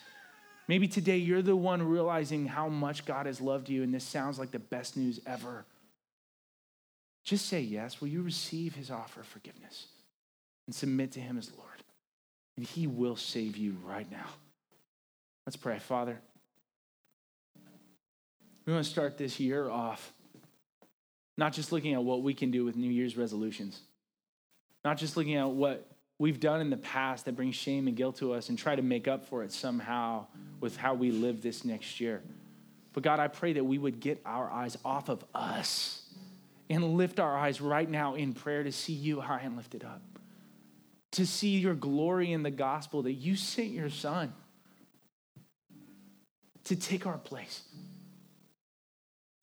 Maybe 0.67 0.87
today 0.87 1.17
you're 1.17 1.41
the 1.41 1.55
one 1.55 1.81
realizing 1.81 2.45
how 2.45 2.69
much 2.69 3.05
God 3.05 3.25
has 3.25 3.41
loved 3.41 3.67
you, 3.67 3.81
and 3.81 3.91
this 3.91 4.03
sounds 4.03 4.37
like 4.37 4.51
the 4.51 4.59
best 4.59 4.95
news 4.95 5.19
ever. 5.25 5.65
Just 7.23 7.47
say 7.47 7.61
yes. 7.61 7.99
Will 7.99 8.07
you 8.07 8.21
receive 8.21 8.75
his 8.75 8.91
offer 8.91 9.21
of 9.21 9.25
forgiveness 9.25 9.87
and 10.67 10.75
submit 10.75 11.11
to 11.13 11.19
him 11.19 11.39
as 11.39 11.51
Lord? 11.57 11.69
And 12.55 12.67
he 12.67 12.85
will 12.85 13.15
save 13.15 13.57
you 13.57 13.77
right 13.83 14.09
now. 14.11 14.27
Let's 15.47 15.55
pray. 15.55 15.79
Father, 15.79 16.19
we 18.65 18.73
want 18.73 18.85
to 18.85 18.91
start 18.91 19.17
this 19.17 19.39
year 19.39 19.69
off 19.69 20.13
not 21.37 21.53
just 21.53 21.71
looking 21.71 21.93
at 21.93 22.03
what 22.03 22.23
we 22.23 22.33
can 22.33 22.51
do 22.51 22.63
with 22.63 22.75
New 22.75 22.89
Year's 22.89 23.17
resolutions, 23.17 23.81
not 24.83 24.97
just 24.97 25.17
looking 25.17 25.35
at 25.35 25.49
what 25.49 25.85
we've 26.17 26.39
done 26.39 26.61
in 26.61 26.69
the 26.69 26.77
past 26.77 27.25
that 27.25 27.35
brings 27.35 27.55
shame 27.55 27.87
and 27.87 27.97
guilt 27.97 28.17
to 28.17 28.33
us 28.33 28.49
and 28.49 28.57
try 28.57 28.75
to 28.75 28.81
make 28.81 29.07
up 29.07 29.25
for 29.25 29.43
it 29.43 29.51
somehow 29.51 30.25
with 30.61 30.77
how 30.77 30.93
we 30.93 31.11
live 31.11 31.41
this 31.41 31.65
next 31.65 31.99
year. 31.99 32.23
But 32.93 33.03
God, 33.03 33.19
I 33.19 33.27
pray 33.27 33.53
that 33.53 33.63
we 33.65 33.77
would 33.77 33.99
get 33.99 34.21
our 34.25 34.49
eyes 34.49 34.77
off 34.85 35.09
of 35.09 35.25
us 35.33 36.01
and 36.69 36.95
lift 36.95 37.19
our 37.19 37.37
eyes 37.37 37.59
right 37.59 37.89
now 37.89 38.15
in 38.15 38.33
prayer 38.33 38.63
to 38.63 38.71
see 38.71 38.93
you 38.93 39.19
high 39.19 39.41
and 39.41 39.57
lifted 39.57 39.83
up, 39.83 40.01
to 41.11 41.25
see 41.25 41.57
your 41.57 41.75
glory 41.75 42.31
in 42.31 42.43
the 42.43 42.51
gospel 42.51 43.03
that 43.03 43.13
you 43.13 43.35
sent 43.35 43.69
your 43.69 43.89
son 43.89 44.33
to 46.63 46.75
take 46.75 47.05
our 47.05 47.17
place, 47.17 47.61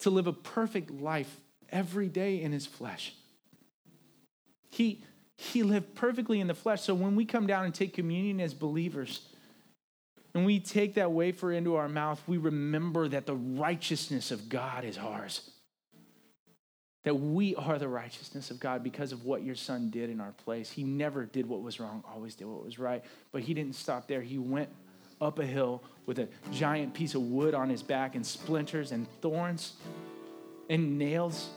to 0.02 0.10
live 0.10 0.26
a 0.26 0.32
perfect 0.32 0.90
life 0.90 1.40
every 1.70 2.08
day 2.08 2.40
in 2.40 2.52
his 2.52 2.66
flesh. 2.66 3.14
He, 4.70 5.04
he 5.36 5.62
lived 5.62 5.94
perfectly 5.94 6.40
in 6.40 6.46
the 6.46 6.54
flesh. 6.54 6.82
So 6.82 6.94
when 6.94 7.16
we 7.16 7.24
come 7.24 7.46
down 7.46 7.64
and 7.64 7.74
take 7.74 7.94
communion 7.94 8.40
as 8.40 8.54
believers, 8.54 9.26
and 10.34 10.46
we 10.46 10.60
take 10.60 10.94
that 10.94 11.12
wafer 11.12 11.52
into 11.52 11.76
our 11.76 11.88
mouth, 11.88 12.20
we 12.26 12.38
remember 12.38 13.08
that 13.08 13.26
the 13.26 13.34
righteousness 13.34 14.30
of 14.30 14.48
God 14.48 14.84
is 14.84 14.96
ours 14.96 15.50
that 17.04 17.14
we 17.14 17.54
are 17.56 17.78
the 17.78 17.88
righteousness 17.88 18.50
of 18.50 18.60
God 18.60 18.82
because 18.82 19.12
of 19.12 19.24
what 19.24 19.42
your 19.42 19.56
son 19.56 19.90
did 19.90 20.08
in 20.08 20.20
our 20.20 20.32
place. 20.44 20.70
He 20.70 20.84
never 20.84 21.24
did 21.24 21.48
what 21.48 21.62
was 21.62 21.80
wrong, 21.80 22.04
always 22.12 22.34
did 22.34 22.46
what 22.46 22.64
was 22.64 22.78
right. 22.78 23.04
But 23.32 23.42
he 23.42 23.54
didn't 23.54 23.74
stop 23.74 24.06
there. 24.06 24.22
He 24.22 24.38
went 24.38 24.70
up 25.22 25.38
a 25.38 25.46
hill 25.46 25.82
with 26.06 26.18
a 26.18 26.28
giant 26.52 26.92
piece 26.92 27.14
of 27.14 27.22
wood 27.22 27.54
on 27.54 27.70
his 27.70 27.82
back 27.82 28.14
and 28.14 28.26
splinters 28.26 28.92
and 28.92 29.06
thorns 29.20 29.74
and 30.68 30.98
nails. 30.98 31.48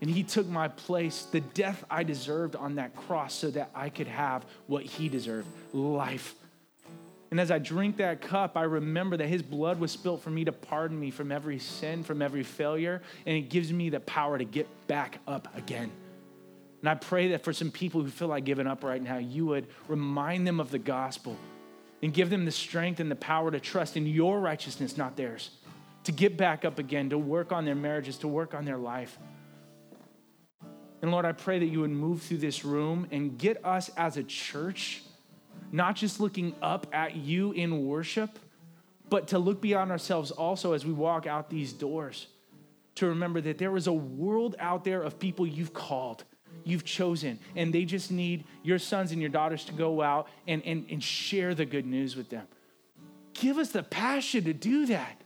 And 0.00 0.10
he 0.10 0.22
took 0.22 0.48
my 0.48 0.68
place, 0.68 1.24
the 1.24 1.40
death 1.40 1.84
I 1.90 2.02
deserved 2.02 2.56
on 2.56 2.76
that 2.76 2.96
cross, 2.96 3.34
so 3.34 3.50
that 3.50 3.70
I 3.74 3.88
could 3.88 4.08
have 4.08 4.44
what 4.66 4.82
he 4.84 5.08
deserved 5.08 5.48
life 5.72 6.34
and 7.32 7.40
as 7.40 7.50
I 7.50 7.58
drink 7.58 7.96
that 7.96 8.20
cup, 8.20 8.58
I 8.58 8.64
remember 8.64 9.16
that 9.16 9.26
his 9.26 9.40
blood 9.40 9.80
was 9.80 9.90
spilt 9.90 10.20
for 10.20 10.28
me 10.28 10.44
to 10.44 10.52
pardon 10.52 11.00
me 11.00 11.10
from 11.10 11.32
every 11.32 11.58
sin, 11.58 12.04
from 12.04 12.20
every 12.20 12.42
failure, 12.42 13.00
and 13.24 13.34
it 13.34 13.48
gives 13.48 13.72
me 13.72 13.88
the 13.88 14.00
power 14.00 14.36
to 14.36 14.44
get 14.44 14.68
back 14.86 15.18
up 15.26 15.48
again. 15.56 15.90
And 16.82 16.90
I 16.90 16.94
pray 16.94 17.28
that 17.28 17.42
for 17.42 17.54
some 17.54 17.70
people 17.70 18.02
who 18.02 18.10
feel 18.10 18.28
like 18.28 18.44
giving 18.44 18.66
up 18.66 18.84
right 18.84 19.02
now, 19.02 19.16
you 19.16 19.46
would 19.46 19.66
remind 19.88 20.46
them 20.46 20.60
of 20.60 20.70
the 20.70 20.78
gospel 20.78 21.38
and 22.02 22.12
give 22.12 22.30
them 22.30 22.44
the 22.44 22.50
strength 22.50 23.00
and 23.00 23.10
the 23.10 23.16
power 23.16 23.50
to 23.50 23.60
trust 23.60 23.96
in 23.96 24.06
your 24.06 24.40
righteousness, 24.40 24.96
not 24.96 25.16
theirs, 25.16 25.50
to 26.04 26.12
get 26.12 26.36
back 26.36 26.64
up 26.64 26.78
again, 26.78 27.10
to 27.10 27.18
work 27.18 27.52
on 27.52 27.64
their 27.64 27.74
marriages, 27.74 28.18
to 28.18 28.28
work 28.28 28.54
on 28.54 28.64
their 28.64 28.76
life. 28.78 29.16
And 31.00 31.10
Lord, 31.10 31.24
I 31.24 31.32
pray 31.32 31.58
that 31.58 31.66
you 31.66 31.80
would 31.80 31.90
move 31.90 32.22
through 32.22 32.38
this 32.38 32.64
room 32.64 33.06
and 33.10 33.38
get 33.38 33.64
us 33.64 33.90
as 33.96 34.16
a 34.16 34.22
church 34.22 35.02
not 35.72 35.96
just 35.96 36.20
looking 36.20 36.54
up 36.60 36.86
at 36.92 37.16
you 37.16 37.52
in 37.52 37.86
worship, 37.86 38.38
but 39.08 39.28
to 39.28 39.38
look 39.38 39.60
beyond 39.60 39.90
ourselves 39.90 40.30
also 40.30 40.74
as 40.74 40.84
we 40.84 40.92
walk 40.92 41.26
out 41.26 41.48
these 41.48 41.72
doors. 41.72 42.26
To 42.96 43.06
remember 43.06 43.40
that 43.40 43.56
there 43.56 43.74
is 43.76 43.86
a 43.86 43.92
world 43.92 44.54
out 44.58 44.84
there 44.84 45.02
of 45.02 45.18
people 45.18 45.46
you've 45.46 45.72
called, 45.72 46.24
you've 46.64 46.84
chosen, 46.84 47.38
and 47.56 47.72
they 47.72 47.84
just 47.84 48.10
need 48.10 48.44
your 48.62 48.78
sons 48.78 49.12
and 49.12 49.20
your 49.20 49.30
daughters 49.30 49.64
to 49.64 49.72
go 49.72 50.02
out 50.02 50.28
and, 50.46 50.62
and, 50.64 50.86
and 50.90 51.02
share 51.02 51.54
the 51.54 51.64
good 51.64 51.86
news 51.86 52.16
with 52.16 52.30
them. 52.30 52.46
Give 53.34 53.58
us 53.58 53.70
the 53.70 53.82
passion 53.82 54.44
to 54.44 54.52
do 54.52 54.86
that. 54.86 55.20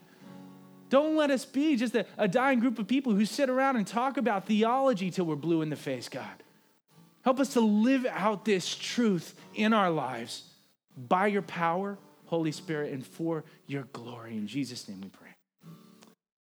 Don't 0.88 1.16
let 1.16 1.30
us 1.30 1.44
be 1.44 1.76
just 1.76 1.94
a, 1.94 2.06
a 2.16 2.28
dying 2.28 2.60
group 2.60 2.78
of 2.78 2.86
people 2.86 3.12
who 3.12 3.24
sit 3.24 3.50
around 3.50 3.76
and 3.76 3.86
talk 3.86 4.16
about 4.16 4.46
theology 4.46 5.10
till 5.10 5.24
we're 5.24 5.34
blue 5.36 5.62
in 5.62 5.70
the 5.70 5.76
face, 5.76 6.08
God. 6.08 6.42
Help 7.22 7.40
us 7.40 7.54
to 7.54 7.60
live 7.60 8.06
out 8.06 8.44
this 8.44 8.74
truth 8.74 9.34
in 9.54 9.72
our 9.72 9.90
lives 9.90 10.44
by 10.96 11.26
your 11.26 11.42
power, 11.42 11.98
Holy 12.26 12.52
Spirit, 12.52 12.92
and 12.92 13.04
for 13.04 13.44
your 13.66 13.82
glory. 13.92 14.36
In 14.36 14.46
Jesus' 14.46 14.88
name 14.88 15.00
we 15.00 15.08
pray. 15.08 15.25